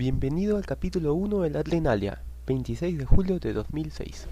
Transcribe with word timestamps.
Bienvenido 0.00 0.56
al 0.56 0.64
capítulo 0.64 1.12
1 1.12 1.42
de 1.42 1.50
la 1.50 1.58
Adrenalia, 1.58 2.22
26 2.46 2.96
de 2.96 3.04
julio 3.04 3.38
de 3.38 3.52
2006. 3.52 4.28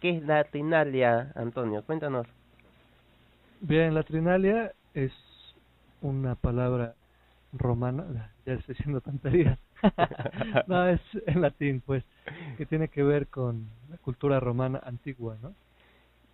¿Qué 0.00 0.16
es 0.16 0.22
Latrinalia, 0.22 1.32
Antonio? 1.34 1.82
Cuéntanos. 1.82 2.26
Bien, 3.60 3.92
latrinalia 3.94 4.72
es 4.94 5.12
una 6.00 6.36
palabra 6.36 6.94
romana, 7.52 8.32
ya 8.46 8.54
estoy 8.54 8.76
diciendo 8.76 9.00
tonterías. 9.00 9.58
no, 10.68 10.88
es 10.88 11.00
en 11.26 11.40
latín, 11.40 11.82
pues, 11.84 12.04
que 12.56 12.66
tiene 12.66 12.88
que 12.88 13.02
ver 13.02 13.26
con 13.26 13.66
la 13.90 13.96
cultura 13.98 14.38
romana 14.38 14.80
antigua, 14.84 15.36
¿no? 15.42 15.54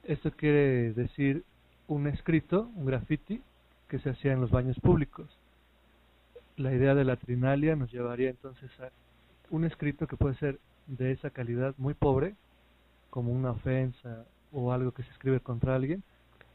Esto 0.02 0.30
quiere 0.32 0.92
decir 0.92 1.44
un 1.88 2.06
escrito, 2.06 2.70
un 2.74 2.84
graffiti, 2.84 3.40
que 3.88 3.98
se 3.98 4.10
hacía 4.10 4.32
en 4.32 4.42
los 4.42 4.50
baños 4.50 4.78
públicos. 4.80 5.26
La 6.56 6.74
idea 6.74 6.94
de 6.94 7.04
la 7.04 7.16
trinalia 7.16 7.76
nos 7.76 7.90
llevaría 7.90 8.28
entonces 8.28 8.70
a 8.80 8.90
un 9.50 9.64
escrito 9.64 10.06
que 10.06 10.16
puede 10.16 10.34
ser 10.36 10.58
de 10.86 11.12
esa 11.12 11.30
calidad 11.30 11.74
muy 11.78 11.94
pobre, 11.94 12.34
como 13.14 13.30
una 13.30 13.52
ofensa 13.52 14.24
o 14.50 14.72
algo 14.72 14.90
que 14.90 15.04
se 15.04 15.10
escribe 15.12 15.38
contra 15.38 15.76
alguien, 15.76 16.02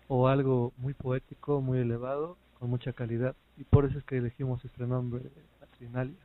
o 0.09 0.27
algo 0.27 0.73
muy 0.75 0.93
poético, 0.93 1.61
muy 1.61 1.79
elevado, 1.79 2.35
con 2.59 2.69
mucha 2.69 2.91
calidad. 2.91 3.33
Y 3.57 3.63
por 3.63 3.85
eso 3.85 3.97
es 3.97 4.03
que 4.03 4.17
elegimos 4.17 4.65
este 4.65 4.85
nombre, 4.85 5.23
la 5.61 5.67
trinalia. 5.77 6.17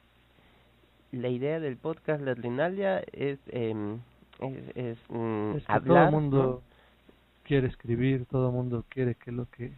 La 1.13 1.29
idea 1.29 1.61
del 1.61 1.77
podcast 1.77 2.21
Latrinalia 2.21 3.05
es, 3.13 3.39
eh, 3.47 3.97
es, 4.41 4.77
es, 4.77 4.99
mm, 5.09 5.53
Es 5.55 5.67
que 5.67 5.73
hablar. 5.73 5.87
todo 5.87 6.05
el 6.07 6.11
mundo 6.11 6.43
¿no? 6.43 6.61
quiere 7.45 7.69
escribir, 7.69 8.27
todo 8.27 8.49
el 8.49 8.55
mundo 8.55 8.85
quiere 8.89 9.15
que 9.15 9.31
lo 9.31 9.47
que 9.53 9.71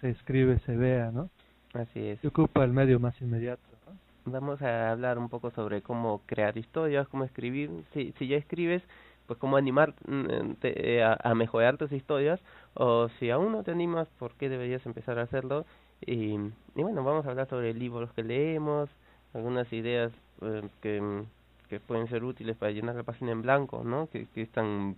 se 0.00 0.10
escribe 0.10 0.58
se 0.66 0.76
vea, 0.76 1.12
¿no? 1.12 1.30
Así 1.74 2.00
es. 2.00 2.18
Se 2.22 2.26
ocupa 2.26 2.64
el 2.64 2.72
medio 2.72 2.98
más 2.98 3.14
inmediato, 3.22 3.62
¿no? 3.86 4.32
Vamos 4.32 4.60
a 4.62 4.90
hablar 4.90 5.16
un 5.16 5.28
poco 5.28 5.52
sobre 5.52 5.80
cómo 5.80 6.22
crear 6.26 6.58
historias, 6.58 7.06
cómo 7.06 7.22
escribir. 7.22 7.70
Si, 7.94 8.12
si 8.18 8.26
ya 8.26 8.36
escribes, 8.36 8.82
pues 9.26 9.38
cómo 9.38 9.56
animar 9.56 9.94
mm, 10.06 10.52
eh, 10.62 11.02
a, 11.02 11.34
mejorar 11.34 11.76
tus 11.76 11.92
historias. 11.92 12.40
O 12.74 13.08
si 13.18 13.30
aún 13.30 13.52
no 13.52 13.62
te 13.62 13.70
animas, 13.70 14.08
¿por 14.18 14.32
qué 14.34 14.48
deberías 14.48 14.84
empezar 14.86 15.18
a 15.18 15.22
hacerlo? 15.22 15.64
Y, 16.04 16.34
y 16.34 16.82
bueno, 16.82 17.04
vamos 17.04 17.26
a 17.26 17.30
hablar 17.30 17.48
sobre 17.48 17.74
libros 17.74 18.12
que 18.12 18.22
leemos, 18.22 18.90
algunas 19.34 19.72
ideas 19.72 20.12
eh, 20.40 20.68
que, 20.80 21.24
que 21.68 21.80
pueden 21.80 22.08
ser 22.08 22.24
útiles 22.24 22.56
para 22.56 22.72
llenar 22.72 22.96
la 22.96 23.02
página 23.02 23.32
en 23.32 23.42
blanco, 23.42 23.82
¿no? 23.84 24.08
Que, 24.08 24.26
que 24.26 24.46
tan, 24.46 24.96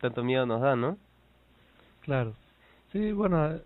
tanto 0.00 0.22
miedo 0.22 0.46
nos 0.46 0.60
da, 0.60 0.76
¿no? 0.76 0.98
Claro. 2.02 2.34
Sí, 2.92 3.12
bueno, 3.12 3.60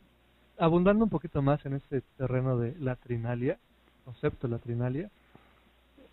abundando 0.58 1.04
un 1.04 1.10
poquito 1.10 1.42
más 1.42 1.64
en 1.66 1.74
este 1.74 2.02
terreno 2.16 2.58
de 2.58 2.74
la 2.78 2.96
trinalia, 2.96 3.58
concepto 4.04 4.46
de 4.46 4.52
la 4.52 4.58
trinalia, 4.58 5.10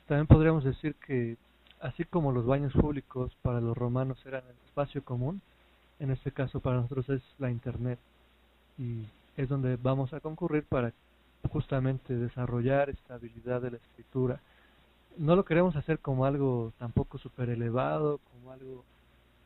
también 0.07 0.27
podríamos 0.27 0.63
decir 0.63 0.95
que 0.95 1.37
así 1.83 2.05
como 2.05 2.31
los 2.31 2.45
baños 2.45 2.71
públicos 2.73 3.35
para 3.41 3.59
los 3.59 3.77
romanos 3.77 4.17
eran 4.25 4.43
el 4.45 4.55
espacio 4.65 5.03
común, 5.03 5.41
en 5.99 6.11
este 6.11 6.31
caso 6.31 6.61
para 6.61 6.77
nosotros 6.77 7.09
es 7.09 7.21
la 7.39 7.51
internet 7.51 7.99
y 8.77 9.03
es 9.35 9.49
donde 9.49 9.75
vamos 9.75 10.13
a 10.13 10.21
concurrir 10.21 10.63
para 10.63 10.93
justamente 11.51 12.15
desarrollar 12.15 12.89
esta 12.89 13.15
habilidad 13.15 13.61
de 13.61 13.71
la 13.71 13.77
escritura. 13.77 14.39
No 15.17 15.35
lo 15.35 15.43
queremos 15.43 15.75
hacer 15.75 15.99
como 15.99 16.25
algo 16.25 16.71
tampoco 16.79 17.17
súper 17.17 17.49
elevado, 17.49 18.21
como 18.31 18.53
algo 18.53 18.85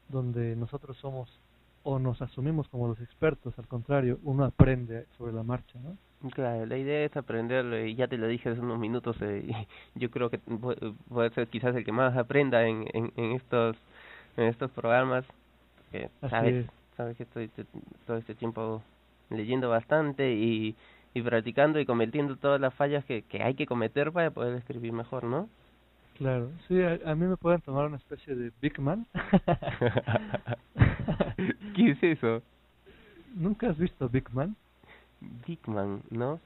donde 0.07 0.55
nosotros 0.55 0.95
somos 0.97 1.27
o 1.89 1.99
nos 1.99 2.21
asumimos 2.21 2.67
como 2.69 2.87
los 2.87 2.99
expertos, 3.01 3.57
al 3.59 3.67
contrario, 3.67 4.19
uno 4.23 4.43
aprende 4.45 5.07
sobre 5.17 5.33
la 5.33 5.43
marcha, 5.43 5.79
¿no? 5.79 5.97
Claro, 6.33 6.65
la 6.65 6.77
idea 6.77 7.05
es 7.05 7.15
aprenderlo 7.15 7.79
y 7.85 7.95
ya 7.95 8.07
te 8.07 8.17
lo 8.17 8.27
dije 8.27 8.49
hace 8.49 8.59
unos 8.59 8.79
minutos 8.79 9.15
eh, 9.21 9.45
y 9.95 9.99
yo 9.99 10.09
creo 10.09 10.29
que 10.31 10.37
a 10.37 11.29
ser 11.29 11.47
quizás 11.47 11.75
el 11.75 11.85
que 11.85 11.91
más 11.91 12.17
aprenda 12.17 12.65
en, 12.67 12.85
en, 12.93 13.11
en 13.15 13.31
estos 13.33 13.77
en 14.35 14.45
estos 14.45 14.71
programas 14.71 15.25
Así 16.21 16.35
sabes 16.35 16.55
es. 16.55 16.67
sabes 16.95 17.17
que 17.17 17.23
estoy 17.23 17.47
te- 17.49 17.65
todo 18.05 18.17
este 18.17 18.35
tiempo 18.35 18.81
leyendo 19.29 19.69
bastante 19.69 20.33
y 20.33 20.75
y 21.13 21.21
practicando 21.23 21.79
y 21.79 21.85
cometiendo 21.85 22.35
todas 22.35 22.61
las 22.61 22.73
fallas 22.73 23.03
que 23.05 23.23
que 23.23 23.41
hay 23.43 23.55
que 23.55 23.65
cometer 23.67 24.11
para 24.11 24.31
poder 24.31 24.55
escribir 24.57 24.93
mejor, 24.93 25.23
¿no? 25.23 25.49
Claro, 26.17 26.49
sí, 26.67 26.81
a, 26.81 26.99
a 27.05 27.15
mí 27.15 27.25
me 27.25 27.37
pueden 27.37 27.61
tomar 27.61 27.85
una 27.85 27.97
especie 27.97 28.35
de 28.35 28.51
Big 28.61 28.79
Man. 28.79 29.05
¿Qué 31.75 31.91
es 31.91 32.01
eso? 32.01 32.41
¿Nunca 33.35 33.69
has 33.69 33.77
visto 33.77 34.09
Big 34.09 34.29
Man? 34.31 34.55
Dickman, 35.45 36.01
¿no? 36.09 36.39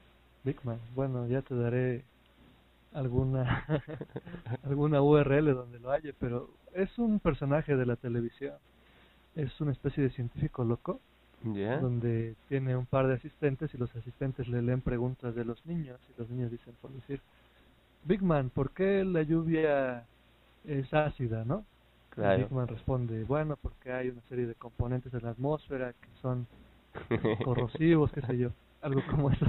Big 0.44 0.56
Man, 0.64 0.78
bueno, 0.94 1.26
ya 1.26 1.42
te 1.42 1.54
daré 1.54 2.04
alguna 2.92 3.64
alguna 4.64 5.00
URL 5.00 5.54
donde 5.54 5.78
lo 5.78 5.90
haya, 5.90 6.12
pero 6.18 6.50
es 6.74 6.98
un 6.98 7.18
personaje 7.18 7.76
de 7.76 7.86
la 7.86 7.96
televisión. 7.96 8.54
Es 9.34 9.60
una 9.60 9.72
especie 9.72 10.02
de 10.02 10.10
científico 10.10 10.64
loco 10.64 11.00
donde 11.80 12.34
tiene 12.48 12.76
un 12.76 12.86
par 12.86 13.08
de 13.08 13.14
asistentes 13.14 13.72
y 13.74 13.78
los 13.78 13.94
asistentes 13.96 14.46
le 14.48 14.62
leen 14.62 14.80
preguntas 14.80 15.34
de 15.34 15.44
los 15.44 15.64
niños 15.66 15.98
y 16.10 16.20
los 16.20 16.30
niños 16.30 16.50
dicen 16.50 16.74
por 16.80 16.92
decir 16.92 17.20
Big 18.04 18.22
Man, 18.22 18.50
¿por 18.50 18.72
qué 18.72 19.04
la 19.04 19.22
lluvia 19.22 20.06
es 20.64 20.92
ácida, 20.94 21.44
no? 21.44 21.66
Y 22.20 22.20
Claro. 22.20 22.42
Big 22.42 22.52
Man 22.52 22.68
responde, 22.68 23.24
bueno, 23.24 23.56
porque 23.60 23.92
hay 23.92 24.08
una 24.10 24.22
serie 24.22 24.46
de 24.46 24.54
componentes 24.54 25.12
de 25.12 25.20
la 25.20 25.30
atmósfera 25.30 25.92
que 25.94 26.08
son 26.20 26.46
corrosivos, 27.42 28.12
qué 28.12 28.22
sé 28.22 28.38
yo, 28.38 28.50
algo 28.82 29.02
como 29.04 29.30
eso. 29.30 29.46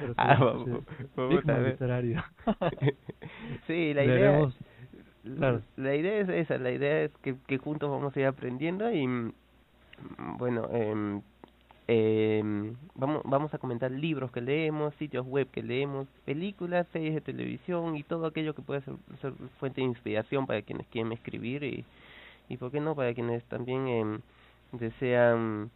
Pero 0.00 0.14
Ah, 0.16 0.36
vamos- 0.38 0.84
vamos 1.16 1.48
a 1.48 1.58
ver. 1.58 1.78
literario. 1.78 2.22
sí, 3.66 3.94
la 3.94 4.04
idea 4.04 4.44
Veremos, 4.44 4.54
claro. 5.36 5.62
La 5.76 5.94
idea 5.94 6.18
es 6.20 6.28
esa, 6.28 6.58
la 6.58 6.70
idea 6.72 7.02
es 7.02 7.10
que, 7.22 7.36
que 7.46 7.58
juntos 7.58 7.90
vamos 7.90 8.16
a 8.16 8.20
ir 8.20 8.26
aprendiendo 8.26 8.90
y 8.92 9.06
mm, 9.06 9.32
bueno, 10.38 10.68
eh, 10.72 11.20
vamos 12.94 13.22
vamos 13.24 13.52
a 13.54 13.58
comentar 13.58 13.90
libros 13.90 14.30
que 14.30 14.40
leemos, 14.40 14.94
sitios 14.94 15.26
web 15.26 15.48
que 15.50 15.62
leemos, 15.62 16.06
películas, 16.24 16.86
series 16.92 17.14
de 17.14 17.20
televisión 17.20 17.96
y 17.96 18.02
todo 18.02 18.26
aquello 18.26 18.54
que 18.54 18.62
puede 18.62 18.80
ser, 18.82 18.94
ser 19.20 19.32
fuente 19.58 19.80
de 19.80 19.86
inspiración 19.88 20.46
para 20.46 20.62
quienes 20.62 20.86
quieren 20.88 21.12
escribir 21.12 21.62
y 21.62 21.84
y 22.48 22.56
por 22.56 22.70
qué 22.70 22.80
no 22.80 22.94
para 22.94 23.14
quienes 23.14 23.42
también 23.44 23.88
eh, 23.88 24.18
desean 24.72 25.70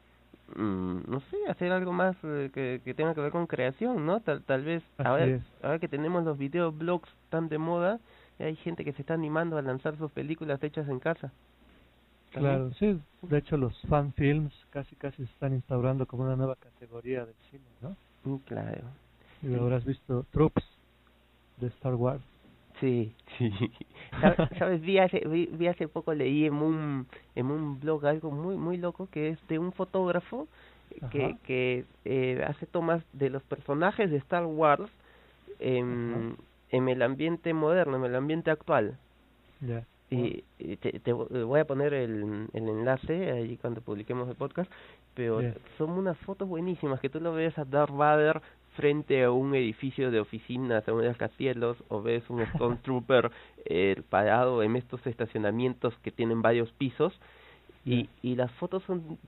mm, 0.56 1.10
no 1.10 1.20
sé, 1.30 1.36
hacer 1.48 1.72
algo 1.72 1.92
más 1.92 2.16
eh, 2.22 2.50
que, 2.52 2.80
que 2.84 2.94
tenga 2.94 3.14
que 3.14 3.20
ver 3.20 3.32
con 3.32 3.46
creación, 3.46 4.04
¿no? 4.06 4.20
Tal, 4.20 4.42
tal 4.42 4.64
vez 4.64 4.82
Así 4.98 5.08
ahora, 5.08 5.24
es. 5.26 5.42
ahora 5.62 5.78
que 5.78 5.88
tenemos 5.88 6.24
los 6.24 6.38
videoblogs 6.38 7.08
tan 7.30 7.48
de 7.48 7.58
moda, 7.58 8.00
hay 8.38 8.56
gente 8.56 8.84
que 8.84 8.92
se 8.92 9.02
está 9.02 9.14
animando 9.14 9.56
a 9.56 9.62
lanzar 9.62 9.96
sus 9.96 10.10
películas 10.12 10.62
hechas 10.62 10.88
en 10.88 11.00
casa. 11.00 11.32
También. 12.32 12.54
Claro, 12.56 12.72
sí, 12.74 13.00
de 13.22 13.38
hecho 13.38 13.56
los 13.56 13.80
fan 13.88 14.12
films 14.12 14.52
casi 14.70 14.94
casi 14.96 15.16
se 15.18 15.30
están 15.32 15.52
instaurando 15.54 16.06
como 16.06 16.24
una 16.24 16.36
nueva 16.36 16.56
categoría 16.56 17.24
del 17.24 17.34
cine, 17.50 17.64
¿no? 17.80 17.96
Mm, 18.24 18.36
Claro. 18.46 18.82
Y 19.42 19.54
habrás 19.54 19.84
visto 19.84 20.26
Troops 20.32 20.64
de 21.58 21.68
Star 21.68 21.94
Wars. 21.94 22.22
Sí, 22.80 23.12
sí. 23.38 23.50
Sa- 24.20 24.48
¿Sabes? 24.58 24.80
Vi 24.80 24.98
hace, 24.98 25.20
vi, 25.26 25.46
vi 25.46 25.66
hace 25.68 25.86
poco, 25.88 26.12
leí 26.14 26.46
en 26.46 26.54
un, 26.54 27.06
en 27.34 27.46
un 27.50 27.78
blog 27.80 28.04
algo 28.06 28.30
muy, 28.30 28.56
muy 28.56 28.76
loco 28.76 29.08
que 29.10 29.30
es 29.30 29.48
de 29.48 29.58
un 29.58 29.72
fotógrafo 29.72 30.46
que, 31.10 31.24
Ajá. 31.26 31.38
que 31.44 31.84
eh, 32.04 32.44
hace 32.46 32.66
tomas 32.66 33.02
de 33.12 33.30
los 33.30 33.42
personajes 33.44 34.10
de 34.10 34.16
Star 34.18 34.44
Wars 34.46 34.90
en, 35.60 36.36
en 36.70 36.88
el 36.88 37.02
ambiente 37.02 37.52
moderno, 37.54 37.96
en 37.96 38.04
el 38.04 38.14
ambiente 38.16 38.50
actual. 38.50 38.96
Ya. 39.60 39.84
Y, 40.10 40.42
y 40.58 40.76
te, 40.76 40.98
te 41.00 41.12
voy 41.12 41.60
a 41.60 41.66
poner 41.66 41.92
el, 41.92 42.48
el 42.52 42.68
enlace 42.68 43.30
ahí 43.30 43.58
cuando 43.58 43.82
publiquemos 43.82 44.28
el 44.28 44.36
podcast, 44.36 44.70
pero 45.14 45.40
son 45.76 45.90
unas 45.90 46.16
fotos 46.18 46.48
buenísimas 46.48 47.00
que 47.00 47.10
tú 47.10 47.20
lo 47.20 47.34
ves 47.34 47.58
a 47.58 47.64
Darth 47.66 47.94
Vader 47.94 48.40
frente 48.74 49.24
a 49.24 49.30
un 49.32 49.54
edificio 49.54 50.10
de 50.10 50.20
oficinas, 50.20 50.88
a 50.88 50.92
un 50.94 51.02
rascacielos, 51.02 51.76
o 51.88 52.00
ves 52.00 52.22
un 52.30 52.46
Stormtrooper 52.54 53.30
eh, 53.64 54.00
parado 54.08 54.62
en 54.62 54.76
estos 54.76 55.04
estacionamientos 55.06 55.92
que 56.02 56.12
tienen 56.12 56.40
varios 56.40 56.70
pisos, 56.72 57.12
y, 57.84 58.08
y 58.22 58.36
las 58.36 58.50
fotos 58.52 58.82
son 58.84 59.18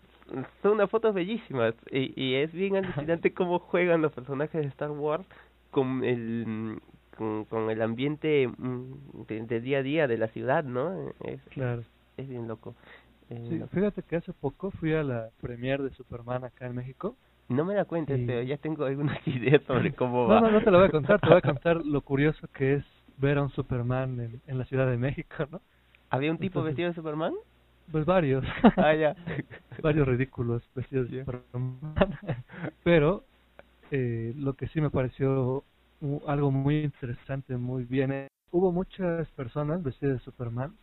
son 0.62 0.73
unas 0.73 0.88
fotos 0.88 1.12
bellísimas, 1.12 1.75
y, 1.91 2.12
y 2.21 2.37
es 2.37 2.53
bien 2.53 2.77
alucinante 2.77 3.35
cómo 3.35 3.59
juegan 3.59 4.00
los 4.00 4.12
personajes 4.12 4.62
de 4.62 4.69
Star 4.69 4.93
Wars 4.93 5.27
con 5.71 6.05
el 6.05 6.79
con, 7.20 7.44
con 7.44 7.69
el 7.70 7.82
ambiente 7.82 8.49
mm, 8.49 9.25
de, 9.28 9.43
de 9.43 9.61
día 9.61 9.78
a 9.78 9.82
día 9.82 10.08
de 10.08 10.17
la 10.17 10.28
ciudad, 10.28 10.64
¿no? 10.64 11.11
Es, 11.22 11.38
Claro. 11.50 11.82
es 12.17 12.26
bien 12.26 12.49
loco. 12.49 12.75
Sí, 13.28 13.61
fíjate 13.72 14.02
que 14.02 14.17
hace 14.17 14.32
poco 14.32 14.70
fui 14.70 14.94
a 14.94 15.02
la 15.02 15.28
premiere 15.43 15.82
de 15.84 15.90
Superman 15.90 16.44
acá 16.44 16.67
en 16.67 16.75
México. 16.75 17.14
No 17.50 17.67
me 17.67 17.75
la 17.75 17.84
cuentes, 17.84 18.19
y- 18.19 18.25
pero 18.26 18.40
ya 18.43 18.56
tengo 18.56 18.87
algunas 18.87 19.19
ideas 19.28 19.62
sobre 19.64 19.93
cómo 20.00 20.22
No, 20.26 20.34
va. 20.34 20.40
no, 20.40 20.50
no 20.50 20.62
te 20.64 20.70
lo 20.70 20.78
voy 20.78 20.88
a 20.88 20.90
contar, 20.90 21.20
te 21.20 21.28
voy 21.28 21.37
a 21.37 21.43
contar 21.43 21.84
lo 21.84 22.00
curioso 22.00 22.49
que 22.55 22.76
es 22.76 22.84
ver 23.19 23.37
a 23.37 23.43
un 23.43 23.50
Superman 23.50 24.19
en, 24.19 24.40
en 24.46 24.58
la 24.58 24.64
Ciudad 24.64 24.88
de 24.90 24.96
México, 24.96 25.44
¿no? 25.52 25.61
¿Había 26.08 26.31
un 26.31 26.38
tipo 26.38 26.61
Entonces- 26.61 26.70
vestido 26.70 26.88
de 26.88 26.94
Superman? 26.94 27.34
Pues 27.93 28.06
varios, 28.06 28.44
Ah, 28.78 28.94
ya. 28.94 29.14
varios 29.82 30.08
ridículos 30.08 30.62
vestidos 30.75 31.11
Ya. 31.11 31.19
de 31.19 31.25
Superman. 31.26 31.94
Pero 32.82 33.25
eh, 33.90 34.32
lo 34.37 34.55
que 34.55 34.69
sí 34.69 34.81
me 34.81 34.88
pareció 34.90 35.64
algo 36.26 36.50
muy 36.50 36.81
interesante, 36.85 37.56
muy 37.56 37.85
bien, 37.85 38.12
eh, 38.12 38.29
hubo 38.50 38.73
muchas 38.73 39.29
personas 39.32 39.82
vestidas 39.82 40.19
de 40.19 40.25
Superman 40.25 40.76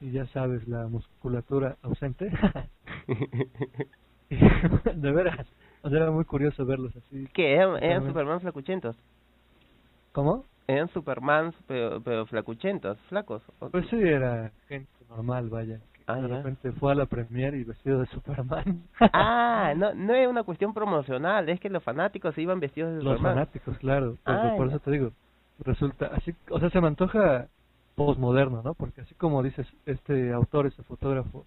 y 0.00 0.12
ya 0.12 0.26
sabes, 0.28 0.66
la 0.68 0.86
musculatura 0.88 1.76
ausente. 1.82 2.30
De 4.94 5.10
veras, 5.12 5.46
o 5.82 5.88
sea, 5.88 5.98
era 5.98 6.10
muy 6.10 6.24
curioso 6.24 6.64
verlos 6.66 6.94
así. 6.96 7.26
¿Qué? 7.34 7.54
¿Eran. 7.54 8.06
Superman 8.06 8.40
flacuchentos? 8.40 8.96
¿Cómo? 10.12 10.44
¿Eran 10.68 10.88
Supermans 10.88 11.54
pero, 11.66 12.00
pero 12.02 12.26
flacuchentos, 12.26 12.98
flacos? 13.08 13.42
¿O- 13.60 13.70
Pues 13.70 13.86
sí, 13.88 13.96
era 13.96 14.52
gente 14.68 14.90
normal, 15.08 15.48
vaya. 15.48 15.80
Ah, 16.08 16.16
de 16.16 16.28
repente 16.28 16.70
fue 16.72 16.92
a 16.92 16.94
la 16.94 17.06
premiere 17.06 17.58
y 17.58 17.64
vestido 17.64 17.98
de 18.00 18.06
Superman. 18.06 18.82
Ah, 19.12 19.74
no, 19.76 19.92
no 19.94 20.14
es 20.14 20.28
una 20.28 20.44
cuestión 20.44 20.72
promocional, 20.72 21.48
es 21.48 21.58
que 21.58 21.68
los 21.68 21.82
fanáticos 21.82 22.36
iban 22.38 22.60
vestidos 22.60 22.90
de 22.90 23.02
Los 23.02 23.16
Superman. 23.16 23.34
fanáticos, 23.34 23.78
claro. 23.78 24.16
Por, 24.24 24.34
Ah, 24.34 24.54
por 24.56 24.68
eso 24.68 24.78
te 24.78 24.90
digo, 24.92 25.10
resulta 25.64 26.06
así, 26.14 26.32
o 26.50 26.60
sea, 26.60 26.70
se 26.70 26.80
me 26.80 26.86
antoja 26.86 27.48
posmoderno, 27.96 28.62
¿no? 28.62 28.74
Porque 28.74 29.00
así 29.00 29.14
como 29.16 29.42
dices, 29.42 29.66
este 29.86 30.32
autor, 30.32 30.66
este 30.66 30.82
fotógrafo, 30.84 31.44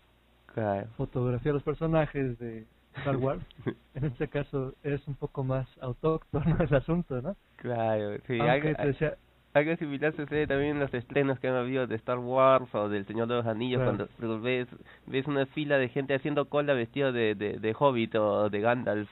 Claro. 0.54 0.88
fotografía 0.98 1.52
a 1.52 1.54
los 1.54 1.64
personajes 1.64 2.38
de 2.40 2.66
Star 2.98 3.16
Wars, 3.18 3.42
en 3.96 4.06
este 4.06 4.28
caso 4.28 4.74
es 4.84 5.08
un 5.08 5.14
poco 5.16 5.44
más 5.44 5.68
autóctono 5.80 6.58
el 6.60 6.76
asunto, 6.76 7.22
¿no? 7.22 7.36
Claro, 7.58 8.18
sí, 8.28 8.40
Aunque 8.40 8.68
algo, 8.70 8.76
te 8.78 8.88
decía, 8.88 9.14
algo 9.60 9.76
similar 9.78 10.14
sucede 10.16 10.48
también 10.48 10.72
en 10.72 10.80
los 10.80 10.94
estrenos 10.94 11.40
que 11.40 11.48
han 11.48 11.56
habido 11.56 11.88
de 11.88 11.96
Star 11.96 12.18
Wars 12.20 12.74
o 12.74 12.90
del 12.90 13.06
Señor 13.06 13.28
de 13.28 13.36
los 13.36 13.46
Anillos, 13.46 13.82
Claro. 13.82 14.08
cuando 14.18 14.42
ves 14.42 14.68
ves 15.06 15.28
una 15.28 15.46
fila 15.48 15.78
de 15.78 15.90
gente 15.90 16.14
haciendo 16.16 16.46
cola 16.50 16.74
vestido 16.74 17.12
de, 17.12 17.36
de, 17.36 17.60
de 17.60 17.76
Hobbit 17.78 18.16
o 18.16 18.50
de 18.50 18.60
Gandalf, 18.62 19.10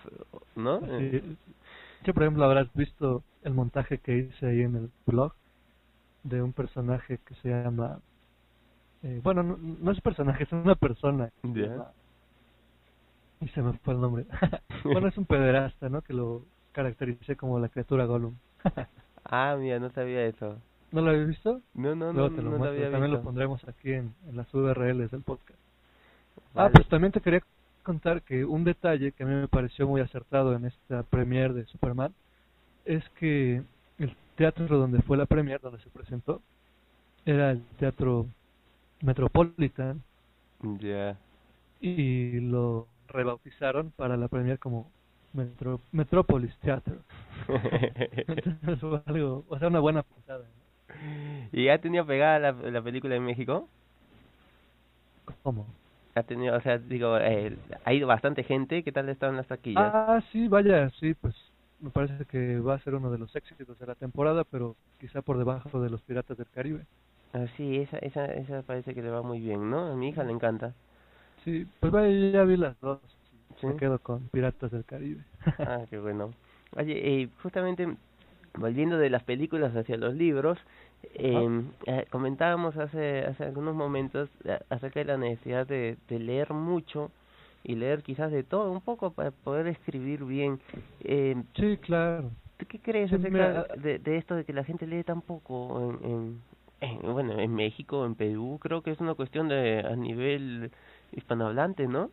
¿no? 0.55 0.79
Eh, 0.85 1.21
Sí. 1.23 1.37
Yo, 2.03 2.13
por 2.13 2.23
ejemplo, 2.23 2.43
habrás 2.45 2.71
visto 2.73 3.23
el 3.43 3.53
montaje 3.53 3.97
que 3.97 4.17
hice 4.17 4.45
ahí 4.47 4.61
en 4.61 4.75
el 4.75 4.89
blog 5.05 5.33
de 6.23 6.41
un 6.41 6.53
personaje 6.53 7.19
que 7.25 7.33
se 7.35 7.49
llama... 7.49 7.99
eh, 9.03 9.19
bueno, 9.23 9.41
no, 9.43 9.57
no 9.57 9.91
es 9.91 9.99
personaje, 10.01 10.43
es 10.43 10.51
una 10.51 10.75
persona. 10.75 11.31
Y 13.41 13.47
se 13.49 13.61
me 13.61 13.73
fue 13.79 13.93
el 13.93 14.01
nombre. 14.01 14.25
bueno, 14.83 15.07
es 15.07 15.17
un 15.17 15.25
pederasta, 15.25 15.89
¿no? 15.89 16.01
Que 16.01 16.13
lo 16.13 16.43
caractericé 16.71 17.35
como 17.35 17.59
la 17.59 17.69
criatura 17.69 18.05
Gollum. 18.05 18.35
Ah, 19.29 19.55
mira, 19.59 19.79
no 19.79 19.89
sabía 19.91 20.25
eso. 20.25 20.57
¿No 20.91 21.01
lo 21.01 21.09
habéis 21.09 21.27
visto? 21.27 21.61
No, 21.73 21.95
no, 21.95 22.13
no, 22.13 22.29
te 22.29 22.41
lo 22.41 22.51
no 22.51 22.57
lo 22.57 22.63
había 22.65 22.89
También 22.91 23.11
lo 23.11 23.21
pondremos 23.21 23.61
aquí 23.67 23.91
en, 23.91 24.13
en 24.27 24.37
las 24.37 24.51
URLs 24.53 25.11
del 25.11 25.21
podcast. 25.21 25.59
Ah, 26.55 26.69
pues 26.73 26.87
también 26.87 27.11
te 27.11 27.21
quería 27.21 27.41
contar 27.83 28.21
que 28.21 28.45
un 28.45 28.63
detalle 28.63 29.11
que 29.11 29.23
a 29.23 29.25
mí 29.25 29.33
me 29.33 29.47
pareció 29.47 29.87
muy 29.87 30.01
acertado 30.01 30.55
en 30.55 30.65
esta 30.65 31.03
premiere 31.03 31.53
de 31.53 31.65
Superman 31.65 32.13
es 32.85 33.07
que 33.19 33.61
el 33.99 34.15
teatro 34.35 34.77
donde 34.77 35.01
fue 35.01 35.17
la 35.17 35.25
premiere, 35.25 35.59
donde 35.61 35.81
se 35.81 35.89
presentó, 35.89 36.41
era 37.25 37.51
el 37.51 37.61
teatro 37.79 38.25
Metropolitan 39.01 40.01
Ya. 40.79 41.17
y 41.81 42.39
lo 42.39 42.87
rebautizaron 43.09 43.91
para 43.91 44.17
la 44.17 44.27
premiere 44.29 44.57
como 44.57 44.89
Metro, 45.37 45.79
Metropolis 45.91 46.57
Theater. 46.59 46.99
Entonces 48.27 48.79
fue 48.79 49.01
algo, 49.05 49.45
o 49.49 49.59
sea, 49.59 49.67
una 49.69 49.79
buena 49.79 50.03
puntada. 50.03 50.45
¿no? 50.45 50.63
¿Y 51.51 51.69
ha 51.69 51.79
tenido 51.81 52.05
pegada 52.05 52.39
la, 52.39 52.51
la 52.53 52.81
película 52.81 53.15
en 53.15 53.23
México? 53.25 53.67
¿Cómo? 55.43 55.65
Ha 56.15 56.23
tenido, 56.23 56.55
o 56.57 56.61
sea, 56.61 56.77
digo, 56.79 57.17
eh, 57.17 57.57
ha 57.85 57.93
ido 57.93 58.07
bastante 58.07 58.43
gente, 58.43 58.83
¿qué 58.83 58.91
tal 58.91 59.07
estaban 59.09 59.37
las 59.37 59.47
taquillas? 59.47 59.93
Ah, 59.93 60.21
sí, 60.31 60.47
vaya, 60.49 60.89
sí, 60.99 61.13
pues 61.13 61.35
me 61.79 61.89
parece 61.91 62.25
que 62.25 62.59
va 62.59 62.75
a 62.75 62.79
ser 62.79 62.95
uno 62.95 63.11
de 63.11 63.17
los 63.17 63.33
éxitos 63.35 63.77
de 63.79 63.85
la 63.85 63.95
temporada, 63.95 64.43
pero 64.43 64.75
quizá 64.99 65.21
por 65.21 65.37
debajo 65.37 65.79
de 65.81 65.89
los 65.89 66.01
Piratas 66.01 66.37
del 66.37 66.49
Caribe. 66.49 66.85
Ah, 67.33 67.45
sí, 67.55 67.77
esa, 67.77 67.97
esa, 67.99 68.25
esa 68.25 68.63
parece 68.63 68.93
que 68.93 69.01
le 69.01 69.09
va 69.09 69.21
muy 69.21 69.39
bien, 69.39 69.69
¿no? 69.69 69.91
A 69.91 69.95
mi 69.95 70.09
hija 70.09 70.23
le 70.25 70.33
encanta. 70.33 70.73
Sí, 71.43 71.65
pues 71.79 71.91
vaya, 71.91 72.31
ya 72.31 72.43
vi 72.43 72.57
las 72.57 72.79
dos. 72.81 72.99
¿Sí? 73.61 73.67
Me 73.67 73.75
quedo 73.75 73.99
con 73.99 74.29
Piratas 74.29 74.71
del 74.71 74.83
Caribe. 74.85 75.23
Ah, 75.63 75.85
qué 75.89 75.97
bueno. 75.99 76.33
Oye, 76.75 77.21
eh, 77.23 77.29
justamente 77.41 77.87
volviendo 78.55 78.97
de 78.97 79.09
las 79.09 79.23
películas 79.23 79.75
hacia 79.75 79.97
los 79.97 80.13
libros, 80.15 80.57
eh, 81.03 81.47
eh, 81.85 82.05
comentábamos 82.09 82.77
hace 82.77 83.21
hace 83.25 83.43
algunos 83.45 83.75
momentos 83.75 84.29
eh, 84.45 84.59
acerca 84.69 84.99
de 84.99 85.05
la 85.05 85.17
necesidad 85.17 85.67
de, 85.67 85.97
de 86.07 86.19
leer 86.19 86.53
mucho 86.53 87.11
y 87.63 87.75
leer 87.75 88.03
quizás 88.03 88.31
de 88.31 88.43
todo 88.43 88.71
un 88.71 88.81
poco 88.81 89.11
para 89.13 89.31
poder 89.31 89.67
escribir 89.67 90.23
bien. 90.25 90.59
Eh, 91.01 91.35
sí, 91.55 91.77
claro. 91.79 92.31
¿Tú 92.57 92.65
qué 92.67 92.79
crees 92.79 93.11
Sí, 93.11 93.17
acerca 93.17 93.29
mira, 93.29 93.67
de, 93.77 93.99
de 93.99 94.17
esto 94.17 94.35
de 94.35 94.43
que 94.45 94.53
la 94.53 94.63
gente 94.63 94.87
lee 94.87 95.03
tan 95.03 95.21
poco 95.21 95.79
en, 96.03 96.11
en, 96.11 96.41
en- 96.81 97.13
bueno, 97.13 97.39
en 97.39 97.53
México, 97.53 98.05
en 98.05 98.15
Perú? 98.15 98.57
Creo 98.61 98.81
que 98.81 98.91
es 98.91 98.99
una 98.99 99.13
cuestión 99.15 99.47
de 99.47 99.79
a 99.81 99.95
nivel 99.95 100.71
hispanohablante, 101.11 101.87
¿no? 101.87 102.11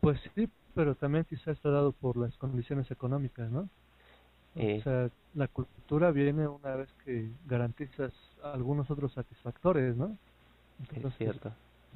Pues 0.00 0.20
sí, 0.34 0.48
pero 0.74 0.94
también 0.94 1.24
quizá 1.24 1.50
está 1.52 1.70
dado 1.70 1.92
por 1.92 2.16
las 2.16 2.36
condiciones 2.38 2.90
económicas, 2.90 3.50
¿no? 3.50 3.68
Eh. 4.54 4.78
O 4.80 4.82
sea, 4.82 5.10
la 5.34 5.48
cultura 5.48 6.10
viene 6.12 6.48
una 6.48 6.74
vez 6.76 6.88
que 7.04 7.30
garantizas 7.46 8.12
algunos 8.42 8.90
otros 8.90 9.12
satisfactores, 9.12 9.96
¿no? 9.96 10.16
Es 10.88 10.90
Entonces, 10.96 11.16
cierto. 11.16 11.52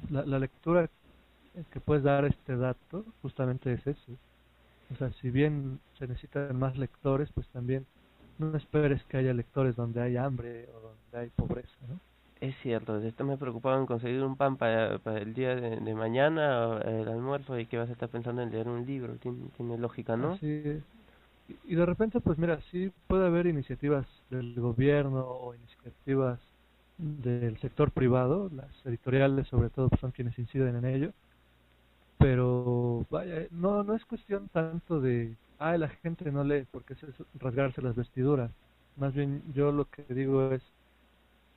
la, 0.09 0.25
la 0.25 0.39
lectura 0.39 0.89
que 1.71 1.79
puedes 1.81 2.03
dar 2.03 2.25
este 2.25 2.57
dato 2.57 3.05
justamente 3.21 3.73
es 3.73 3.87
eso. 3.87 4.17
O 4.91 4.95
sea, 4.95 5.11
si 5.13 5.29
bien 5.31 5.79
se 5.97 6.07
necesitan 6.07 6.57
más 6.57 6.77
lectores, 6.77 7.31
pues 7.33 7.47
también 7.49 7.85
no 8.37 8.55
esperes 8.57 9.03
que 9.05 9.17
haya 9.17 9.33
lectores 9.33 9.75
donde 9.75 10.01
hay 10.01 10.17
hambre 10.17 10.69
o 10.73 10.79
donde 10.81 11.17
hay 11.17 11.29
pobreza, 11.31 11.77
¿no? 11.87 11.99
Es 12.45 12.55
cierto, 12.61 12.97
esto 13.01 13.23
me 13.25 13.37
preocupaba 13.37 13.77
en 13.77 13.85
conseguir 13.87 14.21
un 14.23 14.37
pan 14.37 14.57
para, 14.57 14.99
para 14.99 15.19
el 15.19 15.33
día 15.33 15.55
de, 15.55 15.95
mañana, 15.95 16.67
o 16.67 16.77
el 16.81 17.07
almuerzo, 17.07 17.57
y 17.59 17.65
que 17.67 17.77
vas 17.77 17.89
a 17.89 17.93
estar 17.93 18.09
pensando 18.09 18.41
en 18.41 18.51
leer 18.51 18.67
un 18.69 18.85
libro. 18.85 19.17
Tiene, 19.17 19.49
tiene 19.57 19.77
lógica, 19.77 20.15
¿no? 20.15 20.35
Es. 20.35 20.83
Y- 21.63 21.75
de 21.75 21.85
repente, 21.85 22.19
pues 22.21 22.37
mira, 22.37 22.59
sí 22.71 22.91
puede 23.07 23.27
haber 23.27 23.47
iniciativas 23.47 24.07
del 24.29 24.55
gobierno 24.59 25.21
o 25.27 25.55
iniciativas 25.55 26.39
del 26.97 27.57
sector 27.59 27.91
privado, 27.91 28.49
las 28.53 28.71
editoriales 28.85 29.47
sobre 29.49 29.69
todo 29.69 29.89
pues, 29.89 30.01
son 30.01 30.11
quienes 30.11 30.37
inciden 30.39 30.75
en 30.77 30.85
ello, 30.85 31.13
pero 32.17 33.05
vaya, 33.09 33.47
no 33.51 33.83
no 33.83 33.95
es 33.95 34.05
cuestión 34.05 34.49
tanto 34.49 34.99
de, 35.01 35.37
ah, 35.59 35.77
la 35.77 35.89
gente 35.89 36.31
no 36.31 36.43
lee 36.43 36.65
porque 36.71 36.93
es 36.93 36.99
rasgarse 37.35 37.81
las 37.81 37.95
vestiduras, 37.95 38.51
más 38.95 39.13
bien 39.13 39.43
yo 39.53 39.71
lo 39.71 39.85
que 39.89 40.03
digo 40.13 40.51
es 40.51 40.63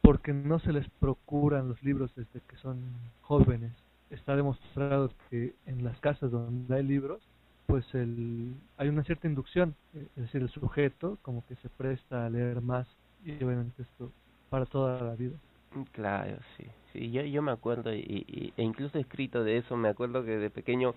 porque 0.08 0.32
no 0.32 0.58
se 0.58 0.72
les 0.72 0.88
procuran 1.00 1.68
los 1.68 1.82
libros 1.82 2.10
desde 2.16 2.40
que 2.48 2.56
son 2.62 2.80
jóvenes. 3.20 3.72
Está 4.08 4.34
demostrado 4.36 5.10
que 5.28 5.52
en 5.66 5.84
las 5.84 6.00
casas 6.00 6.30
donde 6.30 6.74
hay 6.74 6.82
libros, 6.82 7.20
pues 7.66 7.84
el, 7.94 8.54
hay 8.78 8.88
una 8.88 9.04
cierta 9.04 9.28
inducción, 9.28 9.74
eh, 9.92 10.06
es 10.16 10.22
decir, 10.22 10.40
el 10.40 10.48
sujeto 10.48 11.18
como 11.20 11.44
que 11.46 11.56
se 11.56 11.68
presta 11.68 12.24
a 12.24 12.30
leer 12.30 12.62
más 12.62 12.86
y 13.22 13.32
obviamente 13.44 13.82
esto 13.82 14.10
para 14.48 14.64
toda 14.64 14.98
la 15.02 15.14
vida. 15.14 15.36
Mm, 15.74 15.82
Claro, 15.92 16.38
sí. 16.56 16.64
Sí, 16.94 17.10
yo, 17.10 17.20
yo 17.20 17.42
me 17.42 17.52
acuerdo, 17.52 17.94
y, 17.94 18.54
e 18.56 18.62
incluso 18.62 18.96
he 18.96 19.02
escrito 19.02 19.44
de 19.44 19.58
eso, 19.58 19.76
me 19.76 19.90
acuerdo 19.90 20.24
que 20.24 20.38
de 20.38 20.48
pequeño 20.48 20.94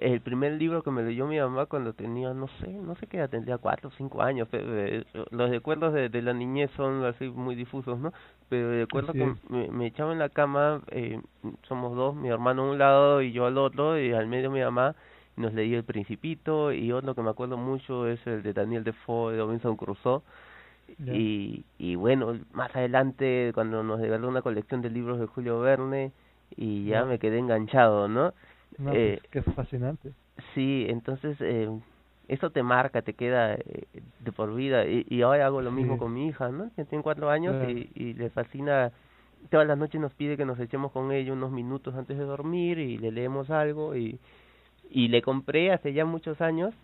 el 0.00 0.20
primer 0.20 0.52
libro 0.54 0.82
que 0.82 0.90
me 0.90 1.02
leyó 1.02 1.26
mi 1.26 1.38
mamá 1.38 1.66
cuando 1.66 1.92
tenía, 1.92 2.34
no 2.34 2.48
sé, 2.60 2.68
no 2.68 2.94
sé 2.96 3.06
qué 3.06 3.18
edad, 3.18 3.30
tendría 3.30 3.58
cuatro 3.58 3.88
o 3.88 3.92
cinco 3.92 4.22
años. 4.22 4.48
Pero, 4.50 4.66
eh, 4.76 5.04
los 5.30 5.50
recuerdos 5.50 5.92
de, 5.94 6.08
de 6.08 6.22
la 6.22 6.32
niñez 6.32 6.70
son 6.76 7.04
así 7.04 7.28
muy 7.28 7.54
difusos, 7.54 7.98
¿no? 7.98 8.12
Pero 8.48 8.70
recuerdo 8.70 9.12
que 9.12 9.34
me, 9.48 9.68
me, 9.68 9.86
echaba 9.86 10.12
en 10.12 10.18
la 10.18 10.28
cama, 10.28 10.82
eh, 10.88 11.20
somos 11.68 11.96
dos, 11.96 12.14
mi 12.14 12.28
hermano 12.28 12.62
a 12.62 12.70
un 12.70 12.78
lado 12.78 13.22
y 13.22 13.32
yo 13.32 13.46
al 13.46 13.58
otro, 13.58 13.98
y 14.00 14.12
al 14.12 14.26
medio 14.26 14.50
mi 14.50 14.60
mamá, 14.60 14.96
nos 15.36 15.52
leía 15.54 15.76
El 15.76 15.84
Principito, 15.84 16.72
y 16.72 16.92
otro 16.92 17.14
que 17.14 17.22
me 17.22 17.30
acuerdo 17.30 17.56
mucho 17.56 18.08
es 18.08 18.26
el 18.26 18.42
de 18.42 18.52
Daniel 18.52 18.84
Defoe, 18.84 19.32
de 19.32 19.38
Robinson 19.38 19.76
Crusoe. 19.76 20.22
Y, 21.04 21.64
y 21.78 21.96
bueno, 21.96 22.38
más 22.52 22.74
adelante 22.76 23.50
cuando 23.54 23.82
nos 23.82 24.00
regaló 24.00 24.28
una 24.28 24.42
colección 24.42 24.82
de 24.82 24.90
libros 24.90 25.18
de 25.18 25.26
Julio 25.26 25.60
Verne, 25.60 26.12
y 26.56 26.86
ya 26.86 27.04
me 27.04 27.18
quedé 27.18 27.38
enganchado, 27.38 28.08
¿no? 28.08 28.32
No, 28.78 28.90
pues, 28.90 28.96
eh, 28.96 29.20
qué 29.30 29.42
fascinante. 29.42 30.12
Sí, 30.54 30.86
entonces 30.88 31.36
eh, 31.40 31.68
eso 32.28 32.50
te 32.50 32.62
marca, 32.62 33.02
te 33.02 33.14
queda 33.14 33.54
eh, 33.54 33.86
de 34.20 34.32
por 34.32 34.54
vida. 34.54 34.86
Y, 34.86 35.06
y 35.08 35.22
ahora 35.22 35.46
hago 35.46 35.62
lo 35.62 35.70
mismo 35.70 35.98
con 35.98 36.12
mi 36.12 36.28
hija, 36.28 36.50
¿no? 36.50 36.70
Que 36.76 36.84
tiene 36.84 37.02
cuatro 37.02 37.30
años 37.30 37.56
y, 37.68 37.90
y 37.94 38.14
le 38.14 38.30
fascina. 38.30 38.92
Todas 39.50 39.66
las 39.66 39.78
noches 39.78 40.00
nos 40.00 40.12
pide 40.14 40.36
que 40.36 40.44
nos 40.44 40.58
echemos 40.58 40.92
con 40.92 41.12
ella 41.12 41.32
unos 41.32 41.52
minutos 41.52 41.94
antes 41.94 42.18
de 42.18 42.24
dormir 42.24 42.78
y 42.78 42.98
le 42.98 43.12
leemos 43.12 43.50
algo. 43.50 43.94
Y, 43.96 44.18
y 44.90 45.08
le 45.08 45.22
compré 45.22 45.72
hace 45.72 45.92
ya 45.92 46.04
muchos 46.04 46.40
años, 46.40 46.74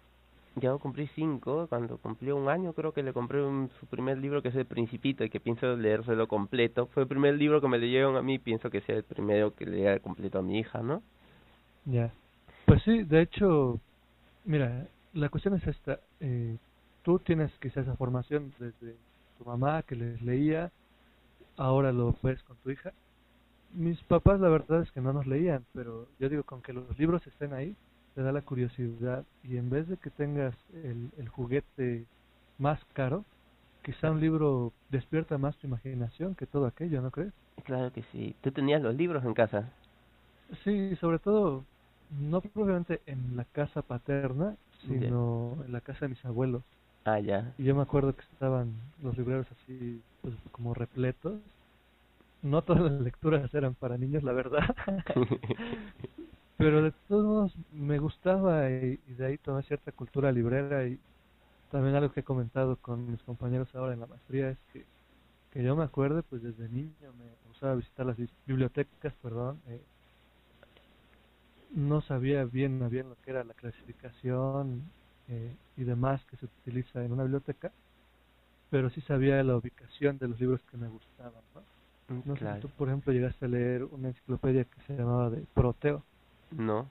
ya 0.56 0.72
cumplí 0.76 1.08
cinco, 1.14 1.66
cuando 1.68 1.98
cumplió 1.98 2.36
un 2.36 2.48
año 2.48 2.72
creo 2.72 2.92
que 2.92 3.02
le 3.02 3.12
compré 3.12 3.42
un, 3.42 3.70
su 3.80 3.86
primer 3.86 4.18
libro 4.18 4.42
que 4.42 4.48
es 4.48 4.54
El 4.54 4.66
Principito 4.66 5.24
y 5.24 5.30
que 5.30 5.40
pienso 5.40 5.76
leérselo 5.76 6.26
completo. 6.28 6.86
Fue 6.86 7.04
el 7.04 7.08
primer 7.08 7.34
libro 7.34 7.60
que 7.60 7.68
me 7.68 7.78
leyeron 7.78 8.16
a 8.16 8.22
mí, 8.22 8.38
pienso 8.38 8.70
que 8.70 8.80
sea 8.82 8.96
el 8.96 9.04
primero 9.04 9.54
que 9.54 9.66
lea 9.66 9.98
completo 10.00 10.38
a 10.38 10.42
mi 10.42 10.58
hija, 10.58 10.82
¿no? 10.82 11.02
Ya. 11.84 12.12
Pues 12.66 12.82
sí, 12.82 13.02
de 13.02 13.22
hecho, 13.22 13.80
mira, 14.44 14.86
la 15.14 15.28
cuestión 15.28 15.54
es 15.54 15.66
esta. 15.66 15.98
Eh, 16.20 16.56
tú 17.02 17.18
tienes 17.18 17.50
quizás 17.60 17.84
esa 17.84 17.96
formación 17.96 18.52
desde 18.58 18.96
tu 19.38 19.44
mamá 19.44 19.82
que 19.82 19.96
les 19.96 20.22
leía, 20.22 20.70
ahora 21.56 21.92
lo 21.92 22.14
ves 22.22 22.42
con 22.44 22.56
tu 22.58 22.70
hija. 22.70 22.92
Mis 23.74 24.00
papás 24.04 24.38
la 24.40 24.48
verdad 24.48 24.82
es 24.82 24.92
que 24.92 25.00
no 25.00 25.12
nos 25.12 25.26
leían, 25.26 25.64
pero 25.72 26.06
yo 26.18 26.28
digo, 26.28 26.42
con 26.44 26.62
que 26.62 26.72
los 26.72 26.98
libros 26.98 27.26
estén 27.26 27.52
ahí, 27.54 27.74
te 28.14 28.22
da 28.22 28.30
la 28.30 28.42
curiosidad 28.42 29.24
y 29.42 29.56
en 29.56 29.70
vez 29.70 29.88
de 29.88 29.96
que 29.96 30.10
tengas 30.10 30.54
el, 30.74 31.10
el 31.16 31.28
juguete 31.28 32.04
más 32.58 32.84
caro, 32.92 33.24
quizá 33.82 34.10
un 34.10 34.20
libro 34.20 34.72
despierta 34.90 35.38
más 35.38 35.56
tu 35.56 35.66
imaginación 35.66 36.34
que 36.34 36.46
todo 36.46 36.66
aquello, 36.66 37.00
¿no 37.00 37.10
crees? 37.10 37.32
Claro 37.64 37.90
que 37.92 38.02
sí. 38.12 38.36
¿Tú 38.42 38.52
tenías 38.52 38.82
los 38.82 38.94
libros 38.94 39.24
en 39.24 39.32
casa? 39.32 39.70
Sí, 40.64 40.94
sobre 40.96 41.18
todo 41.18 41.64
no 42.20 42.40
probablemente 42.40 43.00
en 43.06 43.36
la 43.36 43.44
casa 43.44 43.82
paterna, 43.82 44.56
sino 44.86 45.56
en 45.64 45.72
la 45.72 45.80
casa 45.80 46.00
de 46.06 46.10
mis 46.10 46.24
abuelos. 46.24 46.62
Ah, 47.04 47.18
ya. 47.18 47.52
Y 47.58 47.64
yo 47.64 47.74
me 47.74 47.82
acuerdo 47.82 48.14
que 48.14 48.22
estaban 48.32 48.72
los 49.02 49.16
libreros 49.16 49.46
así, 49.50 50.00
pues 50.20 50.34
como 50.52 50.74
repletos. 50.74 51.40
No 52.42 52.62
todas 52.62 52.82
las 52.82 53.00
lecturas 53.00 53.52
eran 53.54 53.74
para 53.74 53.96
niños, 53.96 54.22
la 54.22 54.32
verdad. 54.32 54.74
Pero 56.58 56.82
de 56.82 56.92
todos 57.08 57.24
modos 57.24 57.52
me 57.72 57.98
gustaba 57.98 58.70
y, 58.70 58.96
de 59.06 59.26
ahí 59.26 59.38
tomé 59.38 59.62
cierta 59.62 59.90
cultura 59.90 60.30
librera 60.30 60.86
y 60.86 60.98
también 61.70 61.96
algo 61.96 62.12
que 62.12 62.20
he 62.20 62.24
comentado 62.24 62.76
con 62.76 63.10
mis 63.10 63.22
compañeros 63.22 63.74
ahora 63.74 63.94
en 63.94 64.00
la 64.00 64.06
maestría 64.06 64.50
es 64.50 64.58
que, 64.72 64.84
que 65.50 65.62
yo 65.62 65.74
me 65.74 65.84
acuerdo, 65.84 66.22
pues 66.22 66.42
desde 66.42 66.68
niño 66.68 66.92
me 67.00 67.48
gustaba 67.48 67.74
visitar 67.74 68.06
las 68.06 68.16
bibliotecas, 68.46 69.14
perdón, 69.22 69.60
eh, 69.68 69.80
no 71.74 72.00
sabía 72.02 72.44
bien, 72.44 72.88
bien 72.90 73.08
lo 73.08 73.16
que 73.24 73.30
era 73.30 73.44
la 73.44 73.54
clasificación 73.54 74.82
eh, 75.28 75.54
y 75.76 75.84
demás 75.84 76.24
que 76.26 76.36
se 76.36 76.46
utiliza 76.46 77.04
en 77.04 77.12
una 77.12 77.22
biblioteca, 77.22 77.72
pero 78.70 78.90
sí 78.90 79.00
sabía 79.02 79.42
la 79.42 79.56
ubicación 79.56 80.18
de 80.18 80.28
los 80.28 80.40
libros 80.40 80.60
que 80.70 80.76
me 80.76 80.88
gustaban. 80.88 81.42
¿no? 81.54 82.14
Mm, 82.14 82.22
no 82.24 82.36
sé 82.36 82.54
si 82.54 82.60
tú, 82.60 82.68
por 82.70 82.88
ejemplo, 82.88 83.12
llegaste 83.12 83.46
a 83.46 83.48
leer 83.48 83.84
una 83.84 84.08
enciclopedia 84.08 84.64
que 84.64 84.80
se 84.86 84.96
llamaba 84.96 85.30
de 85.30 85.44
Proteo. 85.54 86.02
No. 86.50 86.88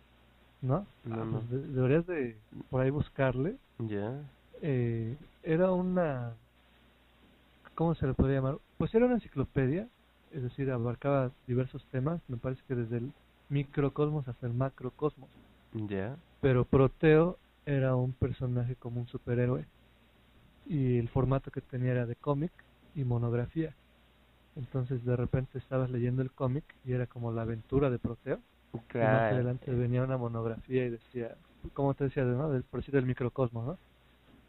¿No? 0.61 0.85
No, 1.05 1.21
ah, 1.21 1.41
pues 1.49 1.73
deberías 1.73 2.05
de 2.05 2.37
por 2.69 2.81
ahí 2.81 2.89
buscarle. 2.89 3.57
Ya. 3.79 4.21
Eh, 4.61 5.15
era 5.43 5.71
una... 5.71 6.33
¿Cómo 7.73 7.95
se 7.95 8.05
le 8.05 8.13
podría 8.13 8.37
llamar? 8.37 8.57
Pues 8.77 8.93
era 8.93 9.05
una 9.05 9.15
enciclopedia, 9.15 9.87
es 10.31 10.43
decir, 10.43 10.69
abarcaba 10.69 11.31
diversos 11.47 11.83
temas, 11.85 12.21
me 12.27 12.37
parece 12.37 12.61
que 12.67 12.75
desde 12.75 12.97
el 12.97 13.11
microcosmos 13.51 14.27
hasta 14.27 14.47
el 14.47 14.53
macrocosmos. 14.53 15.29
Ya. 15.73 16.15
Pero 16.41 16.65
Proteo 16.65 17.37
era 17.65 17.95
un 17.95 18.13
personaje 18.13 18.75
como 18.75 19.01
un 19.01 19.07
superhéroe 19.07 19.65
y 20.65 20.97
el 20.97 21.09
formato 21.09 21.51
que 21.51 21.61
tenía 21.61 21.91
era 21.91 22.05
de 22.05 22.15
cómic 22.15 22.51
y 22.95 23.03
monografía. 23.03 23.73
Entonces 24.55 25.03
de 25.05 25.15
repente 25.15 25.57
estabas 25.57 25.91
leyendo 25.91 26.21
el 26.21 26.31
cómic 26.31 26.63
y 26.85 26.93
era 26.93 27.05
como 27.05 27.31
la 27.31 27.43
aventura 27.43 27.89
de 27.89 27.99
Proteo. 27.99 28.39
Claro. 28.87 29.09
Y 29.09 29.13
más 29.13 29.33
adelante 29.33 29.71
venía 29.71 30.03
una 30.03 30.17
monografía 30.17 30.85
y 30.85 30.89
decía, 30.91 31.35
como 31.73 31.93
te 31.93 32.05
decía, 32.05 32.23
¿no? 32.23 32.49
Del, 32.51 32.63
por 32.63 32.79
decir 32.79 32.95
del 32.95 33.05
microcosmos, 33.05 33.65
¿no? 33.65 33.77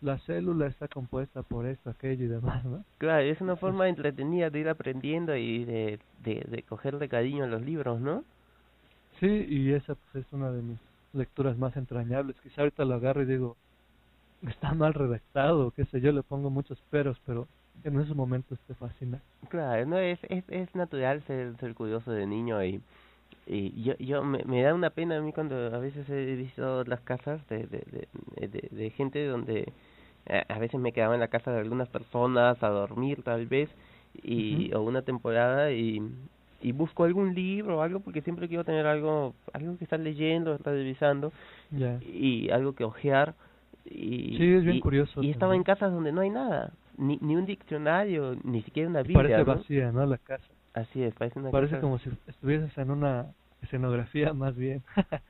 La 0.00 0.18
célula 0.18 0.66
está 0.66 0.88
compuesta 0.88 1.42
por 1.42 1.66
esto, 1.66 1.90
aquello 1.90 2.24
y 2.24 2.28
demás, 2.28 2.64
¿no? 2.64 2.84
Claro, 2.98 3.22
es 3.22 3.40
una 3.40 3.54
forma 3.54 3.88
entretenida 3.88 4.50
de 4.50 4.58
ir 4.60 4.68
aprendiendo 4.68 5.36
y 5.36 5.64
de, 5.64 6.00
de, 6.24 6.44
de 6.48 6.62
cogerle 6.64 7.08
cariño 7.08 7.44
a 7.44 7.46
los 7.48 7.62
libros, 7.62 8.00
¿no? 8.00 8.24
Sí, 9.22 9.46
y 9.48 9.72
esa 9.72 9.94
pues, 9.94 10.26
es 10.26 10.32
una 10.32 10.50
de 10.50 10.60
mis 10.62 10.78
lecturas 11.12 11.56
más 11.56 11.76
entrañables. 11.76 12.34
Quizá 12.42 12.62
ahorita 12.62 12.84
lo 12.84 12.96
agarro 12.96 13.22
y 13.22 13.26
digo, 13.26 13.56
está 14.48 14.74
mal 14.74 14.94
redactado, 14.94 15.70
qué 15.70 15.84
sé 15.84 16.00
yo, 16.00 16.10
le 16.10 16.24
pongo 16.24 16.50
muchos 16.50 16.80
peros, 16.90 17.16
pero 17.24 17.46
en 17.84 18.00
esos 18.00 18.16
momentos 18.16 18.58
te 18.66 18.74
fascina. 18.74 19.20
Claro, 19.48 19.86
no 19.86 19.98
es 19.98 20.18
es, 20.24 20.42
es 20.48 20.74
natural 20.74 21.22
ser, 21.28 21.56
ser 21.58 21.72
curioso 21.76 22.10
de 22.10 22.26
niño 22.26 22.64
y 22.64 22.80
y 23.46 23.82
yo 23.84 23.96
yo 23.98 24.24
me, 24.24 24.42
me 24.44 24.60
da 24.62 24.74
una 24.74 24.90
pena 24.90 25.18
a 25.18 25.20
mí 25.20 25.32
cuando 25.32 25.54
a 25.72 25.78
veces 25.78 26.08
he 26.10 26.34
visto 26.34 26.82
las 26.82 27.00
casas 27.02 27.46
de 27.48 27.68
de, 27.68 28.08
de, 28.48 28.68
de, 28.72 28.90
gente 28.90 29.24
donde 29.24 29.72
a, 30.48 30.58
veces 30.58 30.80
me 30.80 30.92
quedaba 30.92 31.14
en 31.14 31.20
la 31.20 31.28
casa 31.28 31.52
de 31.52 31.60
algunas 31.60 31.88
personas 31.88 32.60
a 32.60 32.68
dormir 32.70 33.22
tal 33.22 33.46
vez 33.46 33.70
y 34.22 34.74
o 34.74 34.82
una 34.82 35.02
temporada 35.02 35.70
y 35.72 36.02
y 36.62 36.72
busco 36.72 37.04
algún 37.04 37.34
libro 37.34 37.78
o 37.78 37.82
algo 37.82 38.00
porque 38.00 38.22
siempre 38.22 38.48
quiero 38.48 38.64
tener 38.64 38.86
algo 38.86 39.34
algo 39.52 39.76
que 39.76 39.84
estar 39.84 40.00
leyendo, 40.00 40.54
estar 40.54 40.72
revisando 40.72 41.32
y 42.00 42.50
algo 42.50 42.74
que 42.74 42.84
ojear 42.84 43.34
y 43.84 44.36
sí, 44.38 44.54
es 44.54 44.64
bien 44.64 44.80
curioso 44.80 45.22
y 45.22 45.30
estaba 45.30 45.56
en 45.56 45.64
casas 45.64 45.92
donde 45.92 46.12
no 46.12 46.20
hay 46.20 46.30
nada, 46.30 46.72
ni 46.96 47.18
ni 47.20 47.36
un 47.36 47.46
diccionario, 47.46 48.36
ni 48.44 48.62
siquiera 48.62 48.88
una 48.88 49.02
Biblia. 49.02 49.22
Parece 49.22 49.42
vacía, 49.42 49.92
¿no? 49.92 50.06
La 50.06 50.18
casa. 50.18 50.44
Así 50.74 51.02
es, 51.02 51.14
parece 51.14 51.38
una 51.38 51.50
Parece 51.50 51.80
como 51.80 51.98
si 51.98 52.10
estuvieses 52.28 52.76
en 52.78 52.90
una 52.90 53.26
escenografía 53.60 54.32
más 54.34 54.56
bien. 54.56 54.82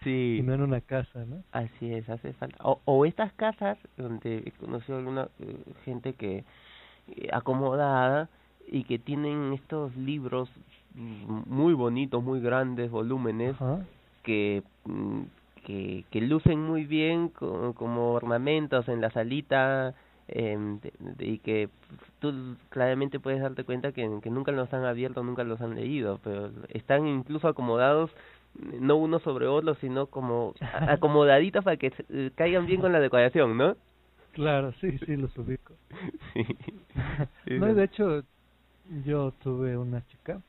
Sí. 0.03 0.39
y 0.41 0.43
no 0.43 0.55
en 0.55 0.63
una 0.63 0.81
casa, 0.81 1.25
¿no? 1.25 1.43
Así 1.53 1.93
es, 1.93 2.09
hace 2.09 2.33
falta. 2.35 2.59
O, 2.63 2.81
o 2.85 3.07
estas 3.07 3.33
casas 3.33 3.79
donde 3.97 4.39
he 4.47 4.51
conocido 4.53 4.99
alguna 4.99 5.29
eh, 5.41 5.57
gente 5.85 6.13
que 6.13 6.45
eh, 7.09 7.29
acomodada 7.33 8.29
y 8.69 8.85
que 8.85 8.99
tienen 8.99 9.53
estos 9.53 9.95
libros 9.97 10.49
muy 10.95 11.75
bonitos, 11.75 12.23
muy 12.23 12.41
grandes 12.41 12.91
volúmenes 12.91 13.57
que 14.23 14.63
mm, 14.85 15.23
que 15.65 16.05
que 16.11 16.21
lucen 16.21 16.61
muy 16.61 16.85
bien 16.85 17.29
como 17.29 18.13
ornamentos 18.13 18.89
en 18.89 19.01
la 19.01 19.11
salita 19.11 19.95
eh, 20.29 20.79
y 21.19 21.39
que 21.39 21.69
tú 22.21 22.57
claramente 22.71 23.21
puedes 23.21 23.41
darte 23.41 23.65
cuenta 23.65 23.93
que, 23.93 24.09
que 24.23 24.31
nunca 24.31 24.53
los 24.53 24.73
han 24.73 24.85
abierto, 24.85 25.23
nunca 25.23 25.45
los 25.45 25.61
han 25.61 25.75
leído, 25.75 26.21
pero 26.23 26.51
están 26.69 27.07
incluso 27.07 27.49
acomodados 27.49 28.11
no 28.81 28.97
uno 28.97 29.19
sobre 29.21 29.47
otro, 29.47 29.75
sino 29.77 30.07
como 30.07 30.55
acomodaditos 30.61 31.65
para 31.65 31.77
que 31.77 31.93
eh, 32.11 32.31
caigan 32.35 32.67
bien 32.67 32.81
con 32.81 32.93
la 32.93 33.01
decoración, 33.01 33.57
¿no? 33.57 33.77
Claro, 34.33 34.73
sí, 34.81 34.99
sí, 34.99 35.17
los 35.17 35.37
ubico. 35.37 35.75
no, 37.47 37.75
de 37.75 37.85
hecho, 37.85 38.23
yo 39.05 39.33
tuve 39.43 39.77
una 39.77 40.07
chica 40.07 40.41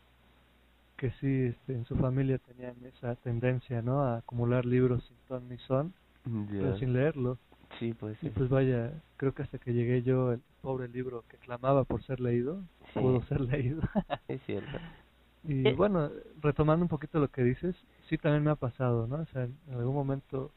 que 1.04 1.12
sí 1.20 1.54
este, 1.54 1.74
en 1.74 1.84
su 1.84 1.98
familia 1.98 2.38
tenían 2.38 2.76
esa 2.86 3.16
tendencia 3.16 3.82
no 3.82 4.04
a 4.04 4.20
acumular 4.20 4.66
libros 4.66 5.04
sin 5.04 5.18
ton 5.28 5.50
ni 5.50 5.58
son 5.58 5.94
pero 6.24 6.78
sin 6.78 6.94
leerlos 6.94 7.38
sí 7.78 7.94
pues 7.94 8.18
y 8.24 8.30
pues 8.30 8.50
vaya 8.50 8.94
creo 9.18 9.34
que 9.34 9.44
hasta 9.44 9.58
que 9.58 9.74
llegué 9.74 10.02
yo 10.02 10.32
el 10.32 10.40
pobre 10.62 10.88
libro 10.88 11.26
que 11.28 11.36
clamaba 11.36 11.84
por 11.84 12.02
ser 12.04 12.22
leído 12.22 12.62
pudo 12.94 13.22
ser 13.24 13.42
leído. 13.42 13.82
Es 14.30 14.42
cierto. 14.46 14.72
Y 15.46 15.68
eh. 15.68 15.74
bueno 15.74 16.10
retomando 16.42 16.86
un 16.86 16.88
poquito 16.88 17.20
lo 17.20 17.28
que 17.28 17.44
dices 17.44 17.76
sí 18.08 18.18
también 18.18 18.46
me 18.46 18.52
ha 18.52 18.56
pasado 18.56 19.06
no 19.06 19.18
o 19.18 19.26
sea 19.26 19.44
en 19.44 19.74
algún 19.74 19.94
momento 19.94 20.52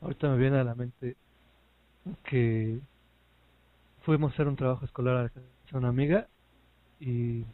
ahorita 0.00 0.28
me 0.28 0.38
viene 0.38 0.58
a 0.58 0.64
la 0.64 0.76
mente 0.76 1.16
que 2.22 2.78
fuimos 4.02 4.30
a 4.30 4.34
hacer 4.34 4.46
un 4.46 4.54
trabajo 4.54 4.84
escolar 4.84 5.32
a 5.72 5.76
una 5.76 5.88
amiga 5.88 6.28
y 7.00 7.44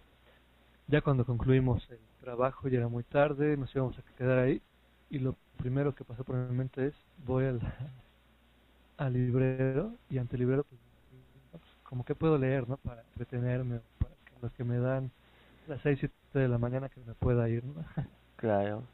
ya 0.89 1.01
cuando 1.01 1.25
concluimos 1.25 1.89
el 1.89 2.01
trabajo 2.25 2.69
ya 2.69 2.79
era 2.79 2.89
muy 2.89 3.05
tarde, 3.05 3.57
nos 3.57 3.75
íbamos 3.75 3.99
a 3.99 4.03
quedar 4.17 4.39
ahí 4.39 4.63
y 5.11 5.19
lo 5.19 5.37
primero 5.59 5.95
que 5.95 6.05
pasó 6.05 6.25
por 6.25 6.37
mi 6.37 6.57
mente 6.57 6.87
es, 6.89 6.95
voy 7.27 7.45
al, 7.47 7.61
al 8.97 9.13
librero 9.13 9.93
y 10.11 10.19
ante 10.19 10.37
el 10.37 10.41
librero, 10.41 10.65
pues, 10.65 10.81
como 11.83 12.05
que 12.05 12.15
puedo 12.15 12.39
leer, 12.39 12.69
¿no? 12.69 12.77
Para 12.79 13.03
entretenerme, 13.03 13.81
para 13.99 14.15
que 14.25 14.33
los 14.43 14.53
que 14.55 14.65
me 14.65 14.79
dan 14.79 15.11
las 15.69 15.81
6, 15.83 15.99
7 16.01 16.15
de 16.41 16.49
la 16.49 16.59
mañana 16.59 16.89
que 16.89 17.01
me 17.01 17.15
pueda 17.15 17.49
ir, 17.49 17.65
¿no? 17.65 17.85
Claro. 18.37 18.85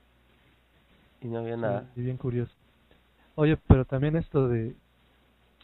Y 1.21 1.29
no 1.29 1.39
había 1.39 1.57
nada. 1.57 1.87
Y 1.95 2.03
bien 2.03 2.17
curioso. 2.17 2.53
Oye, 3.37 3.57
pero 3.69 3.85
también 3.85 4.17
esto 4.17 4.49
de 4.49 4.77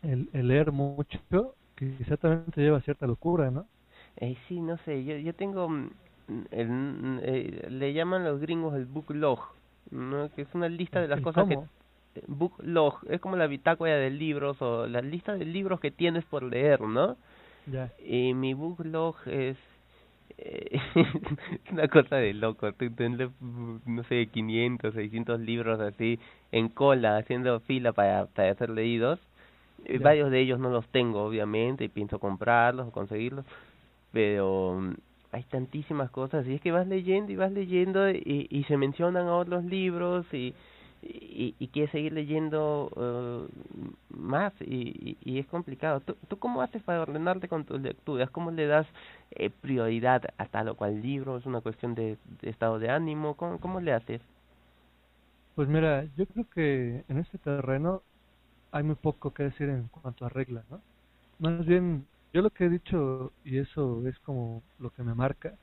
el, 0.02 0.30
el 0.32 0.48
leer 0.48 0.72
mucho, 0.72 1.56
que 1.76 1.96
quizá 1.98 2.16
también 2.16 2.46
te 2.52 2.62
lleva 2.62 2.78
a 2.78 2.82
cierta 2.82 3.06
locura, 3.06 3.50
¿no? 3.50 3.66
Eh, 4.16 4.36
sí, 4.48 4.60
no 4.60 4.76
sé, 4.78 5.04
yo, 5.04 5.16
yo 5.16 5.34
tengo, 5.34 5.68
mm, 5.68 5.90
el, 6.50 7.20
eh, 7.22 7.66
le 7.70 7.92
llaman 7.92 8.24
los 8.24 8.40
gringos 8.40 8.74
el 8.74 8.86
book 8.86 9.10
log, 9.10 9.40
¿no? 9.90 10.30
que 10.34 10.42
es 10.42 10.48
una 10.54 10.68
lista 10.68 11.00
de 11.00 11.08
las 11.08 11.18
¿El 11.18 11.24
cosas 11.24 11.46
que... 11.48 11.54
cómo? 11.54 11.68
eh, 12.16 12.22
Book 12.26 12.54
log, 12.62 12.98
es 13.08 13.20
como 13.20 13.36
la 13.36 13.46
bitácora 13.46 13.96
de 13.96 14.10
libros 14.10 14.60
o 14.62 14.86
la 14.86 15.00
lista 15.02 15.34
de 15.36 15.44
libros 15.44 15.80
que 15.80 15.90
tienes 15.90 16.24
por 16.24 16.42
leer, 16.42 16.80
¿no? 16.80 17.16
Ya. 17.66 17.92
Y 18.04 18.32
mi 18.34 18.54
book 18.54 18.84
log 18.84 19.16
es 19.26 19.56
eh, 20.38 20.78
una 21.72 21.88
cosa 21.88 22.16
de 22.16 22.34
loco, 22.34 22.72
tener, 22.72 23.30
no 23.40 24.02
sé, 24.04 24.26
500, 24.28 24.94
600 24.94 25.40
libros 25.40 25.80
así 25.80 26.18
en 26.52 26.68
cola, 26.68 27.18
haciendo 27.18 27.60
fila 27.60 27.92
para, 27.92 28.26
para 28.26 28.54
ser 28.54 28.70
leídos. 28.70 29.18
Eh, 29.84 29.98
Ya. 29.98 30.04
Varios 30.04 30.30
de 30.30 30.40
ellos 30.40 30.58
no 30.58 30.70
los 30.70 30.86
tengo, 30.88 31.22
obviamente, 31.24 31.84
y 31.84 31.88
pienso 31.88 32.18
comprarlos 32.18 32.88
o 32.88 32.92
conseguirlos, 32.92 33.44
pero 34.12 34.78
mm, 34.80 34.94
hay 35.32 35.42
tantísimas 35.44 36.10
cosas, 36.10 36.46
y 36.46 36.54
es 36.54 36.60
que 36.60 36.72
vas 36.72 36.86
leyendo 36.86 37.32
y 37.32 37.36
vas 37.36 37.52
leyendo 37.52 38.08
y, 38.10 38.46
y 38.50 38.64
se 38.64 38.76
mencionan 38.76 39.28
otros 39.28 39.64
libros 39.64 40.26
y, 40.32 40.54
y, 41.02 41.54
y 41.58 41.68
quieres 41.68 41.90
seguir 41.92 42.12
leyendo 42.12 42.90
eh, 42.96 43.48
más 44.10 44.52
y, 44.60 45.16
y, 45.22 45.38
es 45.38 45.46
complicado. 45.46 46.00
¿Tú, 46.00 46.16
¿Tú 46.28 46.38
cómo 46.38 46.62
haces 46.62 46.82
para 46.82 47.02
ordenarte 47.02 47.48
con 47.48 47.64
tus 47.64 47.80
lecturas? 47.80 48.30
¿Cómo 48.30 48.50
le 48.50 48.66
das 48.66 48.86
eh, 49.32 49.50
prioridad 49.50 50.22
a 50.38 50.46
tal 50.46 50.68
o 50.68 50.76
cual 50.76 51.00
libro? 51.02 51.36
¿Es 51.38 51.46
una 51.46 51.60
cuestión 51.60 51.94
de, 51.94 52.18
de 52.42 52.50
estado 52.50 52.78
de 52.78 52.90
ánimo? 52.90 53.34
¿Cómo, 53.36 53.58
¿Cómo 53.60 53.80
le 53.80 53.92
haces? 53.92 54.20
Pues 55.54 55.68
mira, 55.68 56.04
yo 56.16 56.26
creo 56.26 56.48
que 56.50 57.04
en 57.08 57.18
este 57.18 57.38
terreno 57.38 58.02
hay 58.72 58.84
muy 58.84 58.96
poco 58.96 59.32
que 59.34 59.44
decir 59.44 59.68
en 59.70 59.88
cuanto 59.88 60.26
a 60.26 60.28
reglas, 60.30 60.68
¿no? 60.70 60.82
Más 61.38 61.66
bien, 61.66 62.08
yo 62.36 62.42
lo 62.42 62.50
que 62.50 62.66
he 62.66 62.68
dicho, 62.68 63.32
y 63.46 63.56
eso 63.56 64.06
es 64.06 64.18
como 64.18 64.62
lo 64.78 64.90
que 64.90 65.02
me 65.02 65.14
marca, 65.14 65.54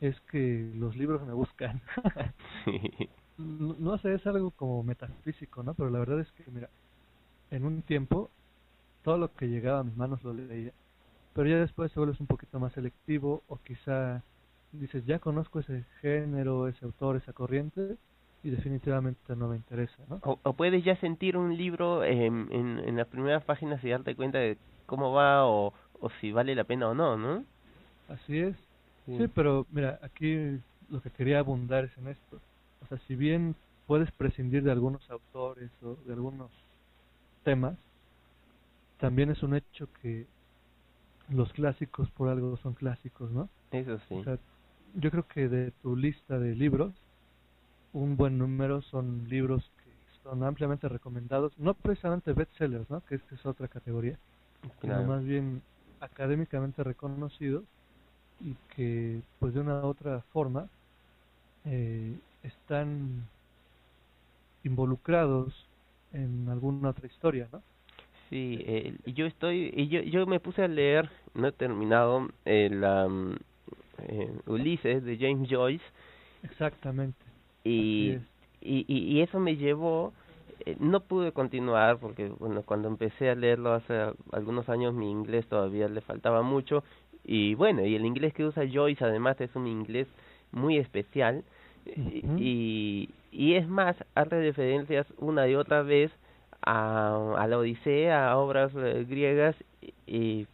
es 0.00 0.18
que 0.22 0.72
los 0.74 0.96
libros 0.96 1.20
me 1.26 1.34
buscan. 1.34 1.82
no, 3.36 3.76
no 3.78 3.98
sé, 3.98 4.14
es 4.14 4.26
algo 4.26 4.50
como 4.52 4.82
metafísico, 4.82 5.62
¿no? 5.62 5.74
Pero 5.74 5.90
la 5.90 5.98
verdad 5.98 6.20
es 6.20 6.32
que, 6.32 6.50
mira, 6.50 6.70
en 7.50 7.66
un 7.66 7.82
tiempo, 7.82 8.30
todo 9.04 9.18
lo 9.18 9.34
que 9.34 9.50
llegaba 9.50 9.80
a 9.80 9.84
mis 9.84 9.98
manos 9.98 10.24
lo 10.24 10.32
leía, 10.32 10.72
pero 11.34 11.46
ya 11.46 11.56
después 11.58 11.92
te 11.92 12.00
vuelves 12.00 12.20
un 12.20 12.26
poquito 12.26 12.58
más 12.58 12.72
selectivo, 12.72 13.42
o 13.46 13.58
quizá 13.58 14.22
dices, 14.72 15.04
ya 15.04 15.18
conozco 15.18 15.58
ese 15.58 15.84
género, 16.00 16.68
ese 16.68 16.86
autor, 16.86 17.16
esa 17.16 17.34
corriente, 17.34 17.98
y 18.42 18.48
definitivamente 18.48 19.36
no 19.36 19.48
me 19.48 19.56
interesa, 19.56 20.02
¿no? 20.08 20.20
o, 20.22 20.38
o 20.42 20.52
puedes 20.54 20.82
ya 20.84 20.96
sentir 21.00 21.36
un 21.36 21.54
libro 21.54 22.02
en, 22.02 22.48
en, 22.50 22.78
en 22.78 22.96
las 22.96 23.08
primeras 23.08 23.44
páginas 23.44 23.84
y 23.84 23.90
darte 23.90 24.16
cuenta 24.16 24.38
de 24.38 24.56
cómo 24.88 25.12
va 25.12 25.46
o, 25.46 25.74
o 26.00 26.10
si 26.20 26.32
vale 26.32 26.54
la 26.54 26.64
pena 26.64 26.88
o 26.88 26.94
no, 26.94 27.16
¿no? 27.16 27.44
Así 28.08 28.38
es. 28.38 28.56
Sí, 29.06 29.26
pero 29.34 29.66
mira, 29.70 29.98
aquí 30.02 30.58
lo 30.90 31.00
que 31.00 31.10
quería 31.10 31.38
abundar 31.38 31.84
es 31.84 31.96
en 31.98 32.08
esto. 32.08 32.38
O 32.84 32.86
sea, 32.86 32.98
si 33.06 33.16
bien 33.16 33.54
puedes 33.86 34.10
prescindir 34.12 34.62
de 34.62 34.70
algunos 34.72 35.08
autores 35.10 35.70
o 35.82 35.96
de 36.06 36.12
algunos 36.12 36.50
temas, 37.42 37.74
también 38.98 39.30
es 39.30 39.42
un 39.42 39.54
hecho 39.54 39.88
que 40.02 40.26
los 41.30 41.52
clásicos 41.52 42.10
por 42.10 42.28
algo 42.28 42.56
son 42.58 42.74
clásicos, 42.74 43.30
¿no? 43.30 43.48
Eso 43.72 43.98
sí. 44.08 44.14
O 44.14 44.24
sea, 44.24 44.38
yo 44.94 45.10
creo 45.10 45.26
que 45.26 45.48
de 45.48 45.70
tu 45.82 45.96
lista 45.96 46.38
de 46.38 46.54
libros, 46.54 46.92
un 47.92 48.16
buen 48.16 48.38
número 48.38 48.82
son 48.82 49.26
libros 49.28 49.70
que 49.82 49.90
son 50.22 50.42
ampliamente 50.42 50.88
recomendados, 50.88 51.52
no 51.58 51.74
precisamente 51.74 52.32
bestsellers, 52.32 52.88
¿no? 52.90 53.02
Que 53.06 53.16
esta 53.16 53.34
es 53.34 53.46
otra 53.46 53.68
categoría, 53.68 54.18
sino 54.80 54.94
Claro. 54.94 55.08
más 55.08 55.24
bien 55.24 55.62
académicamente 56.00 56.84
reconocidos 56.84 57.64
y 58.40 58.56
que 58.68 59.22
pues 59.38 59.54
de 59.54 59.60
una 59.60 59.82
u 59.82 59.86
otra 59.88 60.22
forma 60.32 60.70
eh, 61.64 62.20
están 62.42 63.30
involucrados 64.62 65.68
en 66.12 66.48
alguna 66.48 66.90
otra 66.90 67.06
historia, 67.08 67.48
¿no? 67.52 67.64
Sí, 68.30 68.58
eh, 68.66 68.94
y 69.06 69.14
yo 69.14 69.26
estoy, 69.26 69.72
y 69.74 69.88
yo, 69.88 70.00
yo 70.02 70.26
me 70.26 70.40
puse 70.40 70.62
a 70.62 70.68
leer, 70.68 71.10
no 71.34 71.48
he 71.48 71.52
terminado, 71.52 72.28
el 72.44 72.84
um, 72.84 73.36
eh, 73.98 74.32
Ulises 74.46 75.02
de 75.04 75.16
James 75.18 75.48
Joyce 75.50 75.84
Exactamente. 76.42 77.24
y, 77.64 78.12
es. 78.12 78.22
y, 78.60 78.84
y, 78.88 79.16
y 79.18 79.22
eso 79.22 79.38
me 79.40 79.56
llevó, 79.56 80.12
eh, 80.66 80.76
no 80.80 81.00
pude 81.00 81.32
continuar 81.32 81.98
porque 81.98 82.28
bueno, 82.38 82.62
cuando 82.62 82.88
empecé 82.88 83.30
a 83.30 83.34
leerlo 83.34 83.72
hace 83.72 84.12
algunos 84.32 84.68
años 84.68 84.94
mi 84.94 85.10
inglés 85.10 85.46
todavía 85.46 85.88
le 85.88 86.00
faltaba 86.00 86.42
mucho. 86.42 86.82
Y 87.24 87.54
bueno, 87.54 87.84
y 87.84 87.94
el 87.94 88.06
inglés 88.06 88.32
que 88.34 88.44
usa 88.44 88.64
Joyce 88.72 89.04
además 89.04 89.40
es 89.40 89.54
un 89.54 89.66
inglés 89.66 90.06
muy 90.52 90.78
especial. 90.78 91.44
Y, 91.84 92.24
y, 92.38 93.10
y 93.32 93.54
es 93.54 93.68
más, 93.68 93.96
hace 94.14 94.40
referencias 94.40 95.06
una 95.18 95.48
y 95.48 95.54
otra 95.54 95.82
vez 95.82 96.10
a, 96.62 97.34
a 97.36 97.46
la 97.46 97.58
Odisea, 97.58 98.30
a 98.30 98.38
obras 98.38 98.72
eh, 98.76 99.04
griegas. 99.08 99.56
Y, 99.80 99.92
y 100.06 100.46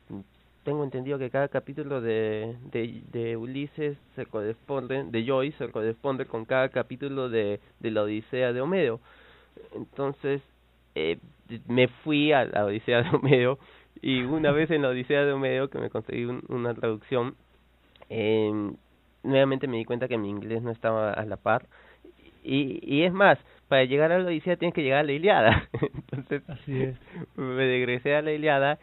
tengo 0.64 0.82
entendido 0.82 1.18
que 1.18 1.30
cada 1.30 1.48
capítulo 1.48 2.00
de, 2.00 2.56
de, 2.72 3.02
de 3.12 3.36
Ulises 3.36 3.96
se 4.16 4.26
corresponde, 4.26 5.04
de 5.04 5.26
Joyce 5.26 5.58
se 5.58 5.70
corresponde 5.70 6.26
con 6.26 6.44
cada 6.44 6.70
capítulo 6.70 7.28
de, 7.28 7.60
de 7.80 7.90
la 7.90 8.02
Odisea 8.02 8.52
de 8.52 8.60
Homero. 8.60 8.98
Entonces, 9.74 10.42
eh, 10.94 11.18
me 11.68 11.88
fui 11.88 12.32
a 12.32 12.44
la 12.44 12.64
Odisea 12.64 13.02
de 13.02 13.10
Homero 13.16 13.58
y 14.02 14.22
una 14.22 14.50
vez 14.52 14.70
en 14.70 14.82
la 14.82 14.88
Odisea 14.88 15.24
de 15.24 15.32
Homero 15.32 15.68
que 15.70 15.78
me 15.78 15.90
conseguí 15.90 16.24
un- 16.24 16.42
una 16.48 16.74
traducción, 16.74 17.34
eh, 18.10 18.52
nuevamente 19.22 19.66
me 19.66 19.78
di 19.78 19.84
cuenta 19.84 20.08
que 20.08 20.18
mi 20.18 20.28
inglés 20.30 20.62
no 20.62 20.70
estaba 20.70 21.12
a 21.12 21.24
la 21.24 21.36
par 21.36 21.66
y, 22.42 22.78
y 22.82 23.04
es 23.04 23.12
más, 23.12 23.38
para 23.68 23.84
llegar 23.84 24.12
a 24.12 24.18
la 24.18 24.26
Odisea 24.26 24.56
tienes 24.56 24.74
que 24.74 24.82
llegar 24.82 25.00
a 25.00 25.04
la 25.04 25.12
Iliada. 25.12 25.68
Entonces, 25.94 26.42
Así 26.48 26.82
es. 26.82 26.96
me 27.36 27.56
regresé 27.56 28.14
a 28.16 28.22
la 28.22 28.32
Iliada 28.32 28.78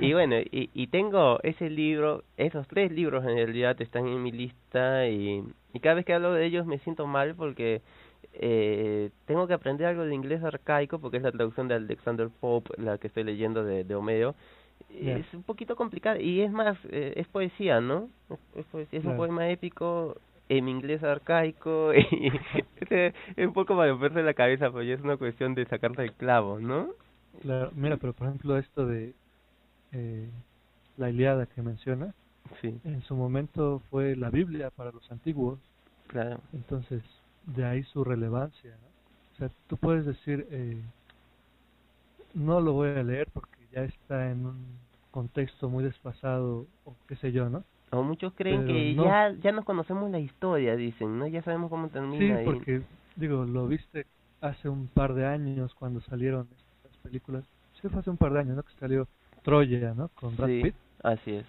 y 0.00 0.12
bueno, 0.12 0.36
y, 0.40 0.70
y 0.74 0.88
tengo 0.88 1.38
ese 1.44 1.70
libro, 1.70 2.24
esos 2.36 2.66
tres 2.66 2.90
libros 2.90 3.24
en 3.24 3.36
realidad 3.36 3.80
están 3.80 4.08
en 4.08 4.20
mi 4.22 4.32
lista 4.32 5.06
y, 5.08 5.44
y 5.72 5.80
cada 5.80 5.94
vez 5.94 6.04
que 6.04 6.14
hablo 6.14 6.32
de 6.32 6.44
ellos 6.44 6.66
me 6.66 6.78
siento 6.78 7.06
mal 7.06 7.34
porque 7.36 7.80
eh, 8.32 9.10
tengo 9.26 9.46
que 9.46 9.54
aprender 9.54 9.86
algo 9.86 10.04
de 10.04 10.14
inglés 10.14 10.42
arcaico 10.42 10.98
porque 10.98 11.18
es 11.18 11.22
la 11.22 11.32
traducción 11.32 11.68
de 11.68 11.74
Alexander 11.74 12.28
Pope 12.40 12.70
la 12.80 12.98
que 12.98 13.08
estoy 13.08 13.24
leyendo 13.24 13.64
de, 13.64 13.84
de 13.84 13.94
Homero. 13.94 14.34
Es 14.90 15.26
un 15.32 15.42
poquito 15.42 15.76
complicado 15.76 16.20
y 16.20 16.40
es 16.40 16.52
más, 16.52 16.78
eh, 16.90 17.14
es 17.16 17.26
poesía, 17.28 17.80
¿no? 17.80 18.08
Es, 18.30 18.38
es 18.60 18.66
poesía, 18.66 18.98
es 19.00 19.04
un 19.04 19.16
poema 19.16 19.48
épico 19.50 20.16
en 20.48 20.68
inglés 20.68 21.02
arcaico 21.02 21.92
y 21.94 22.28
es, 22.28 23.14
es 23.36 23.46
un 23.46 23.52
poco 23.52 23.76
para 23.76 23.90
romperse 23.90 24.22
la 24.22 24.34
cabeza, 24.34 24.70
pero 24.70 24.82
ya 24.82 24.94
es 24.94 25.00
una 25.00 25.16
cuestión 25.16 25.54
de 25.54 25.66
sacarse 25.66 26.02
el 26.02 26.12
clavo, 26.12 26.60
¿no? 26.60 26.90
Claro, 27.42 27.70
mira, 27.74 27.96
pero 27.96 28.12
por 28.12 28.28
ejemplo 28.28 28.56
esto 28.56 28.86
de 28.86 29.14
eh, 29.92 30.28
la 30.96 31.10
Iliada 31.10 31.46
que 31.46 31.62
menciona, 31.62 32.14
Sí, 32.60 32.78
en 32.84 33.02
su 33.02 33.16
momento 33.16 33.80
fue 33.90 34.16
la 34.16 34.30
Biblia 34.30 34.70
para 34.70 34.92
los 34.92 35.10
antiguos, 35.10 35.58
claro. 36.08 36.40
entonces 36.52 37.02
de 37.46 37.64
ahí 37.64 37.82
su 37.84 38.04
relevancia, 38.04 38.76
¿no? 38.78 38.88
O 38.88 39.36
sea, 39.36 39.50
tú 39.66 39.76
puedes 39.78 40.06
decir, 40.06 40.46
eh, 40.50 40.84
no 42.34 42.60
lo 42.60 42.72
voy 42.72 42.90
a 42.90 43.02
leer 43.02 43.30
porque 43.32 43.66
ya 43.68 43.82
está 43.84 44.30
en 44.30 44.44
un 44.46 44.78
contexto 45.10 45.68
muy 45.70 45.84
desfasado 45.84 46.68
o 46.84 46.98
qué 47.06 47.16
sé 47.16 47.32
yo, 47.32 47.48
¿no? 47.48 47.64
O 47.92 48.02
muchos 48.02 48.34
creen 48.34 48.62
Pero 48.62 48.66
que 48.66 48.94
no. 48.94 49.04
ya 49.04 49.32
ya 49.40 49.50
nos 49.52 49.64
conocemos 49.64 50.10
la 50.10 50.18
historia, 50.18 50.76
dicen, 50.76 51.18
¿no? 51.18 51.26
Ya 51.26 51.42
sabemos 51.42 51.70
cómo 51.70 51.88
Sí, 52.16 52.24
termina. 52.28 52.42
y- 52.44 52.44
porque, 52.44 52.86
digo, 53.14 53.44
lo 53.44 53.66
viste 53.66 54.06
hace 54.40 54.68
un 54.68 54.88
par 54.88 55.14
de 55.14 55.26
años 55.26 55.74
cuando 55.74 56.00
salieron 56.00 56.48
estas 56.82 56.96
películas, 56.98 57.44
sí 57.80 57.88
fue 57.88 58.00
hace 58.00 58.10
un 58.10 58.16
par 58.18 58.32
de 58.32 58.40
años, 58.40 58.56
¿no? 58.56 58.62
Que 58.62 58.72
salió 58.74 59.08
Troya, 59.42 59.94
¿no? 59.94 60.08
Con 60.10 60.36
Brad 60.36 60.50
Sí, 60.50 60.60
Pitt. 60.60 60.76
así 61.02 61.32
es. 61.36 61.46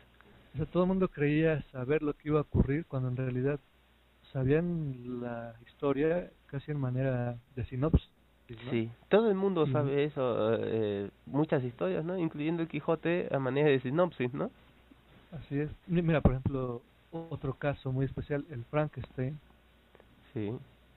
O 0.54 0.58
sea, 0.58 0.66
todo 0.66 0.84
el 0.84 0.88
mundo 0.90 1.10
creía 1.10 1.62
saber 1.72 2.02
lo 2.02 2.16
que 2.16 2.30
iba 2.30 2.40
a 2.40 2.44
ocurrir 2.44 2.86
cuando 2.88 3.10
en 3.10 3.18
realidad 3.18 3.60
sabían 4.36 5.22
la 5.22 5.56
historia 5.66 6.30
casi 6.48 6.72
en 6.72 6.80
manera 6.80 7.38
de 7.56 7.66
sinopsis. 7.66 8.10
¿no? 8.66 8.72
Sí, 8.72 8.90
todo 9.10 9.30
el 9.30 9.36
mundo 9.36 9.66
sabe 9.68 10.04
eso, 10.04 10.54
eh, 10.60 11.10
muchas 11.26 11.64
historias, 11.64 12.04
¿no? 12.06 12.18
Incluyendo 12.20 12.62
el 12.62 12.68
Quijote 12.68 13.28
a 13.32 13.40
manera 13.40 13.70
de 13.70 13.80
sinopsis, 13.80 14.34
¿no? 14.34 14.52
Así 15.32 15.60
es. 15.60 15.70
Mi- 15.88 16.02
Mira, 16.02 16.22
por 16.22 16.34
ejemplo, 16.34 16.82
otro 17.12 17.54
caso 17.56 17.92
muy 17.92 18.06
especial, 18.06 18.46
el 18.52 18.64
Frankenstein. 18.66 19.40
Sí. 20.34 20.52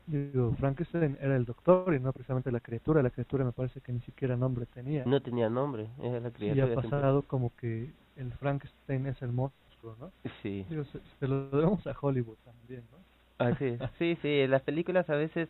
digo, 0.07 0.53
Frankenstein 0.59 1.17
era 1.21 1.37
el 1.37 1.45
doctor 1.45 1.95
y 1.95 2.01
no 2.01 2.13
precisamente 2.13 2.51
la 2.51 2.61
criatura. 2.61 3.03
La 3.03 3.11
criatura 3.11 3.45
me 3.45 3.53
parece 3.53 3.81
que 3.81 3.93
ni 3.93 4.01
siquiera 4.01 4.37
nombre 4.37 4.67
tenía. 4.67 5.05
No 5.07 5.21
tenía 5.23 5.49
nombre, 5.49 5.89
era 6.03 6.19
la 6.21 6.31
criatura. 6.31 6.67
Y 6.69 6.73
ha 6.73 6.75
pasado 6.75 7.23
como 7.23 7.53
que 7.57 7.91
el 8.17 8.33
Frankenstein 8.35 9.07
es 9.07 9.23
el 9.23 9.33
monstruo, 9.33 9.97
¿no? 10.01 10.11
Sí. 10.43 10.67
Digo, 10.69 10.85
se, 10.85 11.29
lo 11.29 11.49
debemos 11.51 11.87
a 11.87 11.95
Hollywood 12.01 12.37
también, 12.45 12.83
¿no? 12.93 12.99
Así 13.39 13.79
Sí, 13.99 14.17
sí, 14.23 14.47
las 14.47 14.63
películas 14.63 15.09
a 15.11 15.15
veces 15.17 15.49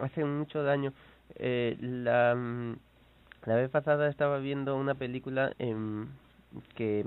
hacen 0.00 0.38
mucho 0.38 0.62
daño. 0.62 0.92
Eh, 1.36 1.76
la, 1.80 2.34
mm, 2.34 2.76
la 3.46 3.56
vez 3.56 3.70
pasada 3.70 4.08
estaba 4.08 4.38
viendo 4.38 4.76
una 4.76 4.94
película 4.94 5.52
en, 5.58 6.08
que 6.74 7.04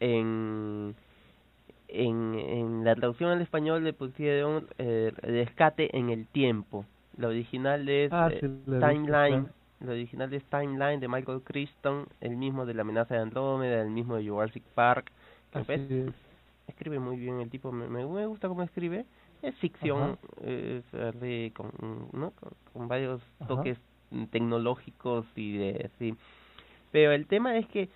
en 0.00 0.94
en, 1.88 2.34
en 2.34 2.84
la 2.84 2.94
traducción 2.94 3.30
al 3.30 3.40
español 3.40 3.84
le 3.84 3.92
pusieron 3.92 4.66
eh, 4.78 5.12
rescate 5.22 5.96
en 5.96 6.10
el 6.10 6.26
tiempo. 6.26 6.84
La 7.16 7.28
original 7.28 7.88
es 7.88 8.12
ah, 8.12 8.28
eh, 8.30 8.40
Timeline. 8.80 9.48
La 9.80 9.92
original 9.92 10.32
es 10.32 10.42
Timeline 10.44 10.98
de 11.00 11.08
Michael 11.08 11.42
Crichton, 11.42 12.06
el 12.20 12.36
mismo 12.36 12.66
de 12.66 12.74
la 12.74 12.82
amenaza 12.82 13.14
de 13.14 13.20
Andrómeda, 13.20 13.82
el 13.82 13.90
mismo 13.90 14.16
de 14.16 14.28
Jurassic 14.28 14.62
Park. 14.74 15.12
Escribe 16.66 16.98
muy 16.98 17.16
bien 17.16 17.40
el 17.40 17.50
tipo, 17.50 17.70
me, 17.72 17.86
me 17.88 18.26
gusta 18.26 18.48
cómo 18.48 18.62
escribe. 18.62 19.04
Es 19.44 19.54
ficción, 19.56 20.18
es 20.42 20.84
con, 21.52 21.70
¿no? 22.12 22.32
con, 22.72 22.88
varios 22.88 23.20
toques 23.46 23.78
tecnológicos 24.30 25.26
y 25.36 25.58
de 25.58 25.90
sí. 25.98 26.14
Pero 26.92 27.12
el 27.12 27.26
tema 27.26 27.56
es 27.56 27.66
que 27.68 27.88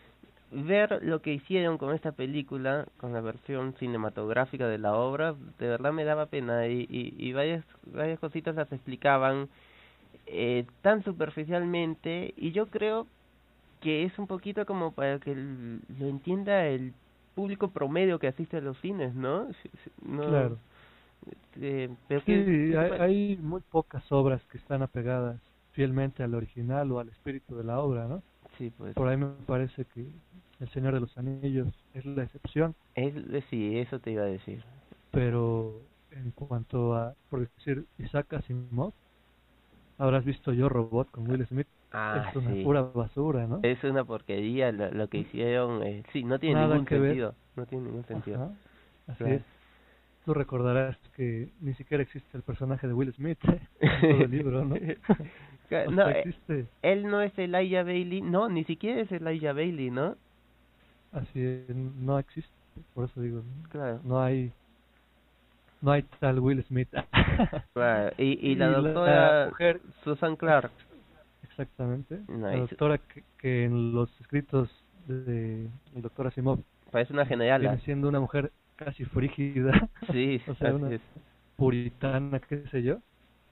ver 0.50 1.00
lo 1.02 1.20
que 1.22 1.32
hicieron 1.32 1.78
con 1.78 1.94
esta 1.94 2.12
película, 2.12 2.86
con 2.98 3.12
la 3.12 3.20
versión 3.20 3.74
cinematográfica 3.78 4.66
de 4.66 4.78
la 4.78 4.94
obra, 4.94 5.34
de 5.58 5.68
verdad 5.68 5.92
me 5.92 6.04
daba 6.04 6.26
pena 6.26 6.66
y, 6.66 6.86
y, 6.90 7.14
y 7.16 7.32
varias, 7.32 7.64
varias 7.86 8.18
cositas 8.18 8.54
las 8.54 8.70
explicaban 8.72 9.48
eh, 10.26 10.66
tan 10.82 11.02
superficialmente 11.04 12.34
y 12.36 12.52
yo 12.52 12.66
creo 12.66 13.06
que 13.80 14.04
es 14.04 14.18
un 14.18 14.26
poquito 14.26 14.66
como 14.66 14.92
para 14.92 15.18
que 15.18 15.34
lo 15.34 16.06
entienda 16.06 16.66
el 16.66 16.92
público 17.34 17.70
promedio 17.70 18.18
que 18.18 18.28
asiste 18.28 18.58
a 18.58 18.60
los 18.60 18.78
cines, 18.80 19.14
¿no? 19.14 19.48
no 20.02 20.22
claro. 20.24 20.58
Eh, 21.60 21.88
pero 22.06 22.20
sí, 22.22 22.32
hay, 22.74 22.90
hay 23.00 23.36
muy 23.36 23.60
pocas 23.60 24.10
obras 24.12 24.40
que 24.50 24.58
están 24.58 24.82
apegadas 24.82 25.40
fielmente 25.72 26.22
al 26.22 26.34
original 26.34 26.90
o 26.92 26.98
al 26.98 27.08
espíritu 27.08 27.56
de 27.56 27.64
la 27.64 27.80
obra, 27.80 28.06
¿no? 28.06 28.22
Sí, 28.58 28.72
pues. 28.76 28.94
Por 28.94 29.08
ahí 29.08 29.16
me 29.16 29.28
parece 29.46 29.84
que 29.94 30.06
El 30.60 30.68
Señor 30.70 30.94
de 30.94 31.00
los 31.00 31.16
Anillos 31.16 31.68
es 31.94 32.04
la 32.04 32.24
excepción. 32.24 32.74
Es, 32.94 33.14
sí, 33.48 33.78
eso 33.78 34.00
te 34.00 34.10
iba 34.10 34.22
a 34.22 34.26
decir. 34.26 34.62
Pero 35.12 35.80
en 36.10 36.32
cuanto 36.32 36.94
a, 36.96 37.14
por 37.30 37.48
decir, 37.48 37.84
Isaac 37.98 38.32
Asimov, 38.34 38.92
habrás 39.98 40.24
visto 40.24 40.52
Yo 40.52 40.68
Robot 40.68 41.10
con 41.10 41.30
Will 41.30 41.46
Smith. 41.46 41.68
Ah, 41.92 42.26
es 42.28 42.36
una 42.36 42.62
pura 42.64 42.82
basura, 42.82 43.46
¿no? 43.46 43.60
Es 43.62 43.82
una 43.84 44.04
porquería 44.04 44.72
lo, 44.72 45.08
que 45.08 45.18
hicieron. 45.18 45.82
Eh, 45.84 46.02
sí, 46.12 46.24
no 46.24 46.38
tiene 46.38 46.60
ningún 46.60 46.86
sentido. 46.86 47.34
No 47.56 47.66
tiene 47.66 47.84
ningún 47.84 48.04
sentido. 48.04 48.52
Así 49.06 49.24
es. 49.24 49.42
Tú 50.28 50.34
recordarás 50.34 50.94
que 51.16 51.48
ni 51.62 51.72
siquiera 51.72 52.02
existe 52.02 52.36
el 52.36 52.42
personaje 52.42 52.86
de 52.86 52.92
Will 52.92 53.14
Smith 53.14 53.38
en 53.80 54.00
todo 54.02 54.24
el 54.24 54.30
libro, 54.30 54.62
¿no? 54.62 54.74
no, 55.90 56.10
eh, 56.10 56.66
él 56.82 57.06
no 57.06 57.22
es 57.22 57.32
Elijah 57.38 57.82
Bailey, 57.82 58.20
no, 58.20 58.50
ni 58.50 58.62
siquiera 58.64 59.00
es 59.00 59.10
Elijah 59.10 59.54
Bailey, 59.54 59.90
¿no? 59.90 60.16
Así 61.12 61.42
es, 61.42 61.74
no 61.74 62.18
existe, 62.18 62.52
por 62.92 63.06
eso 63.06 63.22
digo, 63.22 63.42
claro. 63.70 64.00
no 64.04 64.20
hay 64.20 64.52
no 65.80 65.92
hay 65.92 66.02
tal 66.20 66.40
Will 66.40 66.62
Smith. 66.64 66.90
y, 68.18 68.50
y 68.50 68.54
la 68.56 68.68
doctora 68.68 69.50
Susan 70.04 70.36
Clark. 70.36 70.72
Exactamente. 71.44 72.20
La 72.28 72.54
doctora 72.54 73.00
que, 73.38 73.64
en 73.64 73.94
los 73.94 74.10
escritos 74.20 74.68
de 75.06 75.70
el 75.96 76.02
doctor 76.02 76.26
Asimov 76.26 76.58
parece 76.90 77.14
una 77.14 77.24
general. 77.24 77.62
Viene 77.62 77.80
siendo 77.80 78.10
una 78.10 78.20
mujer 78.20 78.52
casi 78.78 79.04
frígida. 79.04 79.88
Sí, 80.12 80.40
o 80.48 80.54
sea, 80.54 80.74
una 80.74 80.98
puritana, 81.56 82.40
qué 82.40 82.64
sé 82.70 82.82
yo 82.82 83.00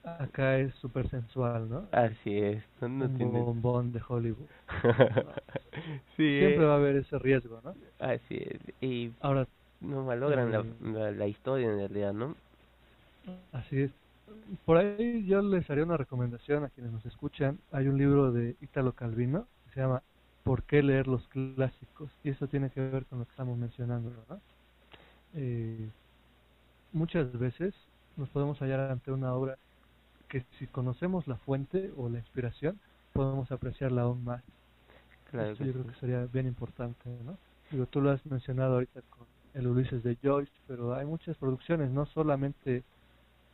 acá 0.07 0.59
es 0.59 0.75
súper 0.77 1.09
sensual, 1.11 1.69
¿no? 1.69 1.89
Así 1.93 2.39
es. 2.39 2.62
No, 2.81 2.87
Un 3.07 3.33
bombón 3.33 3.93
de 3.93 4.01
Hollywood. 4.07 4.47
sí, 6.17 6.39
Siempre 6.39 6.65
va 6.65 6.75
a 6.75 6.77
haber 6.77 6.97
ese 6.97 7.19
riesgo, 7.19 7.61
¿no? 7.65 7.75
Así 7.99 8.37
es. 8.37 8.61
Y 8.81 9.12
ahora 9.21 9.47
no 9.81 10.05
malogran 10.05 10.53
la, 10.53 10.61
eh, 10.61 11.12
la, 11.12 11.27
historia 11.27 11.69
en 11.69 11.79
realidad, 11.79 12.12
¿no? 12.12 12.37
Así 13.53 13.83
es. 13.83 13.91
Por 14.65 14.77
ahí 14.77 15.27
yo 15.27 15.43
les 15.43 15.69
haría 15.71 15.85
una 15.85 15.97
recomendación 15.97 16.65
a 16.65 16.69
quienes 16.69 16.93
nos 16.93 17.05
escuchan. 17.05 17.59
Hay 17.73 17.89
un 17.89 17.99
libro 17.99 18.33
de 18.33 18.57
Italo 18.61 18.93
Calvino 18.93 19.47
que 19.65 19.75
se 19.75 19.81
llama 19.81 20.03
¿Por 20.45 20.62
qué 20.62 20.83
leer 20.83 21.09
los 21.09 21.27
clásicos? 21.29 22.11
Y 22.23 22.31
eso 22.31 22.47
tiene 22.47 22.71
que 22.71 22.81
ver 22.81 23.05
con 23.07 23.19
lo 23.19 23.25
que 23.25 23.33
estamos 23.33 23.59
mencionando, 23.59 24.11
¿no? 24.29 24.41
Eh, 25.37 25.88
muchas 26.92 27.38
veces 27.38 27.75
nos 28.16 28.29
podemos 28.31 28.59
hallar 28.61 28.90
ante 28.90 29.12
una 29.12 29.35
obra 29.35 29.59
que 30.29 30.44
si 30.59 30.66
conocemos 30.66 31.29
la 31.29 31.37
fuente 31.37 31.92
o 31.96 32.09
la 32.09 32.18
inspiración, 32.18 32.81
podemos 33.12 33.51
apreciarla 33.53 34.03
aún 34.03 34.25
más. 34.25 34.42
Claro 35.31 35.55
yo 35.55 35.72
creo 35.72 35.87
que 35.87 35.94
sería 36.01 36.27
bien 36.27 36.46
importante, 36.46 37.11
¿no? 37.25 37.37
Digo, 37.70 37.87
tú 37.87 38.01
lo 38.01 38.11
has 38.11 38.25
mencionado 38.27 38.75
ahorita 38.75 39.03
con 39.11 39.27
el 39.55 39.66
Ulises 39.66 40.03
de 40.03 40.16
Joyce, 40.22 40.53
pero 40.66 40.94
hay 40.94 41.05
muchas 41.05 41.37
producciones, 41.37 41.90
no 41.90 42.07
solamente 42.07 42.85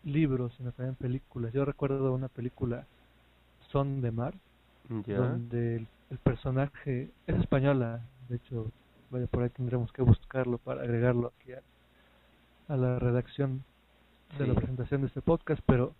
libros, 0.04 0.52
sino 0.56 0.72
también 0.72 0.96
películas. 0.96 1.52
Yo 1.52 1.64
recuerdo 1.64 2.12
una 2.12 2.28
película, 2.28 2.86
Son 3.70 4.00
de 4.00 4.10
Mar, 4.10 4.34
donde 4.88 5.76
el, 5.76 6.18
personaje 6.22 7.10
es 7.26 7.36
española, 7.36 8.02
de 8.28 8.36
hecho, 8.36 8.70
vaya 9.10 9.26
por 9.26 9.42
ahí 9.42 9.48
tendremos 9.48 9.90
que 9.92 10.02
buscarlo 10.02 10.58
para 10.58 10.82
agregarlo 10.82 11.32
aquí 11.34 11.52
a, 11.52 11.62
la 12.76 12.98
redacción 12.98 13.64
de 14.38 14.46
la 14.46 14.54
presentación 14.54 15.02
de 15.02 15.08
este 15.08 15.20
podcast, 15.20 15.62
pero 15.66 15.94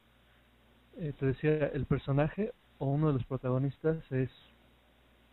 eh, 0.97 1.13
te 1.19 1.27
decía, 1.27 1.67
el 1.69 1.87
personaje 1.87 2.53
o 2.79 2.87
uno 2.87 3.09
de 3.09 3.15
los 3.15 3.25
protagonistas 3.25 3.99
es 4.11 4.31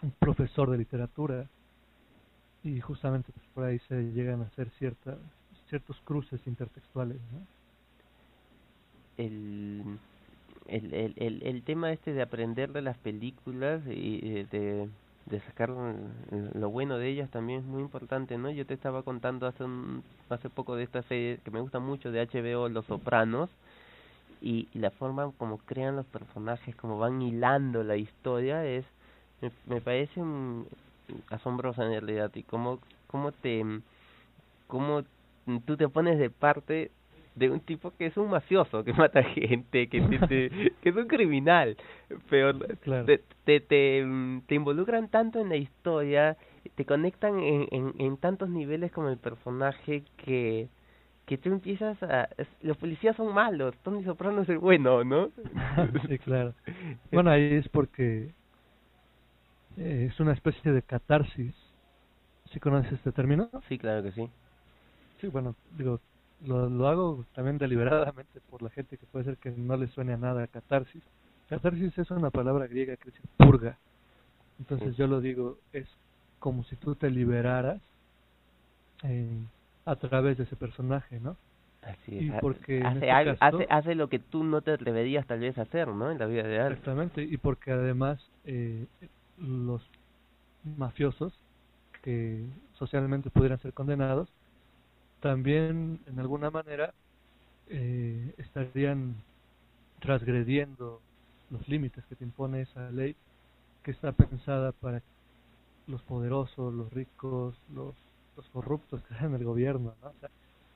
un 0.01 0.11
profesor 0.11 0.69
de 0.69 0.77
literatura 0.77 1.47
y 2.63 2.79
justamente 2.79 3.31
pues, 3.31 3.45
por 3.53 3.63
ahí 3.63 3.79
se 3.87 4.11
llegan 4.11 4.41
a 4.41 4.45
hacer 4.45 4.69
cierta, 4.77 5.17
ciertos 5.69 5.99
cruces 6.03 6.41
intertextuales. 6.45 7.17
¿no? 7.31 7.39
El, 9.17 9.97
el, 10.67 11.13
el, 11.17 11.43
el, 11.43 11.63
tema 11.63 11.91
este 11.91 12.13
de 12.13 12.21
aprender 12.21 12.71
de 12.71 12.81
las 12.81 12.97
películas 12.97 13.81
y 13.87 14.19
de, 14.19 14.43
de 14.45 14.89
sacar 15.41 15.69
lo 15.69 16.69
bueno 16.69 16.97
de 16.97 17.09
ellas 17.09 17.29
también 17.29 17.59
es 17.59 17.65
muy 17.65 17.81
importante, 17.81 18.37
¿no? 18.37 18.49
Yo 18.49 18.65
te 18.65 18.73
estaba 18.73 19.03
contando 19.03 19.45
hace 19.45 19.63
un, 19.63 20.03
hace 20.29 20.49
poco 20.49 20.75
de 20.75 20.83
esta 20.83 21.03
serie 21.03 21.39
que 21.43 21.51
me 21.51 21.61
gusta 21.61 21.79
mucho 21.79 22.11
de 22.11 22.25
HBO, 22.25 22.69
Los 22.69 22.85
Sopranos, 22.85 23.49
y, 24.41 24.67
la 24.73 24.89
forma 24.89 25.31
como 25.37 25.57
crean 25.59 25.95
los 25.95 26.05
personajes, 26.05 26.75
como 26.75 26.97
van 26.97 27.21
hilando 27.21 27.83
la 27.83 27.97
historia, 27.97 28.65
es 28.65 28.85
me, 29.67 29.81
parece 29.81 30.21
asombrosa 31.29 31.83
en 31.85 31.91
realidad 31.91 32.31
y 32.35 32.43
cómo, 32.43 32.79
cómo 33.07 33.31
te 33.31 33.63
cómo 34.67 35.03
tú 35.65 35.77
te 35.77 35.87
pones 35.87 36.19
de 36.19 36.29
parte 36.29 36.91
de 37.39 37.49
un 37.49 37.61
tipo 37.61 37.91
que 37.97 38.07
es 38.07 38.17
un 38.17 38.29
mafioso, 38.29 38.83
que 38.83 38.93
mata 38.93 39.23
gente, 39.23 39.87
que, 39.87 40.01
te, 40.01 40.49
que 40.81 40.89
es 40.89 40.95
un 40.95 41.07
criminal, 41.07 41.77
pero 42.29 42.57
te, 42.57 43.17
te, 43.45 43.59
te, 43.59 43.59
te, 44.47 44.55
involucran 44.55 45.09
tanto 45.09 45.39
en 45.39 45.49
la 45.49 45.55
historia, 45.55 46.37
te 46.75 46.85
conectan 46.85 47.39
en, 47.39 47.67
en, 47.71 47.93
en 47.97 48.17
tantos 48.17 48.49
niveles 48.49 48.91
con 48.91 49.07
el 49.07 49.17
personaje 49.17 50.03
que 50.17 50.67
que 51.29 51.37
tú 51.37 51.49
empiezas 51.49 52.01
a... 52.01 52.27
Los 52.63 52.75
policías 52.77 53.15
son 53.15 53.31
malos, 53.35 53.75
Tony 53.83 54.03
Soprano 54.03 54.41
es 54.41 54.49
el 54.49 54.57
bueno, 54.57 55.03
¿no? 55.03 55.29
sí, 56.09 56.17
claro. 56.17 56.55
Bueno, 57.11 57.29
ahí 57.29 57.53
es 57.53 57.69
porque 57.69 58.31
eh, 59.77 60.07
es 60.09 60.19
una 60.19 60.33
especie 60.33 60.71
de 60.71 60.81
catarsis. 60.81 61.53
¿Sí 62.51 62.59
conoces 62.59 62.93
este 62.93 63.11
término? 63.11 63.47
Sí, 63.67 63.77
claro 63.77 64.01
que 64.01 64.11
sí. 64.11 64.27
Sí, 65.21 65.27
bueno, 65.27 65.55
digo, 65.77 65.99
lo, 66.45 66.69
lo 66.69 66.87
hago 66.87 67.25
también 67.33 67.57
deliberadamente 67.57 68.39
por 68.49 68.61
la 68.61 68.69
gente 68.69 68.97
que 68.97 69.05
puede 69.05 69.25
ser 69.25 69.37
que 69.37 69.51
no 69.51 69.77
le 69.77 69.87
suene 69.87 70.13
a 70.13 70.17
nada 70.17 70.47
catarsis. 70.47 71.03
Catarsis 71.49 71.97
es 71.97 72.11
una 72.11 72.29
palabra 72.29 72.67
griega 72.67 72.95
que 72.95 73.11
dice 73.11 73.21
purga. 73.37 73.77
Entonces 74.59 74.95
yo 74.97 75.07
lo 75.07 75.21
digo, 75.21 75.57
es 75.73 75.87
como 76.39 76.63
si 76.65 76.75
tú 76.75 76.95
te 76.95 77.09
liberaras 77.09 77.81
eh, 79.03 79.39
a 79.85 79.95
través 79.95 80.37
de 80.37 80.43
ese 80.43 80.55
personaje, 80.55 81.19
¿no? 81.19 81.35
Así 81.81 82.17
es. 82.17 82.23
Y 82.23 82.31
porque 82.41 82.81
hace, 82.83 83.09
este 83.09 83.37
hace, 83.39 83.67
hace 83.69 83.95
lo 83.95 84.09
que 84.09 84.19
tú 84.19 84.43
no 84.43 84.61
te 84.61 84.71
atreverías 84.71 85.25
tal 85.25 85.39
vez 85.39 85.57
a 85.57 85.63
hacer, 85.63 85.87
¿no? 85.87 86.11
En 86.11 86.19
la 86.19 86.25
vida 86.25 86.43
real. 86.43 86.71
Exactamente, 86.73 87.23
y 87.23 87.37
porque 87.37 87.71
además 87.71 88.19
eh, 88.45 88.85
los 89.37 89.81
mafiosos 90.77 91.33
que 92.01 92.45
socialmente 92.73 93.29
pudieran 93.29 93.59
ser 93.59 93.73
condenados, 93.73 94.29
también 95.21 95.99
en 96.07 96.19
alguna 96.19 96.49
manera 96.49 96.93
eh, 97.69 98.33
estarían 98.37 99.15
transgrediendo 99.99 101.01
los 101.49 101.67
límites 101.67 102.03
que 102.05 102.15
te 102.15 102.23
impone 102.23 102.61
esa 102.61 102.89
ley 102.91 103.15
que 103.83 103.91
está 103.91 104.11
pensada 104.11 104.71
para 104.71 105.01
los 105.87 106.01
poderosos, 106.03 106.73
los 106.73 106.91
ricos, 106.93 107.55
los, 107.73 107.95
los 108.37 108.47
corruptos 108.49 109.01
que 109.03 109.13
están 109.13 109.29
en 109.29 109.35
el 109.35 109.43
gobierno, 109.43 109.93
¿no? 110.01 110.09
O 110.09 110.19
sea, 110.19 110.29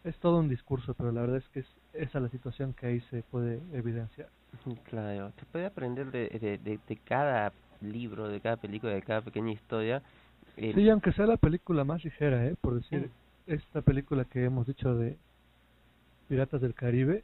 es 0.03 0.17
todo 0.17 0.39
un 0.39 0.49
discurso, 0.49 0.93
pero 0.95 1.11
la 1.11 1.21
verdad 1.21 1.37
es 1.37 1.47
que 1.49 1.61
es 1.61 1.67
esa 1.93 2.19
la 2.19 2.29
situación 2.29 2.73
que 2.73 2.87
ahí 2.87 3.01
se 3.09 3.23
puede 3.23 3.61
evidenciar. 3.71 4.27
Claro, 4.83 5.31
se 5.39 5.45
puede 5.45 5.65
aprender 5.65 6.11
de, 6.11 6.27
de, 6.29 6.57
de, 6.57 6.79
de 6.87 6.95
cada 6.97 7.53
libro, 7.81 8.27
de 8.27 8.39
cada 8.41 8.57
película, 8.57 8.93
de 8.93 9.01
cada 9.01 9.21
pequeña 9.21 9.51
historia. 9.51 10.01
Eh, 10.57 10.73
sí, 10.75 10.89
aunque 10.89 11.13
sea 11.13 11.25
la 11.25 11.37
película 11.37 11.83
más 11.83 12.03
ligera, 12.03 12.45
¿eh? 12.45 12.55
Por 12.59 12.75
decir, 12.75 13.09
esta 13.47 13.81
película 13.81 14.25
que 14.25 14.45
hemos 14.45 14.67
dicho 14.67 14.95
de 14.95 15.17
Piratas 16.27 16.61
del 16.61 16.73
Caribe, 16.73 17.23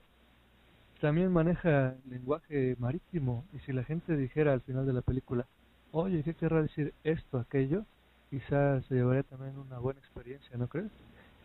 también 1.00 1.32
maneja 1.32 1.96
lenguaje 2.10 2.76
marítimo. 2.80 3.46
Y 3.54 3.60
si 3.60 3.74
la 3.74 3.84
gente 3.84 4.16
dijera 4.16 4.54
al 4.54 4.62
final 4.62 4.86
de 4.86 4.94
la 4.94 5.02
película, 5.02 5.46
oye, 5.92 6.24
¿qué 6.24 6.34
querrá 6.34 6.62
decir 6.62 6.94
esto, 7.04 7.40
aquello? 7.40 7.86
Quizás 8.30 8.86
se 8.86 8.96
llevaría 8.96 9.24
también 9.24 9.58
una 9.58 9.80
buena 9.80 10.00
experiencia, 10.00 10.56
¿no 10.58 10.68
crees? 10.68 10.92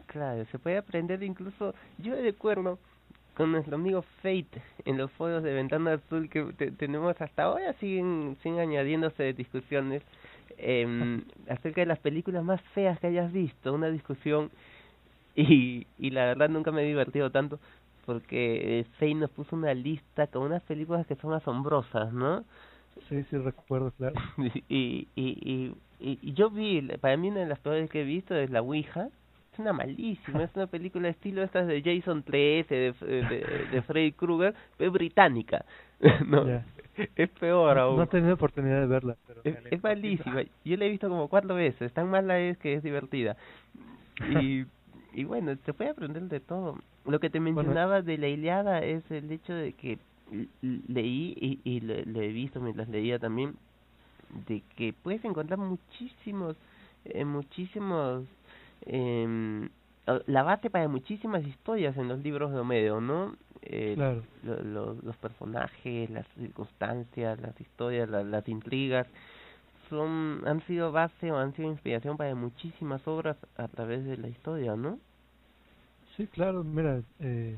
Claro, 0.06 0.44
se 0.50 0.58
puede 0.58 0.76
aprender 0.76 1.22
incluso, 1.22 1.74
yo 1.98 2.14
recuerdo 2.14 2.78
con 3.34 3.50
nuestro 3.50 3.76
amigo 3.76 4.02
Fate 4.22 4.62
en 4.84 4.98
los 4.98 5.10
foros 5.12 5.42
de 5.42 5.54
Ventana 5.54 5.94
Azul 5.94 6.28
que 6.28 6.44
tenemos 6.78 7.20
hasta 7.20 7.44
ahora 7.44 7.72
siguen, 7.74 8.36
siguen 8.42 8.60
añadiéndose 8.60 9.32
discusiones 9.32 10.02
eh, 10.58 11.20
acerca 11.48 11.80
de 11.80 11.86
las 11.86 11.98
películas 11.98 12.44
más 12.44 12.60
feas 12.74 12.98
que 13.00 13.08
hayas 13.08 13.32
visto, 13.32 13.72
una 13.72 13.88
discusión 13.90 14.50
y, 15.34 15.86
y 15.98 16.10
la 16.10 16.26
verdad 16.26 16.48
nunca 16.48 16.70
me 16.70 16.82
he 16.82 16.86
divertido 16.86 17.30
tanto 17.30 17.58
porque 18.06 18.80
eh, 18.80 18.84
Fate 18.94 19.14
nos 19.14 19.30
puso 19.30 19.56
una 19.56 19.72
lista 19.74 20.26
con 20.26 20.42
unas 20.42 20.62
películas 20.62 21.06
que 21.06 21.16
son 21.16 21.32
asombrosas, 21.32 22.12
¿no? 22.12 22.44
Sí, 23.08 23.24
sí, 23.30 23.38
recuerdo, 23.38 23.92
claro. 23.92 24.14
y, 24.38 24.62
y, 24.68 25.08
y, 25.16 25.74
y, 26.00 26.18
y 26.22 26.32
yo 26.34 26.50
vi, 26.50 26.82
para 27.00 27.16
mí 27.16 27.30
una 27.30 27.40
de 27.40 27.46
las 27.46 27.58
peores 27.58 27.90
que 27.90 28.02
he 28.02 28.04
visto 28.04 28.34
es 28.34 28.50
La 28.50 28.60
Ouija, 28.60 29.08
es 29.52 29.58
una 29.58 29.72
malísima, 29.72 30.44
es 30.44 30.50
una 30.54 30.66
película 30.66 31.04
de 31.04 31.10
estilo 31.10 31.42
estas 31.42 31.66
de 31.66 31.82
Jason 31.82 32.22
3, 32.22 32.68
de, 32.68 32.92
de, 33.00 33.66
de 33.72 33.82
Freddy 33.82 34.12
Krueger, 34.12 34.54
pero 34.76 34.92
británica. 34.92 35.64
no, 36.26 36.44
es 37.16 37.30
peor 37.30 37.78
aún. 37.78 37.96
No 37.96 38.02
he 38.04 38.06
tenido 38.06 38.34
oportunidad 38.34 38.80
de 38.80 38.86
verla, 38.86 39.16
pero 39.26 39.40
es, 39.44 39.56
es 39.70 39.82
malísima. 39.82 40.42
Yo 40.64 40.76
la 40.76 40.84
he 40.84 40.90
visto 40.90 41.08
como 41.08 41.28
cuatro 41.28 41.54
veces, 41.54 41.92
tan 41.92 42.10
mala 42.10 42.38
es 42.38 42.58
que 42.58 42.74
es 42.74 42.82
divertida. 42.82 43.36
Y 44.40 44.64
y 45.14 45.24
bueno, 45.24 45.56
se 45.64 45.72
puede 45.72 45.90
aprender 45.90 46.24
de 46.24 46.40
todo. 46.40 46.78
Lo 47.06 47.20
que 47.20 47.30
te 47.30 47.38
mencionaba 47.38 48.02
de 48.02 48.18
la 48.18 48.28
Iliada 48.28 48.80
es 48.80 49.08
el 49.10 49.30
hecho 49.30 49.54
de 49.54 49.72
que 49.72 49.98
leí 50.60 51.34
y, 51.40 51.60
y 51.64 51.80
lo, 51.80 51.94
lo 52.04 52.20
he 52.20 52.28
visto 52.28 52.60
mientras 52.60 52.88
leía 52.88 53.18
también 53.18 53.54
de 54.48 54.62
que 54.76 54.92
puedes 54.92 55.24
encontrar 55.24 55.58
muchísimos 55.58 56.56
eh, 57.04 57.24
muchísimos 57.24 58.24
eh, 58.86 59.68
la 60.26 60.42
base 60.42 60.70
para 60.70 60.88
muchísimas 60.88 61.44
historias 61.46 61.96
en 61.96 62.08
los 62.08 62.20
libros 62.20 62.52
de 62.52 62.58
Homero, 62.58 63.00
¿no? 63.00 63.36
Eh, 63.62 63.94
claro. 63.94 64.22
lo, 64.42 64.62
lo, 64.62 64.94
los 65.02 65.16
personajes, 65.16 66.10
las 66.10 66.26
circunstancias, 66.38 67.40
las 67.40 67.58
historias, 67.60 68.08
la, 68.10 68.22
las 68.22 68.46
intrigas, 68.48 69.06
son 69.88 70.42
han 70.46 70.60
sido 70.66 70.92
base 70.92 71.30
o 71.32 71.38
han 71.38 71.54
sido 71.54 71.70
inspiración 71.70 72.16
para 72.16 72.34
muchísimas 72.34 73.06
obras 73.06 73.36
a 73.56 73.68
través 73.68 74.04
de 74.04 74.16
la 74.16 74.28
historia, 74.28 74.76
¿no? 74.76 74.98
Sí, 76.16 76.26
claro, 76.28 76.62
mira, 76.62 77.02
eh, 77.20 77.56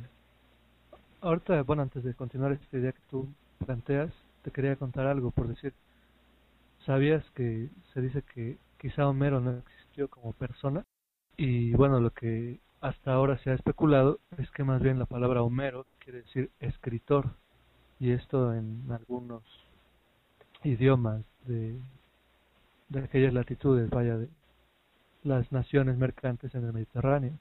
ahorita, 1.21 1.63
bueno, 1.63 1.83
antes 1.83 2.03
de 2.05 2.15
continuar 2.15 2.53
esta 2.53 2.77
idea 2.79 2.93
que 2.93 3.03
tú 3.11 3.29
planteas, 3.65 4.13
te 4.43 4.51
quería 4.51 4.77
contar 4.77 5.07
algo, 5.07 5.31
por 5.31 5.49
decir, 5.49 5.75
¿sabías 6.87 7.25
que 7.35 7.69
se 7.93 8.01
dice 8.01 8.23
que 8.23 8.57
quizá 8.79 9.09
Homero 9.09 9.41
no 9.41 9.59
existió 9.59 10.09
como 10.09 10.33
persona? 10.33 10.85
Y 11.37 11.73
bueno, 11.75 12.01
lo 12.01 12.11
que 12.11 12.61
hasta 12.81 13.13
ahora 13.13 13.39
se 13.39 13.51
ha 13.51 13.55
especulado 13.55 14.21
es 14.39 14.51
que 14.53 14.65
más 14.65 14.83
bien 14.83 14.99
la 14.99 15.07
palabra 15.07 15.43
Homero 15.43 15.87
quiere 15.99 16.23
decir 16.23 16.51
escritor, 16.61 17.31
y 17.99 18.13
esto 18.13 18.55
en 18.55 18.85
algunos 18.91 19.43
idiomas 20.63 21.23
de, 21.47 21.79
de 22.89 23.01
aquellas 23.01 23.35
latitudes, 23.35 23.91
vaya, 23.91 24.17
de 24.17 24.29
las 25.25 25.51
naciones 25.53 25.97
mercantes 25.97 26.55
en 26.55 26.65
el 26.65 26.73
Mediterráneo. 26.73 27.33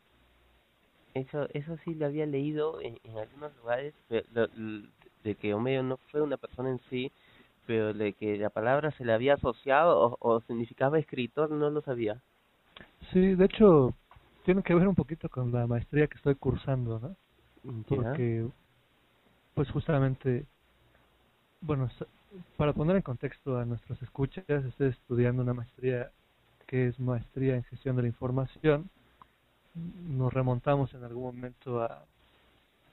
Eso 1.14 1.48
eso 1.54 1.78
sí 1.86 1.96
lo 1.96 2.08
había 2.08 2.26
leído 2.26 2.82
en, 2.82 3.00
algunos 3.18 3.56
lugares, 3.58 3.94
de, 4.10 5.36
que 5.36 5.54
Homero 5.54 5.84
no 5.84 5.98
fue 6.12 6.22
una 6.22 6.38
persona 6.38 6.70
en 6.70 6.80
sí, 6.90 7.12
pero 7.66 7.94
de 7.94 8.14
que 8.14 8.38
la 8.38 8.50
palabra 8.50 8.92
se 8.92 9.06
le 9.06 9.14
había 9.14 9.36
asociado 9.36 10.18
o 10.20 10.42
significaba 10.42 11.00
escritor, 11.00 11.52
no 11.52 11.70
lo 11.70 11.82
sabía. 11.82 12.22
Sí, 13.12 13.36
de 13.36 13.46
hecho, 13.46 13.94
tiene 14.44 14.64
que 14.64 14.76
ver 14.76 14.88
un 14.88 14.96
poquito 14.96 15.30
con 15.30 15.52
la 15.52 15.68
maestría 15.68 16.08
que 16.08 16.18
estoy 16.18 16.36
cursando, 16.36 17.00
¿no? 17.00 17.16
Porque, 17.88 18.48
pues 19.54 19.70
justamente, 19.72 20.46
bueno, 21.62 21.90
para 22.58 22.74
poner 22.74 22.98
en 22.98 23.02
contexto 23.02 23.58
a 23.58 23.66
nuestros 23.66 24.02
escuchas, 24.02 24.46
estoy 24.48 24.90
estudiando 24.90 25.42
una 25.42 25.54
maestría 25.54 26.12
que 26.68 26.88
es 26.88 27.00
maestría 27.00 27.56
en 27.56 27.64
gestión 27.64 27.96
de 27.96 28.04
la 28.04 28.08
información. 28.08 28.90
Nos 30.08 30.34
remontamos 30.34 30.94
en 30.94 31.04
algún 31.04 31.36
momento 31.36 31.82
a 31.82 32.06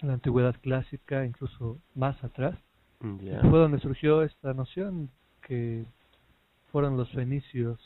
la 0.01 0.15
antigüedad 0.15 0.57
clásica, 0.61 1.25
incluso 1.25 1.79
más 1.95 2.23
atrás. 2.25 2.57
Yeah. 3.21 3.41
Fue 3.41 3.59
donde 3.59 3.81
surgió 3.81 4.23
esta 4.23 4.55
noción 4.55 5.11
que 5.43 5.85
fueron 6.71 6.97
los 6.97 7.11
fenicios 7.11 7.79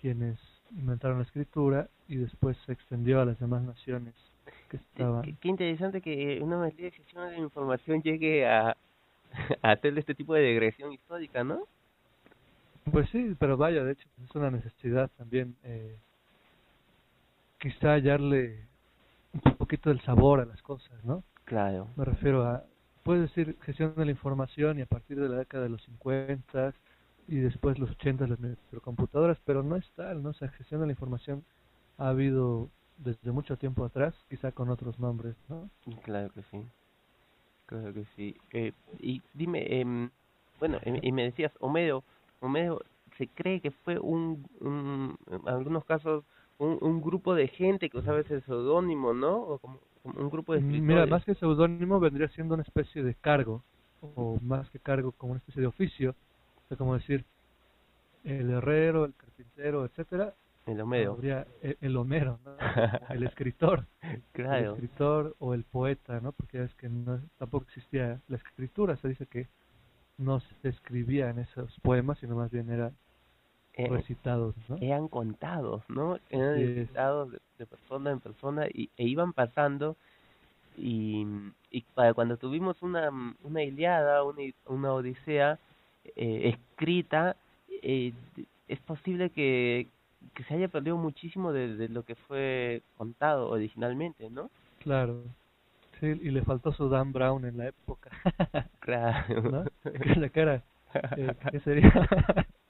quienes 0.00 0.38
inventaron 0.70 1.18
la 1.18 1.24
escritura 1.24 1.88
y 2.08 2.16
después 2.16 2.56
se 2.66 2.72
extendió 2.72 3.20
a 3.20 3.24
las 3.24 3.38
demás 3.38 3.62
naciones 3.62 4.14
que 4.68 4.76
estaban. 4.76 5.22
Qué, 5.22 5.34
qué 5.40 5.48
interesante 5.48 6.00
que 6.00 6.40
una 6.42 6.58
maestría 6.58 6.86
de 6.86 6.96
gestión 6.96 7.28
de 7.28 7.32
la 7.32 7.38
información 7.38 8.02
llegue 8.02 8.46
a, 8.46 8.76
a 9.62 9.70
hacer 9.70 9.96
este 9.98 10.14
tipo 10.14 10.34
de 10.34 10.42
digresión 10.42 10.92
histórica, 10.92 11.44
¿no? 11.44 11.66
Pues 12.90 13.08
sí, 13.10 13.34
pero 13.38 13.56
vaya, 13.56 13.82
de 13.82 13.92
hecho, 13.92 14.06
es 14.22 14.34
una 14.34 14.50
necesidad 14.50 15.10
también, 15.16 15.56
eh, 15.64 15.96
quizá 17.58 17.92
hallarle 17.94 18.60
un 19.32 19.56
poquito 19.56 19.88
del 19.88 20.00
sabor 20.02 20.40
a 20.40 20.44
las 20.44 20.60
cosas, 20.62 21.02
¿no? 21.04 21.24
Claro. 21.44 21.88
Me 21.96 22.04
refiero 22.04 22.44
a, 22.44 22.64
puedes 23.02 23.22
decir, 23.22 23.56
gestión 23.62 23.94
de 23.94 24.04
la 24.04 24.10
información 24.10 24.78
y 24.78 24.82
a 24.82 24.86
partir 24.86 25.18
de 25.18 25.28
la 25.28 25.38
década 25.38 25.64
de 25.64 25.70
los 25.70 25.82
50 25.84 26.74
y 27.28 27.36
después 27.36 27.78
los 27.78 27.90
80 27.90 28.26
las 28.26 28.40
microcomputadoras, 28.40 29.38
pero 29.44 29.62
no 29.62 29.76
es 29.76 29.88
tal, 29.96 30.22
¿no? 30.22 30.30
O 30.30 30.34
sea, 30.34 30.48
gestión 30.48 30.80
de 30.80 30.86
la 30.86 30.92
información 30.92 31.44
ha 31.98 32.08
habido 32.08 32.68
desde 32.98 33.32
mucho 33.32 33.56
tiempo 33.56 33.84
atrás, 33.84 34.14
quizá 34.28 34.52
con 34.52 34.68
otros 34.70 34.98
nombres, 34.98 35.34
¿no? 35.48 35.68
Claro 36.02 36.30
que 36.32 36.42
sí. 36.50 36.64
Claro 37.66 37.92
que 37.94 38.04
sí. 38.16 38.36
Eh, 38.52 38.72
y 39.00 39.22
dime, 39.32 39.64
eh, 39.68 40.08
bueno, 40.60 40.78
y 40.84 41.12
me 41.12 41.24
decías, 41.24 41.52
Homero, 41.60 42.04
Homero 42.40 42.82
se 43.18 43.28
cree 43.28 43.60
que 43.60 43.70
fue 43.70 43.98
un, 43.98 44.46
un 44.60 45.16
en 45.30 45.48
algunos 45.48 45.84
casos, 45.84 46.24
un, 46.58 46.78
un 46.80 47.00
grupo 47.00 47.34
de 47.34 47.48
gente 47.48 47.88
que 47.88 47.98
usaba 47.98 48.20
ese 48.20 48.40
seudónimo, 48.42 49.14
¿no? 49.14 49.36
O 49.36 49.58
como, 49.58 49.78
como, 50.02 50.20
un 50.20 50.30
grupo 50.30 50.52
de 50.52 50.60
escritores. 50.60 50.86
Mira, 50.86 51.06
más 51.06 51.24
que 51.24 51.34
seudónimo 51.34 51.98
vendría 52.00 52.28
siendo 52.28 52.54
una 52.54 52.62
especie 52.62 53.02
de 53.02 53.14
cargo, 53.14 53.62
o 54.14 54.38
más 54.42 54.68
que 54.70 54.78
cargo, 54.78 55.12
como 55.12 55.32
una 55.32 55.38
especie 55.38 55.62
de 55.62 55.68
oficio, 55.68 56.14
o 56.64 56.68
sea, 56.68 56.76
como 56.76 56.94
decir, 56.94 57.24
el 58.24 58.50
herrero, 58.50 59.04
el 59.04 59.14
carpintero, 59.14 59.84
etcétera, 59.84 60.34
el 60.66 60.80
Homero. 60.80 61.12
Habría 61.12 61.46
el, 61.60 61.76
el 61.80 61.96
Homero, 61.96 62.38
¿no? 62.44 62.56
el 63.10 63.22
escritor. 63.24 63.86
claro. 64.32 64.70
El 64.70 64.84
escritor 64.84 65.36
o 65.38 65.54
el 65.54 65.64
poeta, 65.64 66.20
¿no? 66.20 66.32
Porque 66.32 66.62
es 66.62 66.74
que 66.74 66.88
no, 66.88 67.20
tampoco 67.38 67.66
existía 67.66 68.20
la 68.28 68.36
escritura, 68.36 68.96
se 68.96 69.08
dice 69.08 69.26
que 69.26 69.48
no 70.16 70.40
se 70.40 70.68
escribía 70.68 71.28
en 71.30 71.40
esos 71.40 71.78
poemas, 71.80 72.18
sino 72.18 72.36
más 72.36 72.50
bien 72.50 72.70
eran 72.70 72.96
eh, 73.74 73.88
recitados, 73.88 74.54
¿no? 74.68 74.76
Eran 74.80 75.08
contados, 75.08 75.82
¿no? 75.88 76.18
Eran 76.30 76.56
sí, 76.56 76.74
recitados 76.74 77.32
de, 77.32 77.40
de, 77.58 77.66
persona 77.66 78.10
en 78.12 78.20
persona 78.20 78.66
y, 78.72 78.90
e 78.96 79.04
iban 79.04 79.32
pasando 79.32 79.96
y, 80.76 81.26
y 81.70 81.82
para 81.94 82.14
cuando 82.14 82.36
tuvimos 82.36 82.80
una, 82.82 83.10
una 83.42 83.62
Iliada, 83.62 84.22
una, 84.22 84.42
una 84.66 84.92
Odisea 84.94 85.58
eh, 86.16 86.54
escrita, 86.54 87.36
eh, 87.82 88.12
es 88.68 88.80
posible 88.80 89.30
que, 89.30 89.88
que 90.34 90.44
se 90.44 90.54
haya 90.54 90.68
perdido 90.68 90.96
muchísimo 90.96 91.52
de, 91.52 91.76
de, 91.76 91.88
lo 91.88 92.04
que 92.04 92.14
fue 92.14 92.82
contado 92.96 93.50
originalmente, 93.50 94.30
¿no? 94.30 94.50
Claro. 94.80 95.22
Sí, 96.00 96.06
y 96.06 96.30
le 96.30 96.42
faltó 96.42 96.72
su 96.72 96.88
Dan 96.88 97.12
Brown 97.12 97.44
en 97.44 97.56
la 97.56 97.68
época. 97.68 98.10
claro. 98.80 99.42
¿No? 99.42 99.64
La 100.16 100.28
cara. 100.28 100.62
Eh, 101.16 101.34
¿Qué 101.50 101.60
sería? 101.60 101.92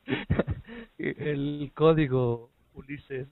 el 0.99 1.71
código 1.75 2.51
Ulises. 2.75 3.29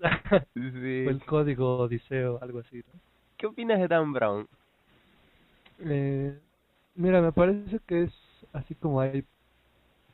sí. 0.55 1.07
O 1.07 1.11
el 1.11 1.25
código 1.25 1.79
Odiseo, 1.79 2.39
algo 2.43 2.61
así. 2.61 2.79
¿no? 2.79 3.01
¿Qué 3.37 3.47
opinas 3.47 3.79
de 3.81 3.89
Dan 3.89 4.13
Brown? 4.13 4.47
Eh, 5.81 6.39
Mira, 6.95 7.23
me 7.23 7.33
parece 7.33 7.81
que 7.87 8.05
es 8.05 8.13
así 8.53 8.75
como 8.75 9.01
hay 9.01 9.25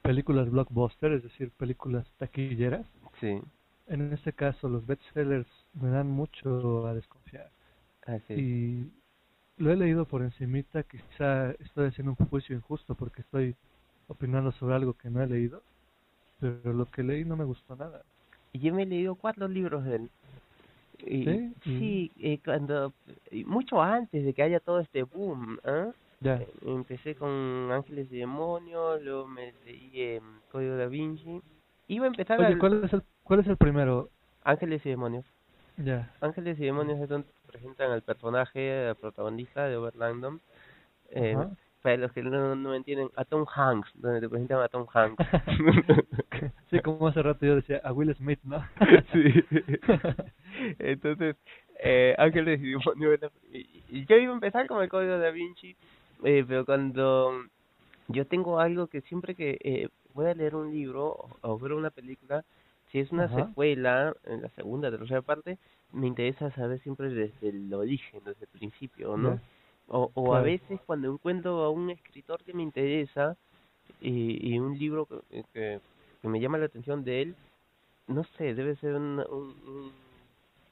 películas 0.09 0.51
blockbuster, 0.51 1.13
es 1.13 1.23
decir, 1.23 1.51
películas 1.51 2.07
taquilleras. 2.17 2.87
Sí. 3.21 3.43
En 3.89 4.11
este 4.15 4.33
caso, 4.33 4.67
los 4.67 4.87
bestsellers 4.87 5.47
me 5.75 5.91
dan 5.91 6.09
mucho 6.09 6.87
a 6.87 6.95
desconfiar. 6.95 7.51
Así. 8.07 8.33
Y 8.33 9.63
lo 9.63 9.71
he 9.71 9.77
leído 9.77 10.07
por 10.07 10.23
encimita, 10.23 10.83
quizá 10.83 11.51
estoy 11.51 11.89
haciendo 11.89 12.17
un 12.19 12.27
juicio 12.27 12.57
injusto 12.57 12.95
porque 12.95 13.21
estoy 13.21 13.55
opinando 14.07 14.51
sobre 14.53 14.77
algo 14.77 14.95
que 14.95 15.11
no 15.11 15.23
he 15.23 15.27
leído, 15.27 15.63
pero 16.41 16.73
lo 16.73 16.87
que 16.87 17.03
leí 17.03 17.27
no 17.27 17.37
me 17.37 17.45
gustó 17.45 17.77
nada. 17.77 18.03
Y 18.55 18.61
yo 18.61 18.73
me 18.73 18.85
he 18.85 18.87
leído 18.87 19.15
cuatro 19.15 19.47
libros 19.47 19.85
de 19.85 19.97
él. 19.97 20.11
Y, 21.01 21.25
¿Sí? 21.25 21.55
sí, 21.65 22.13
eh, 22.19 22.41
cuando 22.43 22.95
mucho 23.45 23.83
antes 23.83 24.25
de 24.25 24.33
que 24.33 24.43
haya 24.43 24.61
todo 24.61 24.81
este 24.81 25.03
boom, 25.03 25.59
¿ah? 25.65 25.91
Ya, 26.21 26.35
Eh, 26.37 26.49
Empecé 26.67 27.15
con 27.15 27.71
Ángeles 27.73 28.09
y 28.11 28.19
Demonios, 28.19 29.01
luego 29.03 29.27
me 29.27 29.53
leí 29.65 29.91
eh, 29.95 30.21
Código 30.51 30.77
da 30.77 30.87
Vinci. 30.87 31.41
Iba 31.89 32.05
a 32.07 32.09
empezar 32.09 32.39
Oye, 32.41 32.49
al- 32.49 32.59
¿cuál 32.59 32.85
es 32.85 32.93
el, 32.93 33.03
cuál 33.25 33.41
es 33.41 33.47
el 33.47 33.57
primero? 33.57 34.11
Ángeles 34.45 34.85
y 34.85 34.91
Demonios. 34.91 35.25
Ya, 35.79 36.11
Ángeles 36.21 36.59
y 36.59 36.65
Demonios 36.65 37.01
es 37.01 37.09
donde 37.09 37.29
presentan 37.47 37.93
al 37.93 38.03
personaje, 38.03 38.89
al 38.89 38.97
protagonista 38.97 39.67
de 39.69 39.77
Overlandon. 39.77 40.41
Eh, 41.11 41.37
para 41.83 41.97
los 41.97 42.13
que 42.13 42.23
no, 42.23 42.57
no 42.57 42.75
entienden, 42.75 43.09
a 43.17 43.25
Tom 43.25 43.47
Hanks, 43.55 43.89
donde 43.95 44.21
te 44.21 44.29
presentan 44.29 44.61
a 44.61 44.69
Tom 44.69 44.87
Hanks. 44.93 45.25
sí, 46.71 46.81
como 46.81 47.07
hace 47.07 47.23
rato 47.23 47.47
yo 47.47 47.55
decía, 47.57 47.81
a 47.85 47.93
Will 47.93 48.15
Smith, 48.17 48.41
¿no? 48.43 48.65
sí. 49.13 49.45
Entonces, 50.79 51.37
eh, 51.83 52.15
Ángeles 52.19 52.61
y 52.61 52.71
Demonios. 52.73 53.21
y 53.53 54.05
yo 54.07 54.17
iba 54.17 54.33
a 54.33 54.35
empezar 54.35 54.67
con 54.67 54.83
el 54.83 54.89
código 54.89 55.19
da 55.19 55.31
Vinci, 55.31 55.77
eh, 56.25 56.45
pero 56.47 56.65
cuando 56.65 57.33
yo 58.09 58.27
tengo 58.27 58.61
algo 58.61 58.89
que 58.89 59.03
siempre 59.03 59.35
que 59.37 59.59
eh, 59.63 59.89
voy 60.15 60.27
a 60.27 60.35
leer 60.35 60.55
un 60.57 60.73
libro 60.73 61.39
o, 61.43 61.59
ver 61.59 61.73
una 61.75 61.91
película, 61.91 62.45
si 62.91 63.01
es 63.01 63.13
una 63.13 63.29
Ajá. 63.29 63.35
secuela, 63.35 64.15
en 64.25 64.43
la 64.43 64.51
segunda, 64.51 64.91
tercera 64.91 65.23
parte, 65.23 65.59
me 65.93 66.07
interesa 66.09 66.51
saber 66.53 66.81
siempre 66.83 67.11
desde 67.11 67.51
el 67.51 67.73
origen, 67.75 68.25
desde 68.25 68.43
el 68.45 68.49
principio, 68.51 69.17
¿no? 69.17 69.41
O, 69.87 70.11
o 70.15 70.35
a 70.35 70.43
veces 70.43 70.81
cuando 70.87 71.13
encuentro 71.13 71.65
a 71.65 71.71
un 71.71 71.91
escritor 71.91 72.45
que 72.45 72.55
me 72.55 72.63
interesa 72.63 73.37
y, 74.01 74.55
y 74.55 74.59
un 74.59 74.79
libro 74.79 75.07
que, 75.07 75.45
que, 75.53 75.81
que 76.23 76.29
me 76.29 76.41
llama 76.41 76.59
la 76.59 76.67
atención 76.67 77.05
de 77.05 77.23
él, 77.23 77.37
no 78.07 78.25
sé, 78.25 78.55
debe 78.55 78.77
ser 78.77 78.95
un, 78.95 79.21
un, 79.21 79.69
un- 79.69 80.19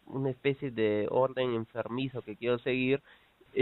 una 0.06 0.30
especie 0.30 0.70
de 0.70 1.08
orden 1.10 1.54
enfermizo 1.54 2.22
que 2.22 2.36
quiero 2.36 2.58
seguir 2.60 3.02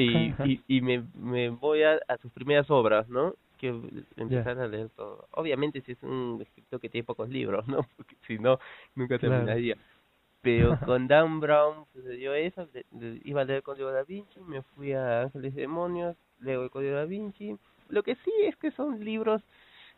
y, 0.03 0.35
y, 0.45 0.61
y 0.69 0.81
me, 0.83 1.05
me 1.15 1.49
voy 1.51 1.83
a, 1.83 2.01
a 2.09 2.19
sus 2.19 2.33
primeras 2.33 2.71
obras, 2.71 3.09
¿no? 3.09 3.35
Que 3.59 3.69
empezar 4.17 4.59
a 4.59 4.67
leer 4.69 4.91
todo. 4.91 5.29
Obviamente 5.33 5.81
si 5.83 5.93
es 5.93 6.03
un 6.03 6.39
escritor 6.43 6.81
que 6.81 6.89
tiene 6.91 7.05
pocos 7.05 7.29
libros, 7.29 7.67
¿no? 7.69 7.79
Porque 7.97 8.17
si 8.27 8.39
no, 8.39 8.59
nunca 8.95 9.19
Claro. 9.19 9.37
terminaría. 9.37 9.77
Pero 10.43 10.77
con 10.87 11.09
Dan 11.09 11.41
Brown 11.41 11.87
sucedió 11.93 12.35
eso, 12.35 12.69
le- 12.75 12.87
le- 12.99 13.21
iba 13.25 13.43
a 13.43 13.45
leer 13.45 13.59
el 13.59 13.63
Código 13.63 13.91
da 13.93 14.03
Vinci, 14.05 14.41
me 14.41 14.63
fui 14.63 14.93
a 14.93 15.23
Ángeles 15.23 15.55
y 15.55 15.57
Demonios, 15.61 16.17
leo 16.41 16.65
el 16.65 16.71
Código 16.71 16.95
da 16.97 17.05
Vinci. 17.07 17.57
Lo 17.89 18.03
que 18.03 18.17
sí 18.17 18.33
es 18.45 18.57
que 18.57 18.71
son 18.73 19.03
libros 19.05 19.43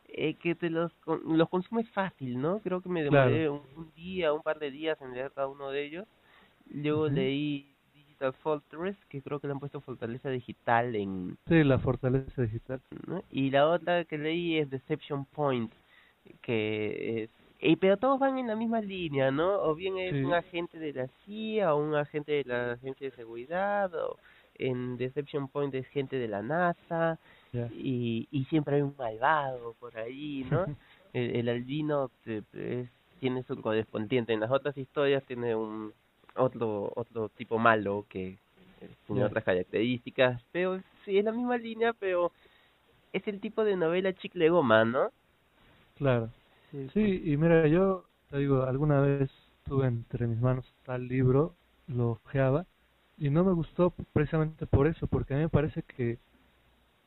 eh, 0.08 0.34
que 0.34 0.54
te 0.54 0.70
los 0.70 0.92
los 1.24 1.48
consumes 1.48 1.88
fácil, 1.90 2.40
¿no? 2.40 2.60
Creo 2.60 2.80
que 2.80 2.88
me 2.88 3.02
Claro. 3.08 3.30
demoré 3.30 3.48
un, 3.50 3.62
un 3.76 3.92
día, 3.94 4.32
un 4.32 4.42
par 4.42 4.58
de 4.58 4.70
días 4.70 5.00
en 5.02 5.12
leer 5.14 5.32
cada 5.32 5.48
uno 5.48 5.70
de 5.70 5.84
ellos. 5.84 6.06
Luego 6.70 7.08
leí 7.08 7.75
Digital 8.16 8.32
Fortress, 8.42 8.96
que 9.10 9.20
creo 9.20 9.38
que 9.40 9.46
le 9.46 9.52
han 9.52 9.60
puesto 9.60 9.80
Fortaleza 9.80 10.30
Digital 10.30 10.94
en... 10.96 11.36
Sí, 11.48 11.62
la 11.64 11.78
fortaleza 11.78 12.42
digital. 12.42 12.80
¿no? 13.06 13.22
Y 13.30 13.50
la 13.50 13.68
otra 13.68 14.04
que 14.04 14.16
leí 14.16 14.56
es 14.58 14.70
Deception 14.70 15.26
Point, 15.26 15.70
que 16.42 17.24
es... 17.24 17.30
eh, 17.60 17.76
pero 17.78 17.96
todos 17.98 18.18
van 18.18 18.38
en 18.38 18.46
la 18.46 18.56
misma 18.56 18.80
línea, 18.80 19.30
¿no? 19.30 19.60
O 19.62 19.74
bien 19.74 19.98
es 19.98 20.12
Sí. 20.14 20.24
un 20.24 20.32
agente 20.32 20.78
de 20.78 20.92
la 20.94 21.08
CIA 21.24 21.74
o 21.74 21.82
un 21.82 21.94
agente 21.94 22.32
de 22.32 22.44
la 22.44 22.72
Agencia 22.72 23.10
de 23.10 23.16
Seguridad, 23.16 23.94
o 23.94 24.16
en 24.54 24.96
Deception 24.96 25.48
Point 25.48 25.74
es 25.74 25.86
gente 25.88 26.16
de 26.16 26.28
la 26.28 26.40
NASA, 26.42 27.18
y, 27.72 28.28
y 28.30 28.44
siempre 28.46 28.76
hay 28.76 28.82
un 28.82 28.94
malvado 28.98 29.74
por 29.78 29.96
ahí, 29.98 30.46
¿no? 30.50 30.64
el, 31.12 31.36
el 31.36 31.48
albino 31.50 32.10
te- 32.24 32.42
es- 32.54 32.90
tiene 33.20 33.42
su 33.44 33.60
correspondiente. 33.62 34.32
En 34.34 34.40
las 34.40 34.50
otras 34.50 34.76
historias 34.76 35.22
tiene 35.24 35.54
un 35.54 35.92
otro 36.36 36.92
otro 36.96 37.28
tipo 37.30 37.58
malo 37.58 38.06
que 38.08 38.38
eh, 38.80 38.90
tiene 39.06 39.24
otras 39.24 39.44
características, 39.44 40.42
pero 40.52 40.80
sí 41.04 41.18
es 41.18 41.24
la 41.24 41.32
misma 41.32 41.56
línea, 41.58 41.92
pero 41.94 42.32
es 43.12 43.26
el 43.28 43.40
tipo 43.40 43.64
de 43.64 43.76
novela 43.76 44.12
chicle 44.14 44.50
goma, 44.50 44.84
¿no? 44.84 45.10
Claro. 45.96 46.30
Sí, 46.70 46.90
Sí, 46.92 47.22
y 47.24 47.36
mira, 47.36 47.66
yo 47.68 48.04
te 48.30 48.38
digo, 48.38 48.62
alguna 48.64 49.00
vez 49.00 49.30
tuve 49.64 49.86
entre 49.88 50.26
mis 50.26 50.40
manos 50.40 50.64
tal 50.84 51.08
libro, 51.08 51.54
lo 51.88 52.12
ojeaba, 52.12 52.66
y 53.18 53.30
no 53.30 53.44
me 53.44 53.52
gustó 53.52 53.92
precisamente 54.12 54.66
por 54.66 54.86
eso, 54.86 55.06
porque 55.06 55.34
a 55.34 55.36
mí 55.38 55.44
me 55.44 55.48
parece 55.48 55.82
que 55.82 56.18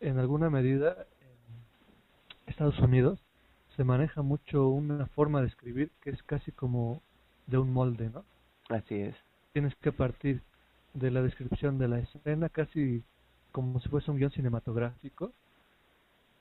en 0.01 0.19
alguna 0.19 0.49
medida 0.49 1.07
en 1.21 2.51
Estados 2.51 2.79
Unidos 2.79 3.19
se 3.75 3.83
maneja 3.83 4.21
mucho 4.21 4.67
una 4.69 5.05
forma 5.07 5.41
de 5.41 5.47
escribir 5.47 5.91
que 6.01 6.09
es 6.09 6.21
casi 6.23 6.51
como 6.51 7.01
de 7.47 7.57
un 7.57 7.71
molde, 7.71 8.09
¿no? 8.09 8.25
Así 8.69 8.95
es. 8.95 9.15
Tienes 9.53 9.75
que 9.75 9.91
partir 9.91 10.41
de 10.93 11.11
la 11.11 11.21
descripción 11.21 11.77
de 11.77 11.87
la 11.87 11.99
escena 11.99 12.49
casi 12.49 13.03
como 13.51 13.79
si 13.79 13.89
fuese 13.89 14.11
un 14.11 14.17
guion 14.17 14.31
cinematográfico 14.31 15.33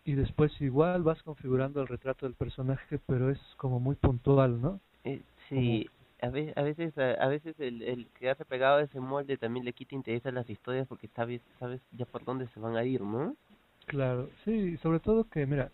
y 0.04 0.14
después 0.14 0.52
igual 0.60 1.02
vas 1.02 1.22
configurando 1.22 1.82
el 1.82 1.88
retrato 1.88 2.26
del 2.26 2.34
personaje, 2.34 2.98
pero 3.06 3.30
es 3.30 3.38
como 3.56 3.80
muy 3.80 3.94
puntual, 3.96 4.60
¿no? 4.60 4.80
Eh, 5.04 5.20
sí, 5.48 5.88
a 6.20 6.28
veces, 6.30 6.56
a 6.56 6.62
veces, 6.62 6.98
a, 6.98 7.10
a 7.12 7.28
veces 7.28 7.54
el, 7.58 7.82
el 7.82 8.06
quedarse 8.18 8.44
pegado 8.44 8.78
a 8.78 8.82
ese 8.82 9.00
molde 9.00 9.36
también 9.36 9.64
le 9.64 9.72
quita 9.72 9.94
interés 9.94 10.24
a 10.26 10.32
las 10.32 10.48
historias 10.48 10.86
porque 10.88 11.08
sabes, 11.08 11.40
sabes 11.58 11.80
ya 11.92 12.06
por 12.06 12.24
dónde 12.24 12.48
se 12.48 12.60
van 12.60 12.76
a 12.76 12.84
ir, 12.84 13.00
¿no? 13.00 13.36
Claro, 13.86 14.28
sí, 14.44 14.76
sobre 14.78 15.00
todo 15.00 15.24
que, 15.28 15.46
mira, 15.46 15.70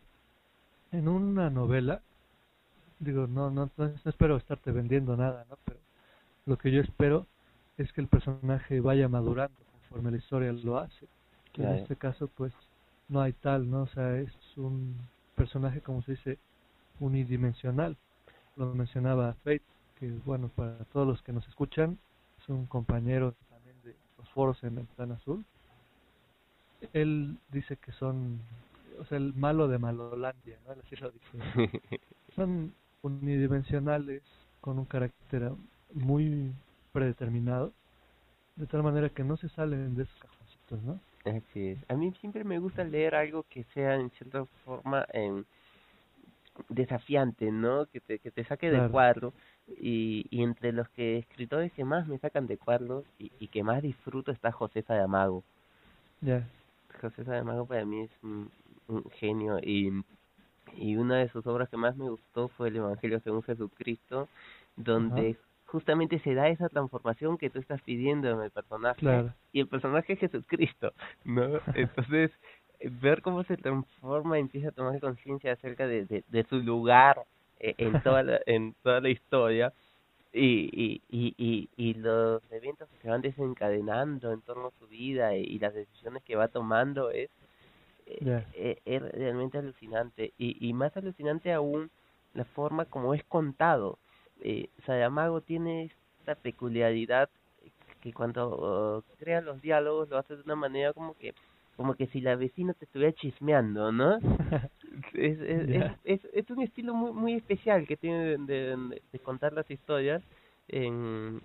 en 0.93 1.09
una 1.09 1.51
novela, 1.51 2.01
digo, 2.99 3.27
no, 3.27 3.51
no, 3.51 3.71
no, 3.77 3.89
no 3.89 4.11
espero 4.11 4.37
estarte 4.37 4.71
vendiendo 4.73 5.17
nada, 5.17 5.47
¿no? 5.49 5.59
Pero 5.65 5.79
lo 6.47 6.59
que 6.59 6.71
yo 6.71 6.81
espero 6.81 7.27
es 7.79 7.93
que 7.93 8.01
el 8.01 8.09
personaje 8.09 8.81
vaya 8.81 9.09
madurando 9.09 9.57
conforme 9.73 10.13
la 10.13 10.19
historia 10.19 10.53
lo 10.53 10.79
hace. 10.79 11.07
Claro. 11.53 11.75
En 11.75 11.79
este 11.83 11.97
caso, 11.97 12.29
pues, 12.29 12.53
no 13.09 13.21
hay 13.21 13.33
tal, 13.33 13.71
¿no? 13.71 13.83
O 13.83 13.87
sea, 13.89 14.17
es 14.19 14.33
un 14.57 14.97
personaje, 15.35 15.81
como 15.81 16.03
se 16.03 16.13
dice, 16.13 16.39
unidimensional. 17.01 17.97
Lo 18.57 18.75
mencionaba 18.75 19.35
Fate, 19.45 19.63
que, 19.99 20.11
bueno, 20.25 20.49
para 20.49 20.79
todos 20.93 21.07
los 21.07 21.23
que 21.23 21.33
nos 21.33 21.47
escuchan, 21.49 21.99
es 22.41 22.49
un 22.49 22.67
compañero 22.67 23.35
también 23.51 23.77
de 23.83 23.95
los 24.19 24.29
foros 24.31 24.63
en 24.65 24.79
el 24.79 24.87
Plan 24.87 25.13
Azul. 25.13 25.45
Él 26.93 27.39
dice 27.51 27.77
que 27.77 27.93
son, 27.93 28.41
o 29.01 29.05
sea, 29.07 29.19
el 29.19 29.33
malo 29.35 29.69
de 29.69 29.79
Malolandia, 29.79 30.59
¿no? 30.67 30.73
Así 30.73 30.97
lo 30.97 31.11
dice. 31.11 31.81
Son 32.37 32.75
unidimensionales, 33.03 34.23
con 34.61 34.79
un 34.79 34.85
carácter 34.85 35.53
muy 35.95 36.55
predeterminado, 36.93 37.77
de 38.57 38.67
tal 38.69 38.83
manera 38.85 39.11
que 39.11 39.25
no 39.25 39.37
se 39.39 39.49
salen 39.51 39.95
de 39.97 40.05
esos 40.05 40.19
cajoncitos, 40.19 40.83
¿no? 40.83 41.05
Así 41.27 41.69
es. 41.69 41.79
A 41.91 41.95
mí 41.97 42.13
siempre 42.21 42.45
me 42.45 42.59
gusta 42.59 42.85
leer 42.85 43.15
algo 43.15 43.45
que 43.45 43.65
sea 43.75 43.97
en 43.97 44.11
cierta 44.13 44.47
forma 44.65 45.07
em, 45.13 45.45
desafiante, 46.69 47.51
¿no? 47.51 47.87
Que 47.87 48.01
te, 48.01 48.19
que 48.21 48.31
te 48.31 48.45
saque 48.45 48.71
Claro. 48.71 48.91
cuadro. 48.91 49.35
Y, 49.67 50.27
y 50.31 50.43
entre 50.43 50.73
los 50.73 50.89
que 50.91 51.19
escritores 51.19 51.73
que 51.73 51.85
más 51.85 52.07
me 52.07 52.19
sacan 52.19 52.47
de 52.47 52.59
cuadros 52.59 53.07
y, 53.19 53.33
y 53.39 53.49
que 53.49 53.63
más 53.63 53.83
disfruto 53.83 54.31
está 54.33 54.53
José 54.53 54.83
Saramago. 54.83 55.45
Ya, 56.23 56.51
José 57.01 57.25
Saramago 57.25 57.67
para 57.67 57.85
mí 57.85 58.03
es 58.05 58.11
un, 58.23 58.51
un 58.89 59.05
genio 59.11 59.59
y, 59.63 59.91
y 60.75 60.97
una 60.97 61.19
de 61.19 61.29
sus 61.31 61.47
obras 61.47 61.69
que 61.71 61.77
más 61.79 61.97
me 61.97 62.11
gustó 62.11 62.49
fue 62.51 62.69
el 62.69 62.77
Evangelio 62.77 63.21
según 63.21 63.43
Jesucristo, 63.45 64.31
donde 64.77 65.39
justamente 65.75 66.21
se 66.21 66.35
da 66.35 66.49
esa 66.49 66.69
transformación 66.69 67.37
que 67.39 67.51
tú 67.51 67.59
estás 67.59 67.83
pidiendo 67.83 68.31
en 68.31 68.41
el 68.43 68.51
personaje 68.53 69.01
claro. 69.01 69.35
y 69.53 69.61
el 69.61 69.69
personaje 69.69 70.13
es 70.15 70.21
Jesucristo, 70.21 70.93
¿no? 71.25 71.61
Entonces, 71.75 72.31
eh, 72.81 72.91
ver 73.03 73.23
cómo 73.23 73.43
se 73.45 73.57
transforma 73.57 74.39
y 74.39 74.43
empieza 74.43 74.69
a 74.69 74.73
tomar 74.73 75.01
conciencia 75.01 75.53
acerca 75.53 75.87
de, 75.87 76.07
de, 76.07 76.25
de 76.29 76.45
su 76.45 76.57
lugar 76.61 77.23
eh, 77.61 77.75
en 77.79 77.93
toda 78.05 78.23
la, 78.23 78.41
en 78.47 78.75
toda 78.83 79.01
la 79.01 79.09
historia 79.11 79.73
y, 80.33 80.71
y, 80.73 81.03
y, 81.11 81.35
y, 81.39 81.69
y 81.77 81.95
los 81.95 82.43
eventos 82.53 82.89
que 82.89 82.99
se 83.03 83.09
van 83.09 83.23
desencadenando 83.23 84.33
en 84.33 84.43
torno 84.43 84.69
a 84.69 84.79
su 84.79 84.87
vida 84.89 85.37
y, 85.37 85.43
y 85.45 85.59
las 85.59 85.75
decisiones 85.75 86.23
que 86.25 86.37
va 86.37 86.49
tomando 86.49 87.11
es, 87.11 87.31
Ya. 88.21 88.45
eh, 88.55 88.79
es 88.85 89.03
realmente 89.13 89.59
alucinante 89.59 90.33
y, 90.39 90.57
y 90.69 90.73
más 90.73 90.97
alucinante 90.97 91.53
aún 91.53 91.91
la 92.35 92.45
forma 92.45 92.85
como 92.87 93.15
es 93.15 93.25
contado. 93.25 93.99
Eh, 94.45 94.69
Saramago 94.85 95.41
tiene 95.41 95.91
esta 96.21 96.35
peculiaridad 96.35 97.31
que 98.03 98.13
cuando 98.13 98.99
uh, 98.99 99.17
crea 99.19 99.41
los 99.41 99.63
diálogos 99.63 100.11
lo 100.11 100.19
hace 100.19 100.37
de 100.37 100.43
una 100.43 100.55
manera 100.55 100.93
como 100.93 101.15
que 101.17 101.35
como 101.77 101.95
que 101.95 102.07
si 102.09 102.21
la 102.21 102.37
vecina 102.37 102.75
te 102.75 102.85
estuviera 102.85 103.13
chismeando, 103.15 103.91
¿no? 103.91 104.19
es, 105.15 105.41
es, 105.41 105.69
es, 105.69 105.93
es, 106.05 106.21
es 106.35 106.51
un 106.51 106.63
estilo 106.63 106.93
muy 106.95 107.13
muy 107.13 107.35
especial 107.35 107.87
que 107.87 107.97
tiene 107.97 108.23
de, 108.25 108.37
de, 108.39 109.03
de 109.11 109.19
contar 109.19 109.55
las 109.55 109.69
historias 109.71 110.23
en, 110.69 111.41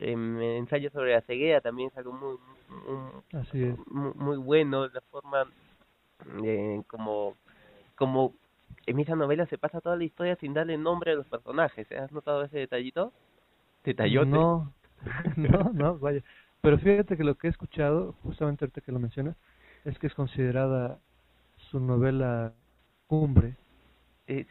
en 0.00 0.42
ensayo 0.42 0.90
sobre 0.90 1.12
la 1.12 1.20
ceguera 1.22 1.60
también 1.60 1.90
es 1.90 1.96
algo 1.96 2.12
muy 2.12 2.36
muy, 2.68 3.40
Así 3.40 3.62
es. 3.62 3.78
muy, 3.86 4.12
muy 4.14 4.36
bueno 4.36 4.88
la 4.88 5.00
forma 5.12 5.44
eh, 6.44 6.82
como 6.88 7.36
como 7.94 8.34
en 8.86 9.00
esa 9.00 9.16
novela 9.16 9.46
se 9.46 9.58
pasa 9.58 9.80
toda 9.80 9.96
la 9.96 10.04
historia 10.04 10.36
sin 10.36 10.54
darle 10.54 10.78
nombre 10.78 11.12
a 11.12 11.14
los 11.14 11.26
personajes 11.26 11.90
¿eh? 11.90 11.98
¿has 11.98 12.12
notado 12.12 12.44
ese 12.44 12.58
detallito? 12.58 13.12
detallote 13.84 14.30
No, 14.30 14.72
no, 15.36 15.70
no, 15.72 15.98
vaya. 15.98 16.22
Pero 16.60 16.78
fíjate 16.78 17.16
que 17.16 17.24
lo 17.24 17.36
que 17.36 17.46
he 17.46 17.50
escuchado, 17.50 18.14
justamente 18.22 18.64
ahorita 18.64 18.80
que 18.80 18.92
lo 18.92 18.98
mencionas, 18.98 19.36
es 19.84 19.98
que 19.98 20.08
es 20.08 20.14
considerada 20.14 20.98
su 21.70 21.78
novela 21.78 22.54
cumbre. 23.06 23.54
Es, 24.26 24.46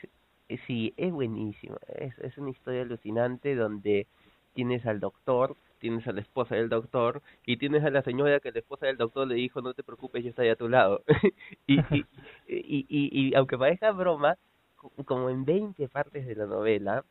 eh, 0.47 0.57
sí, 0.65 0.93
es 0.95 1.11
buenísimo. 1.11 1.77
Es, 1.87 2.17
es 2.19 2.37
una 2.37 2.51
historia 2.51 2.83
alucinante 2.83 3.55
donde 3.55 4.07
tienes 4.53 4.85
al 4.85 4.99
doctor, 4.99 5.57
tienes 5.85 6.07
a 6.07 6.13
la 6.13 6.21
esposa 6.21 6.55
del 6.55 6.67
doctor 6.67 7.21
y 7.45 7.57
tienes 7.57 7.83
a 7.83 7.91
la 7.91 8.01
señora 8.01 8.39
que 8.39 8.51
la 8.51 8.57
esposa 8.57 8.87
del 8.87 8.97
doctor 8.97 9.27
le 9.27 9.35
dijo 9.35 9.61
no 9.61 9.75
te 9.75 9.83
preocupes, 9.83 10.23
yo 10.23 10.31
estoy 10.31 10.49
a 10.49 10.55
tu 10.55 10.67
lado. 10.67 11.03
y, 11.67 11.79
y, 11.95 12.05
y, 12.47 12.87
y, 12.89 13.35
aunque 13.35 13.55
parezca 13.55 13.91
broma, 13.91 14.35
co- 14.77 14.91
como 15.05 15.29
en 15.29 15.45
20 15.45 15.87
partes 15.87 16.25
de 16.25 16.33
la 16.33 16.47
novela, 16.47 17.05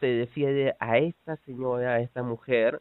se 0.00 0.06
defiende 0.06 0.74
a 0.80 0.96
esta 0.96 1.36
señora, 1.44 1.96
a 1.96 2.00
esta 2.00 2.22
mujer, 2.22 2.80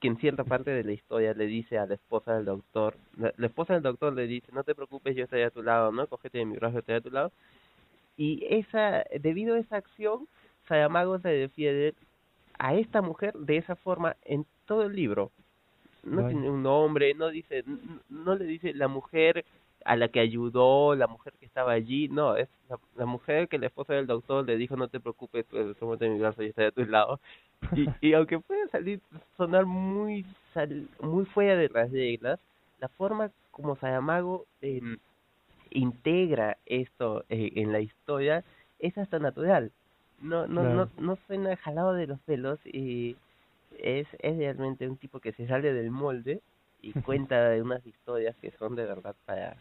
que 0.00 0.06
en 0.06 0.18
cierta 0.18 0.44
parte 0.44 0.70
de 0.70 0.84
la 0.84 0.92
historia 0.92 1.34
le 1.34 1.46
dice 1.46 1.76
a 1.76 1.86
la 1.86 1.94
esposa 1.94 2.34
del 2.36 2.44
doctor, 2.44 2.94
la, 3.18 3.34
la 3.36 3.46
esposa 3.48 3.74
del 3.74 3.82
doctor 3.82 4.12
le 4.14 4.28
dice, 4.28 4.52
no 4.52 4.62
te 4.62 4.76
preocupes, 4.76 5.16
yo 5.16 5.24
estoy 5.24 5.42
a 5.42 5.50
tu 5.50 5.64
lado, 5.64 5.90
¿no? 5.90 6.06
Cógete 6.06 6.38
de 6.38 6.44
mi 6.46 6.54
brazo, 6.58 6.78
estoy 6.78 6.94
a 6.94 7.00
tu 7.00 7.10
lado. 7.10 7.32
Y 8.16 8.46
esa, 8.48 9.02
debido 9.20 9.56
a 9.56 9.58
esa 9.58 9.78
acción, 9.78 10.28
Saramago 10.68 11.18
se 11.18 11.28
defiende 11.30 11.94
a 12.64 12.72
esta 12.72 13.02
mujer 13.02 13.34
de 13.34 13.58
esa 13.58 13.76
forma 13.76 14.16
en 14.24 14.46
todo 14.64 14.84
el 14.84 14.96
libro. 14.96 15.30
No 16.02 16.26
tiene 16.26 16.48
un 16.48 16.62
nombre, 16.62 17.12
no 17.12 17.28
dice, 17.28 17.62
no 18.08 18.34
le 18.36 18.46
dice 18.46 18.72
la 18.72 18.88
mujer 18.88 19.44
a 19.84 19.96
la 19.96 20.08
que 20.08 20.20
ayudó, 20.20 20.94
la 20.94 21.06
mujer 21.06 21.34
que 21.38 21.44
estaba 21.44 21.72
allí, 21.72 22.08
no, 22.08 22.36
es 22.36 22.48
la, 22.70 22.78
la 22.96 23.04
mujer 23.04 23.48
que 23.48 23.58
la 23.58 23.66
esposa 23.66 23.92
del 23.92 24.06
doctor 24.06 24.46
le 24.46 24.56
dijo 24.56 24.76
no 24.76 24.88
te 24.88 24.98
preocupes, 24.98 25.44
pues, 25.50 25.76
tómate 25.76 26.08
mi 26.08 26.18
brazo 26.18 26.42
y 26.42 26.46
estoy 26.46 26.64
a 26.64 26.70
tu 26.70 26.86
lado. 26.86 27.20
Y, 27.76 27.86
y 28.00 28.14
aunque 28.14 28.38
puede 28.38 28.66
salir, 28.68 28.98
sonar 29.36 29.66
muy, 29.66 30.24
sal, 30.54 30.88
muy 31.00 31.26
fuera 31.26 31.56
de 31.56 31.68
las 31.68 31.92
reglas, 31.92 32.40
la 32.80 32.88
forma 32.88 33.30
como 33.50 33.76
Saramago 33.76 34.46
eh, 34.62 34.80
integra 35.68 36.56
esto 36.64 37.24
eh, 37.28 37.52
en 37.56 37.72
la 37.72 37.80
historia 37.80 38.42
es 38.78 38.96
hasta 38.96 39.18
natural. 39.18 39.70
No, 40.18 40.46
no, 40.46 40.68
no, 40.68 40.88
no 40.96 41.16
suena 41.26 41.56
jalado 41.56 41.92
de 41.94 42.06
los 42.06 42.20
pelos 42.22 42.58
y 42.64 43.16
es, 43.70 44.06
es 44.20 44.36
realmente 44.38 44.88
un 44.88 44.96
tipo 44.98 45.20
que 45.20 45.32
se 45.32 45.46
sale 45.46 45.72
del 45.72 45.90
molde 45.90 46.42
y 46.80 46.94
cuenta 46.96 47.48
de 47.50 47.62
unas 47.62 47.84
historias 47.86 48.36
que 48.38 48.50
son 48.52 48.74
de 48.76 48.84
verdad 48.86 49.16
para, 49.26 49.56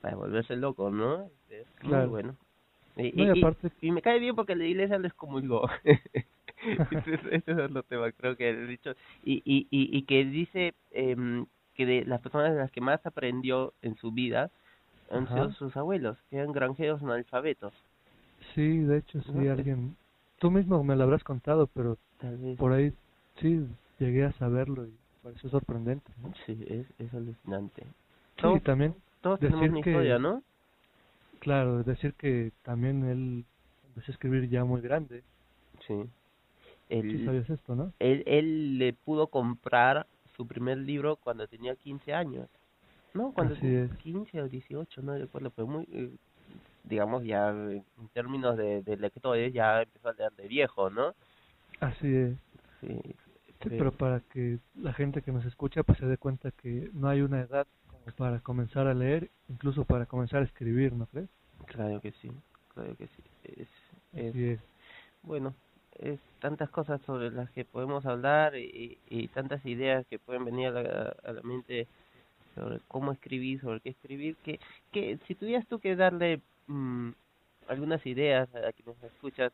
para 0.00 0.16
volverse 0.16 0.56
loco, 0.56 0.90
¿no? 0.90 1.30
Es 1.50 1.66
muy 1.82 2.06
bueno. 2.06 2.36
Y, 2.96 3.06
No, 3.14 3.24
y 3.26 3.28
aparte, 3.30 3.70
y 3.80 3.92
me 3.92 4.02
cae 4.02 4.18
bien 4.20 4.36
porque 4.36 4.56
la 4.56 4.64
iglesia 4.66 4.98
lo 4.98 5.08
excomulgó. 5.08 5.68
ese, 6.90 7.14
es- 7.14 7.24
ese 7.30 7.52
es 7.52 7.58
otro 7.58 7.82
tema, 7.84 8.12
creo 8.12 8.36
que 8.36 8.50
he 8.50 8.66
dicho. 8.66 8.92
Y, 9.22 9.42
y, 9.44 9.68
y, 9.70 9.96
y 9.98 10.04
que 10.06 10.24
dice 10.24 10.74
em, 10.90 11.46
que 11.74 11.86
de 11.86 12.04
las 12.04 12.20
personas 12.20 12.52
de 12.52 12.58
las 12.60 12.70
que 12.72 12.80
más 12.80 13.04
aprendió 13.06 13.74
en 13.82 13.96
su 13.96 14.12
vida 14.12 14.50
han 15.10 15.26
Ajá. 15.26 15.34
sido 15.34 15.50
sus 15.52 15.76
abuelos, 15.76 16.18
que 16.30 16.36
eran 16.38 16.52
granjeros 16.52 17.02
analfabetos. 17.02 17.74
Sí, 18.54 18.78
de 18.78 18.98
hecho, 18.98 19.20
sí, 19.22 19.30
No, 19.32 19.52
alguien... 19.52 19.96
Tú 20.38 20.50
mismo 20.50 20.82
me 20.84 20.94
lo 20.94 21.02
habrás 21.04 21.24
contado, 21.24 21.66
pero 21.68 21.98
Tal 22.18 22.36
vez. 22.38 22.56
por 22.58 22.72
ahí 22.72 22.92
sí 23.40 23.66
llegué 23.98 24.24
a 24.24 24.32
saberlo 24.34 24.86
y 24.86 24.92
pareció 25.22 25.50
sorprendente. 25.50 26.10
¿no? 26.22 26.32
Sí, 26.46 26.64
es, 26.68 26.86
es 26.98 27.12
alucinante. 27.12 27.82
Sí, 27.82 28.42
Todos, 28.42 28.62
también, 28.62 28.94
todos 29.20 29.40
decir 29.40 29.56
tenemos 29.56 29.70
una 29.70 29.80
que- 29.82 29.90
historia, 29.90 30.18
¿no? 30.18 30.42
claro, 31.40 31.82
decir 31.82 32.14
que 32.14 32.52
también 32.62 33.04
él 33.04 33.44
empezó 33.88 34.12
a 34.12 34.14
escribir 34.14 34.48
ya 34.48 34.64
muy 34.64 34.80
grande. 34.80 35.22
Sí. 35.86 35.94
Sí 35.94 36.94
Él, 36.94 37.24
sabías 37.26 37.50
esto, 37.50 37.74
¿no? 37.74 37.92
él, 37.98 38.22
él 38.26 38.78
le 38.78 38.92
pudo 38.92 39.26
comprar 39.26 40.06
su 40.36 40.46
primer 40.46 40.78
libro 40.78 41.16
cuando 41.16 41.46
tenía 41.48 41.74
15 41.76 42.14
años. 42.14 42.48
¿No? 43.14 43.32
Cuando 43.32 43.54
Así 43.54 43.62
tenía 43.62 43.84
es. 43.84 43.90
15 43.94 44.40
o 44.40 44.48
18, 44.48 45.02
no 45.02 45.16
recuerdo, 45.18 45.50
pero 45.50 45.66
muy, 45.66 45.84
eh, 45.92 46.10
digamos, 46.88 47.24
ya 47.24 47.50
en 47.50 47.84
términos 48.12 48.56
de, 48.56 48.82
de 48.82 48.96
lectores, 48.96 49.52
ya 49.52 49.82
empezó 49.82 50.08
a 50.10 50.12
leer 50.14 50.32
de 50.34 50.48
viejo, 50.48 50.90
¿no? 50.90 51.14
Así 51.80 52.06
es. 52.14 52.36
Sí, 52.80 53.16
Sí, 53.62 53.70
pero 53.70 53.92
para 53.92 54.20
que 54.20 54.58
la 54.74 54.92
gente 54.92 55.22
que 55.22 55.32
nos 55.32 55.44
escucha 55.44 55.82
pues 55.82 55.98
se 55.98 56.06
dé 56.06 56.16
cuenta 56.16 56.50
que 56.52 56.90
no 56.92 57.08
hay 57.08 57.20
una 57.22 57.40
edad 57.40 57.66
como 57.86 58.04
para 58.16 58.40
comenzar 58.40 58.86
a 58.86 58.94
leer, 58.94 59.30
incluso 59.48 59.84
para 59.84 60.06
comenzar 60.06 60.42
a 60.42 60.46
escribir, 60.46 60.92
¿no 60.92 61.06
crees? 61.06 61.28
Claro 61.66 62.00
que 62.00 62.12
sí, 62.12 62.30
claro 62.74 62.96
que 62.96 63.06
sí. 63.08 63.22
Es, 63.44 63.68
es, 64.14 64.34
Así 64.34 64.44
es. 64.44 64.60
bueno, 65.22 65.54
es 65.98 66.20
tantas 66.40 66.70
cosas 66.70 67.00
sobre 67.02 67.30
las 67.30 67.50
que 67.50 67.64
podemos 67.64 68.06
hablar 68.06 68.56
y, 68.56 68.98
y 69.08 69.28
tantas 69.28 69.64
ideas 69.66 70.06
que 70.08 70.18
pueden 70.18 70.44
venir 70.44 70.68
a 70.68 70.82
la, 70.82 71.16
a 71.24 71.32
la 71.32 71.42
mente 71.42 71.86
sobre 72.54 72.80
cómo 72.88 73.12
escribir, 73.12 73.60
sobre 73.60 73.80
qué 73.80 73.90
escribir, 73.90 74.36
que, 74.44 74.60
que 74.92 75.18
si 75.26 75.34
tuvieras 75.34 75.66
tú 75.68 75.80
que 75.80 75.96
darle 75.96 76.40
mm, 76.68 77.12
algunas 77.68 78.04
ideas 78.06 78.48
a 78.54 78.72
quienes 78.72 79.02
escuchan 79.02 79.50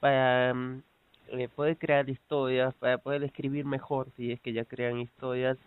para 0.00 0.54
mm, 0.54 0.82
eh, 1.28 1.48
poder 1.50 1.78
crear 1.78 2.08
historias, 2.10 2.74
para 2.76 2.98
poder 2.98 3.24
escribir 3.24 3.64
mejor 3.66 4.10
si 4.16 4.32
es 4.32 4.40
que 4.40 4.52
ya 4.52 4.64
crean 4.64 4.98
historias, 5.00 5.58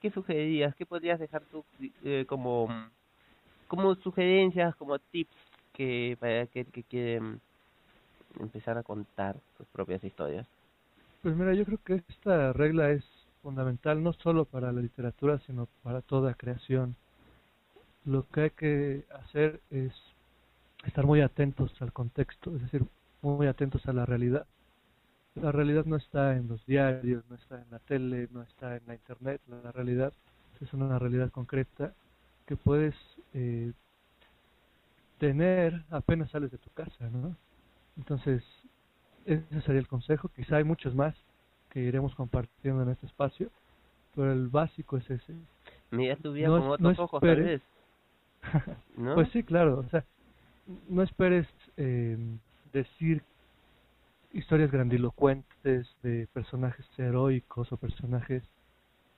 ¿qué 0.00 0.10
sugerirías? 0.10 0.74
¿Qué 0.76 0.86
podrías 0.86 1.20
dejar 1.20 1.44
tú 1.50 1.64
eh, 2.04 2.26
como, 2.28 2.68
como 3.68 3.94
sugerencias, 3.96 4.74
como 4.76 4.98
tips 4.98 5.30
que 5.72 6.16
para 6.20 6.42
aquel 6.42 6.66
que 6.72 6.84
quiere 6.84 7.20
empezar 8.40 8.78
a 8.78 8.82
contar 8.82 9.36
sus 9.56 9.66
propias 9.68 10.02
historias? 10.04 10.46
Pues 11.22 11.36
mira, 11.36 11.54
yo 11.54 11.64
creo 11.64 11.78
que 11.84 12.02
esta 12.08 12.52
regla 12.52 12.90
es 12.90 13.04
fundamental 13.42 14.02
no 14.02 14.12
solo 14.14 14.44
para 14.44 14.72
la 14.72 14.80
literatura, 14.80 15.38
sino 15.46 15.68
para 15.82 16.02
toda 16.02 16.34
creación. 16.34 16.96
Lo 18.04 18.28
que 18.30 18.40
hay 18.40 18.50
que 18.50 19.04
hacer 19.10 19.60
es 19.70 19.92
estar 20.84 21.06
muy 21.06 21.20
atentos 21.20 21.70
al 21.80 21.92
contexto, 21.92 22.54
es 22.54 22.62
decir, 22.62 22.84
muy 23.22 23.46
atentos 23.46 23.86
a 23.86 23.92
la 23.92 24.06
realidad. 24.06 24.46
La 25.34 25.52
realidad 25.52 25.84
no 25.84 25.96
está 25.96 26.36
en 26.36 26.48
los 26.48 26.64
diarios, 26.66 27.24
no 27.28 27.36
está 27.36 27.60
en 27.60 27.70
la 27.70 27.78
tele, 27.80 28.28
no 28.32 28.42
está 28.42 28.76
en 28.76 28.82
la 28.86 28.94
internet, 28.94 29.40
la 29.46 29.72
realidad 29.72 30.12
es 30.60 30.72
una 30.72 30.98
realidad 30.98 31.30
concreta 31.30 31.92
que 32.46 32.56
puedes 32.56 32.94
eh, 33.34 33.72
tener 35.18 35.84
apenas 35.90 36.30
sales 36.30 36.50
de 36.50 36.58
tu 36.58 36.70
casa, 36.70 37.08
¿no? 37.10 37.36
Entonces, 37.96 38.42
ese 39.26 39.60
sería 39.62 39.80
el 39.80 39.88
consejo. 39.88 40.28
Quizá 40.34 40.56
hay 40.56 40.64
muchos 40.64 40.94
más 40.94 41.14
que 41.70 41.80
iremos 41.80 42.14
compartiendo 42.14 42.82
en 42.82 42.90
este 42.90 43.06
espacio, 43.06 43.50
pero 44.14 44.32
el 44.32 44.48
básico 44.48 44.96
es 44.96 45.10
ese. 45.10 45.34
Mira 45.90 46.16
tu 46.16 46.32
vida 46.32 46.48
No 46.48 46.58
con 46.58 46.66
no 46.66 46.72
otros 46.72 46.98
ojos, 46.98 47.20
tal 47.20 47.42
vez, 47.42 47.62
¿no? 48.96 49.14
Pues 49.14 49.28
sí, 49.30 49.42
claro. 49.42 49.80
O 49.80 49.88
sea, 49.90 50.04
no 50.88 51.02
esperes 51.02 51.46
eh, 51.76 52.16
decir 52.72 53.22
historias 54.32 54.70
grandilocuentes 54.70 55.88
de 56.02 56.28
personajes 56.32 56.86
heroicos 56.98 57.72
o 57.72 57.76
personajes 57.76 58.42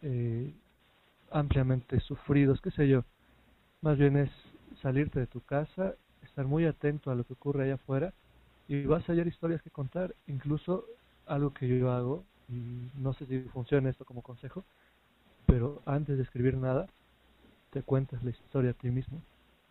eh, 0.02 0.54
ampliamente 1.30 2.00
sufridos, 2.00 2.60
qué 2.60 2.70
sé 2.70 2.88
yo. 2.88 3.04
Más 3.82 3.98
bien 3.98 4.16
es 4.16 4.30
salirte 4.82 5.20
de 5.20 5.26
tu 5.26 5.40
casa, 5.40 5.94
estar 6.22 6.46
muy 6.46 6.66
atento 6.66 7.10
a 7.10 7.14
lo 7.14 7.24
que 7.24 7.32
ocurre 7.32 7.64
allá 7.64 7.74
afuera 7.74 8.12
y 8.68 8.84
vas 8.84 9.08
a 9.08 9.12
hallar 9.12 9.26
historias 9.26 9.62
que 9.62 9.70
contar, 9.70 10.14
incluso 10.26 10.84
algo 11.26 11.52
que 11.52 11.66
yo 11.66 11.90
hago, 11.90 12.24
y 12.48 12.88
no 12.98 13.12
sé 13.14 13.26
si 13.26 13.40
funciona 13.52 13.90
esto 13.90 14.04
como 14.04 14.22
consejo, 14.22 14.64
pero 15.46 15.82
antes 15.86 16.16
de 16.16 16.22
escribir 16.22 16.56
nada, 16.56 16.86
te 17.70 17.82
cuentas 17.82 18.22
la 18.22 18.30
historia 18.30 18.70
a 18.70 18.74
ti 18.74 18.90
mismo, 18.90 19.20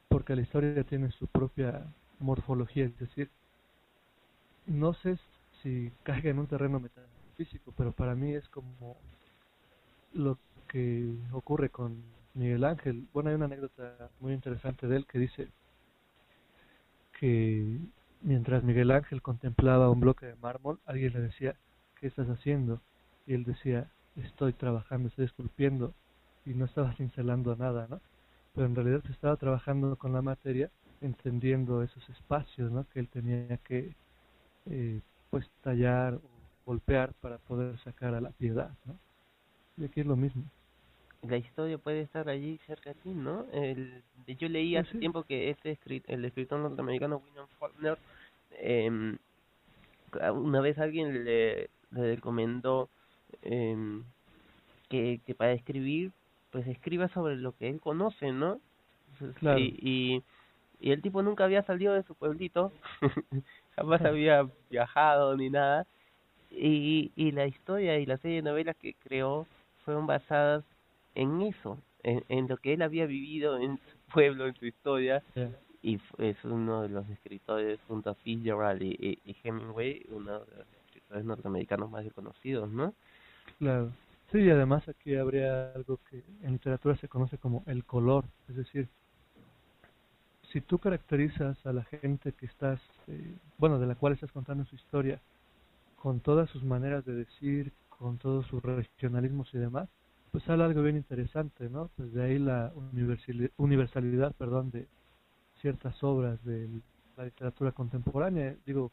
porque 0.10 0.36
la 0.36 0.41
historia 0.41 0.84
tiene 0.84 1.12
su 1.12 1.28
propia 1.28 1.86
morfología, 2.20 2.86
es 2.86 2.99
decir, 2.99 3.30
no 4.68 4.93
sé 4.93 5.18
si 5.62 5.91
caiga 6.03 6.30
en 6.32 6.39
un 6.39 6.47
terreno 6.47 6.80
metafísico, 6.80 7.74
pero 7.78 7.91
para 7.91 8.16
mí 8.16 8.34
es 8.34 8.47
como 8.49 8.97
lo 10.14 10.38
que 10.68 11.16
ocurre 11.32 11.70
con 11.70 12.03
Miguel 12.34 12.64
Ángel. 12.64 13.07
Bueno, 13.14 13.30
hay 13.30 13.36
una 13.36 13.45
anécdota 13.45 14.10
muy 14.20 14.34
interesante 14.34 14.88
de 14.88 14.97
él 14.97 15.05
que 15.07 15.20
dice 15.20 15.49
que 17.20 17.80
mientras 18.22 18.64
Miguel 18.64 18.91
Ángel 18.91 19.22
contemplaba 19.22 19.89
un 19.89 19.99
bloque 19.99 20.26
de 20.28 20.36
mármol, 20.36 20.80
alguien 20.86 21.14
le 21.14 21.22
decía, 21.22 21.55
¿qué 21.99 22.07
estás 22.07 22.28
haciendo? 22.30 22.82
Y 23.28 23.34
él 23.34 23.43
decía, 23.43 23.91
estoy 24.16 24.53
trabajando, 24.53 25.10
estoy 25.10 25.26
esculpiendo. 25.26 25.93
y 26.45 26.53
no 26.55 26.66
estabas 26.66 26.97
cincelando 26.97 27.55
nada, 27.55 27.88
¿no? 27.89 28.01
Pero 28.54 28.68
en 28.68 28.76
realidad 28.76 29.02
se 29.06 29.12
estaba 29.12 29.36
trabajando 29.38 29.95
con 29.95 30.14
la 30.14 30.22
materia, 30.22 30.70
entendiendo 31.02 31.84
esos 31.84 32.08
espacios, 32.10 32.72
¿no? 32.72 32.86
Que 32.89 33.00
él 33.00 33.08
tenía 33.08 33.58
que, 33.58 33.93
eh, 34.66 35.02
pues, 35.30 35.50
tallar 35.62 36.16
o 36.16 36.22
golpear 36.66 37.14
para 37.22 37.38
poder 37.38 37.78
sacar 37.80 38.14
a 38.14 38.22
la 38.22 38.32
piedad, 38.32 38.72
¿no? 38.86 38.95
Y 39.78 39.86
aquí 39.86 40.02
es 40.02 40.06
lo 40.06 40.16
mismo. 40.16 40.43
La 41.28 41.38
historia 41.38 41.78
puede 41.78 42.02
estar 42.02 42.30
allí 42.30 42.60
cerca 42.66 42.91
de 42.91 42.95
ti, 42.95 43.10
¿no? 43.10 43.45
El, 43.52 44.04
yo 44.28 44.47
leí 44.47 44.76
hace 44.78 44.91
sí. 44.93 45.00
tiempo 45.00 45.24
que 45.24 45.50
este 45.50 45.78
el 46.08 46.26
escritor 46.26 46.60
norteamericano 46.60 47.18
William 47.18 47.47
Faulkner, 47.60 47.97
eh, 48.52 49.18
una 50.34 50.62
vez 50.62 50.78
alguien 50.80 51.26
le, 51.26 51.70
le 51.91 52.16
recomendó 52.16 52.89
que, 53.41 55.22
que 55.26 55.36
para 55.36 55.54
escribir, 55.54 56.12
pues 56.52 56.68
escriba 56.68 57.08
sobre 57.10 57.36
lo 57.36 57.52
que 57.56 57.70
él 57.70 57.80
conoce, 57.80 58.32
¿no? 58.32 58.60
Claro. 59.39 59.60
Y, 59.60 59.76
y, 59.82 60.24
y 60.80 60.91
el 60.91 61.02
tipo 61.02 61.22
nunca 61.22 61.43
había 61.45 61.64
salido 61.64 61.93
de 61.93 62.04
su 62.04 62.16
pueblito, 62.16 62.72
jamás 63.76 64.02
había 64.02 64.47
viajado 64.70 65.36
ni 65.36 65.50
nada, 65.50 65.86
y, 66.52 67.12
y 67.16 67.32
la 67.32 67.45
historia 67.45 68.00
y 68.00 68.06
la 68.06 68.18
serie 68.18 68.38
de 68.38 68.43
novelas 68.50 68.76
que 68.78 68.93
creó 68.95 69.45
fueron 69.86 70.08
basadas 70.08 70.64
en 71.16 71.41
eso, 71.41 71.78
en, 72.04 72.24
en 72.30 72.47
lo 72.47 72.58
que 72.58 72.74
él 72.74 72.82
había 72.82 73.06
vivido 73.06 73.58
en 73.58 73.78
su 73.78 73.97
pueblo, 74.14 74.47
en 74.47 74.56
su 74.56 74.66
historia, 74.66 75.22
Ya. 75.36 75.50
y 75.84 76.00
es 76.18 76.38
uno 76.43 76.82
de 76.84 76.89
los 76.89 77.10
escritores 77.10 77.80
junto 77.88 78.10
a 78.12 78.16
Fitzgerald 78.16 78.82
y, 78.82 78.95
y, 79.00 79.20
y 79.32 79.36
Hemingway, 79.43 80.06
uno 80.12 80.39
de 80.39 80.58
los 80.58 80.68
escritores 80.88 81.26
norteamericanos 81.26 81.89
más 81.91 82.06
reconocidos, 82.06 82.70
¿no? 82.70 82.93
Claro. 83.60 83.91
Sí, 84.32 84.39
y 84.39 84.49
además 84.49 84.88
aquí 84.88 85.15
habría 85.15 85.71
algo 85.73 85.99
que 86.09 86.23
en 86.43 86.53
literatura 86.53 86.95
se 86.97 87.07
conoce 87.07 87.38
como 87.38 87.63
el 87.65 87.84
color, 87.84 88.25
es 88.47 88.55
decir, 88.55 88.88
si 90.51 90.61
tú 90.61 90.80
caracterizas 90.80 91.63
a 91.65 91.73
la 91.73 91.84
gente 91.86 92.34
que 92.34 92.45
estás, 92.45 92.80
eh, 93.07 93.36
bueno, 93.57 93.80
de 93.80 93.88
la 93.88 93.95
cual 93.95 94.13
estás 94.13 94.32
contando 94.32 94.65
su 94.65 94.75
historia, 94.75 95.19
con 95.95 96.19
todas 96.21 96.49
sus 96.49 96.63
maneras 96.63 97.05
de 97.05 97.13
decir, 97.13 97.73
con 97.89 98.17
todos 98.17 98.45
sus 98.47 98.61
regionalismos 98.63 99.53
y 99.53 99.57
demás, 99.57 99.89
pues 100.32 100.43
sale 100.43 100.63
algo 100.63 100.82
bien 100.84 100.95
interesante, 100.97 101.69
¿no? 101.69 101.89
Pues 101.97 102.13
de 102.13 102.23
ahí 102.23 102.39
la 102.39 102.71
universali- 102.75 103.51
universalidad, 103.57 104.34
perdón, 104.36 104.71
de 104.71 104.88
ciertas 105.61 106.01
obras 106.03 106.43
de 106.45 106.82
la 107.17 107.25
literatura 107.25 107.71
contemporánea. 107.71 108.55
Digo, 108.65 108.91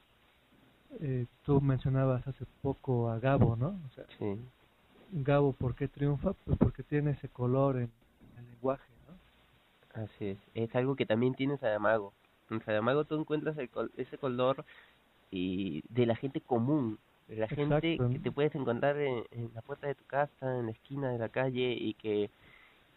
eh, 1.00 1.26
tú 1.44 1.60
mencionabas 1.60 2.26
hace 2.26 2.44
poco 2.62 3.10
a 3.10 3.18
Gabo, 3.18 3.56
¿no? 3.56 3.80
O 3.86 3.90
sea, 3.94 4.04
Sí, 4.18 4.38
Gabo, 5.12 5.52
¿por 5.52 5.74
qué 5.74 5.88
triunfa? 5.88 6.32
Pues 6.44 6.58
porque 6.58 6.82
tiene 6.82 7.12
ese 7.12 7.28
color 7.28 7.76
en 7.76 7.90
el 8.38 8.46
lenguaje, 8.50 8.92
¿no? 9.08 9.14
así 10.02 10.26
es. 10.26 10.38
Es 10.54 10.74
algo 10.76 10.96
que 10.96 11.06
también 11.06 11.34
tiene 11.34 11.56
Saramago. 11.58 12.12
En 12.50 12.62
Saramago 12.64 13.04
tú 13.04 13.18
encuentras 13.18 13.56
el 13.58 13.68
col- 13.70 13.90
ese 13.96 14.18
color 14.18 14.64
y 15.30 15.82
de 15.88 16.06
la 16.06 16.16
gente 16.16 16.40
común, 16.40 16.98
de 17.28 17.36
la 17.36 17.48
gente 17.48 17.98
que 17.98 18.18
te 18.18 18.30
puedes 18.30 18.54
encontrar 18.54 18.98
en, 18.98 19.24
en 19.32 19.50
la 19.54 19.62
puerta 19.62 19.86
de 19.88 19.94
tu 19.94 20.04
casa, 20.04 20.58
en 20.58 20.66
la 20.66 20.72
esquina 20.72 21.10
de 21.10 21.18
la 21.18 21.28
calle 21.28 21.72
y 21.78 21.94
que, 21.94 22.30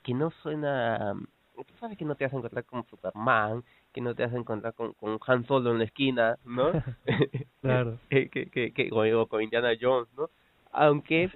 que 0.04 0.14
no 0.14 0.32
suena... 0.44 1.16
Tú 1.56 1.74
sabes 1.80 1.98
que 1.98 2.06
no 2.06 2.16
te 2.16 2.24
vas 2.26 2.34
a 2.34 2.38
encontrar 2.38 2.64
con 2.66 2.86
Superman, 2.86 3.64
que 3.94 4.02
no 4.02 4.16
te 4.16 4.24
vas 4.24 4.34
a 4.34 4.38
encontrar 4.38 4.74
con, 4.74 4.94
con 4.94 5.20
Han 5.28 5.46
Solo 5.46 5.72
en 5.72 5.80
la 5.80 5.84
esquina, 5.86 6.38
¿no? 6.46 6.72
Claro. 7.62 7.98
que, 8.10 8.30
que, 8.30 8.72
que, 8.74 8.90
o, 8.94 9.28
con 9.28 9.42
Indiana 9.42 9.72
Jones, 9.80 10.08
¿no? 10.16 10.30
Aunque 10.72 11.26
es. 11.26 11.32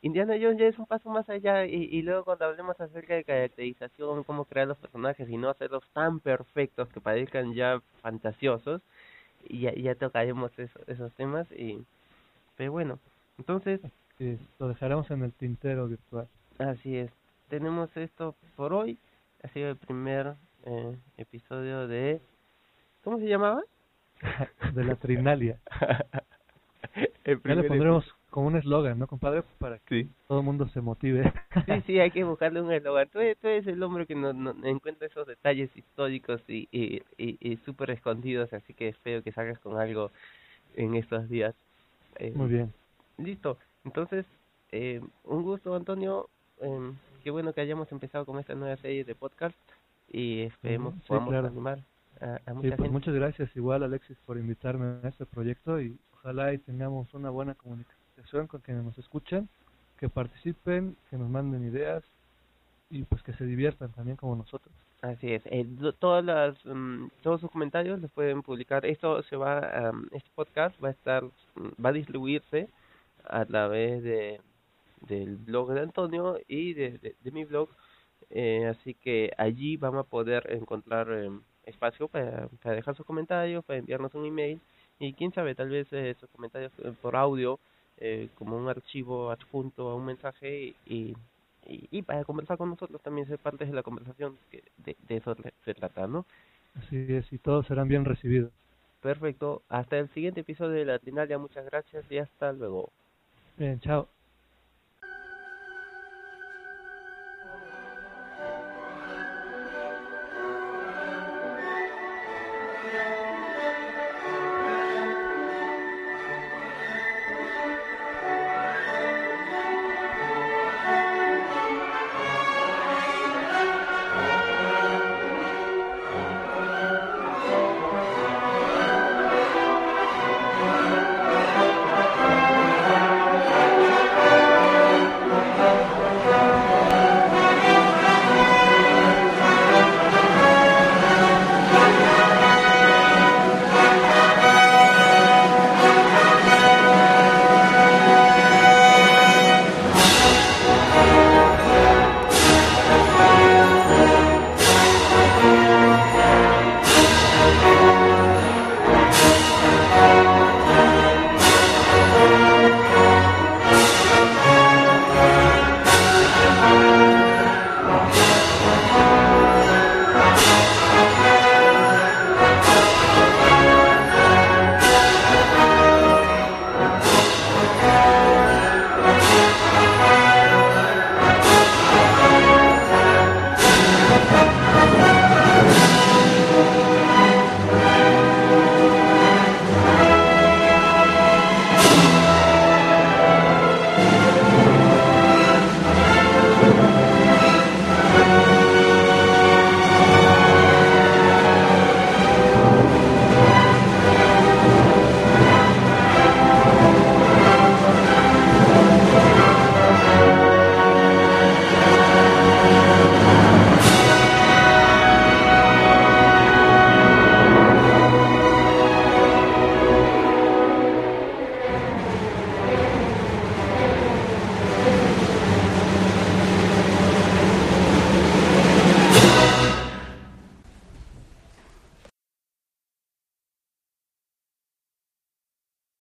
Indiana 0.00 0.34
Jones 0.40 0.58
ya 0.58 0.66
es 0.66 0.78
un 0.78 0.86
paso 0.86 1.10
más 1.10 1.28
allá 1.28 1.66
y, 1.66 1.74
y 1.90 2.02
luego 2.02 2.24
cuando 2.24 2.44
hablemos 2.44 2.80
acerca 2.80 3.14
de 3.14 3.24
caracterización, 3.24 4.22
cómo 4.24 4.44
crear 4.44 4.68
los 4.68 4.78
personajes 4.78 5.28
y 5.28 5.36
no 5.36 5.50
hacerlos 5.50 5.82
tan 5.92 6.20
perfectos 6.20 6.88
que 6.90 7.00
parezcan 7.00 7.54
ya 7.54 7.80
fantasiosos, 8.00 8.80
y 9.48 9.60
ya, 9.62 9.74
ya 9.74 9.94
tocaremos 9.94 10.56
eso- 10.58 10.80
esos 10.86 11.12
temas 11.14 11.50
y 11.52 11.84
pero 12.56 12.72
bueno, 12.72 12.98
entonces. 13.38 13.80
Lo 14.58 14.66
dejaremos 14.68 15.08
en 15.12 15.22
el 15.22 15.32
tintero 15.32 15.86
virtual. 15.86 16.26
así 16.58 16.96
es, 16.96 17.10
tenemos 17.48 17.96
esto 17.96 18.34
por 18.56 18.72
hoy, 18.72 18.98
ha 19.44 19.48
sido 19.48 19.70
el 19.70 19.76
primer 19.76 20.34
eh, 20.64 20.96
episodio 21.16 21.86
de 21.86 22.20
¿cómo 23.04 23.18
se 23.18 23.26
llamaba? 23.26 23.62
de 24.74 24.84
la 24.84 24.94
trinalia. 24.96 25.58
Ya 27.44 27.54
le 27.54 27.62
pondremos 27.68 28.04
como 28.38 28.46
un 28.48 28.56
eslogan, 28.56 28.98
¿no, 29.00 29.06
compadre? 29.08 29.42
Para 29.58 29.78
que 29.80 30.02
Sí. 30.04 30.10
todo 30.28 30.38
el 30.38 30.44
mundo 30.44 30.68
se 30.68 30.80
motive. 30.80 31.32
Sí, 31.66 31.82
sí, 31.86 31.98
hay 31.98 32.10
que 32.12 32.22
buscarle 32.24 32.60
un 32.62 32.70
eslogan. 32.72 33.08
Tú, 33.08 33.18
eres- 33.18 33.36
tú 33.38 33.48
eres 33.48 33.66
el 33.66 33.82
hombre 33.82 34.06
que 34.06 34.14
no, 34.14 34.32
no 34.32 34.54
encuentra 34.64 35.08
esos 35.08 35.26
detalles 35.26 35.76
históricos 35.76 36.40
y, 36.46 36.68
y, 36.70 37.02
y, 37.16 37.36
y 37.40 37.56
súper 37.64 37.90
escondidos, 37.90 38.52
así 38.52 38.74
que 38.74 38.88
espero 38.88 39.22
que 39.24 39.32
salgas 39.32 39.58
con 39.58 39.76
algo 39.80 40.12
en 40.76 40.94
estos 40.94 41.28
días. 41.28 41.54
Eh, 42.16 42.32
Muy 42.34 42.48
bien. 42.48 42.72
Listo. 43.16 43.58
Entonces, 43.84 44.24
eh, 44.70 45.00
un 45.24 45.42
gusto, 45.42 45.74
Antonio. 45.74 46.28
Eh, 46.60 46.92
qué 47.24 47.30
bueno 47.32 47.52
que 47.52 47.60
hayamos 47.60 47.90
empezado 47.90 48.24
con 48.24 48.38
esta 48.38 48.54
nueva 48.54 48.76
serie 48.76 49.02
de 49.04 49.14
podcast 49.16 49.56
y 50.12 50.42
esperemos 50.42 50.94
sí, 50.94 51.00
podamos 51.08 51.30
claro. 51.30 51.48
animar 51.48 51.80
a, 52.20 52.34
a 52.34 52.38
Sí, 52.38 52.42
mucha 52.54 52.60
pues 52.60 52.70
gente. 52.76 52.88
muchas 52.90 53.14
gracias 53.14 53.56
igual 53.56 53.82
Alexis 53.82 54.16
por 54.26 54.38
invitarme 54.38 55.00
a 55.02 55.08
este 55.08 55.26
proyecto 55.26 55.80
y 55.80 55.96
ojalá 56.14 56.52
y 56.52 56.58
tengamos 56.58 57.12
una 57.14 57.30
buena 57.30 57.54
comunicación 57.54 57.97
con 58.48 58.60
quienes 58.60 58.84
nos 58.84 58.98
escuchen, 58.98 59.48
que 59.98 60.08
participen, 60.08 60.96
que 61.10 61.16
nos 61.16 61.28
manden 61.28 61.66
ideas 61.66 62.02
y 62.90 63.02
pues 63.04 63.22
que 63.22 63.32
se 63.34 63.44
diviertan 63.44 63.92
también 63.92 64.16
como 64.16 64.36
nosotros. 64.36 64.72
Así 65.02 65.32
es. 65.32 65.42
Eh, 65.46 65.66
todas 65.98 66.24
las, 66.24 66.56
mm, 66.64 67.08
todos 67.22 67.40
sus 67.40 67.50
comentarios 67.50 68.00
los 68.00 68.10
pueden 68.10 68.42
publicar. 68.42 68.84
Esto 68.84 69.22
se 69.24 69.36
va, 69.36 69.92
este 70.12 70.30
podcast 70.34 70.82
va 70.82 70.88
a 70.88 70.92
estar, 70.92 71.24
mm, 71.24 71.84
va 71.84 71.90
a 71.90 71.92
distribuirse 71.92 72.68
a 73.24 73.44
través 73.44 74.02
de 74.02 74.40
del 75.02 75.36
blog 75.36 75.72
de 75.72 75.80
Antonio 75.80 76.38
y 76.48 76.74
de, 76.74 76.98
de, 76.98 77.16
de 77.22 77.30
mi 77.30 77.44
blog. 77.44 77.68
Eh, 78.30 78.66
así 78.66 78.94
que 78.94 79.32
allí 79.38 79.76
vamos 79.76 80.00
a 80.00 80.08
poder 80.08 80.46
encontrar 80.52 81.10
em, 81.12 81.40
espacio 81.64 82.08
para, 82.08 82.48
para 82.62 82.74
dejar 82.74 82.96
sus 82.96 83.06
comentarios, 83.06 83.64
para 83.64 83.78
enviarnos 83.78 84.14
un 84.14 84.26
email 84.26 84.60
y 84.98 85.12
quién 85.14 85.32
sabe, 85.32 85.54
tal 85.54 85.68
vez 85.70 85.86
eh, 85.92 86.14
sus 86.18 86.28
comentarios 86.30 86.72
eh, 86.78 86.92
por 87.00 87.16
audio 87.16 87.58
eh, 88.00 88.28
como 88.34 88.56
un 88.56 88.68
archivo 88.68 89.30
adjunto 89.30 89.90
a 89.90 89.94
un 89.94 90.06
mensaje 90.06 90.74
y, 90.86 91.16
y, 91.66 91.88
y 91.90 92.02
para 92.02 92.24
conversar 92.24 92.58
con 92.58 92.70
nosotros 92.70 93.00
también 93.02 93.26
ser 93.26 93.38
parte 93.38 93.66
de 93.66 93.72
la 93.72 93.82
conversación, 93.82 94.36
que 94.50 94.62
de, 94.78 94.96
de 95.08 95.16
eso 95.16 95.36
se 95.64 95.74
trata, 95.74 96.06
¿no? 96.06 96.24
Así 96.74 97.06
es, 97.08 97.32
y 97.32 97.38
todos 97.38 97.66
serán 97.66 97.88
bien 97.88 98.04
recibidos. 98.04 98.52
Perfecto, 99.02 99.62
hasta 99.68 99.98
el 99.98 100.08
siguiente 100.10 100.40
episodio 100.40 100.72
de 100.72 100.84
La 100.84 101.38
muchas 101.38 101.64
gracias 101.66 102.04
y 102.10 102.18
hasta 102.18 102.52
luego. 102.52 102.90
Bien, 103.58 103.78
chao. 103.80 104.08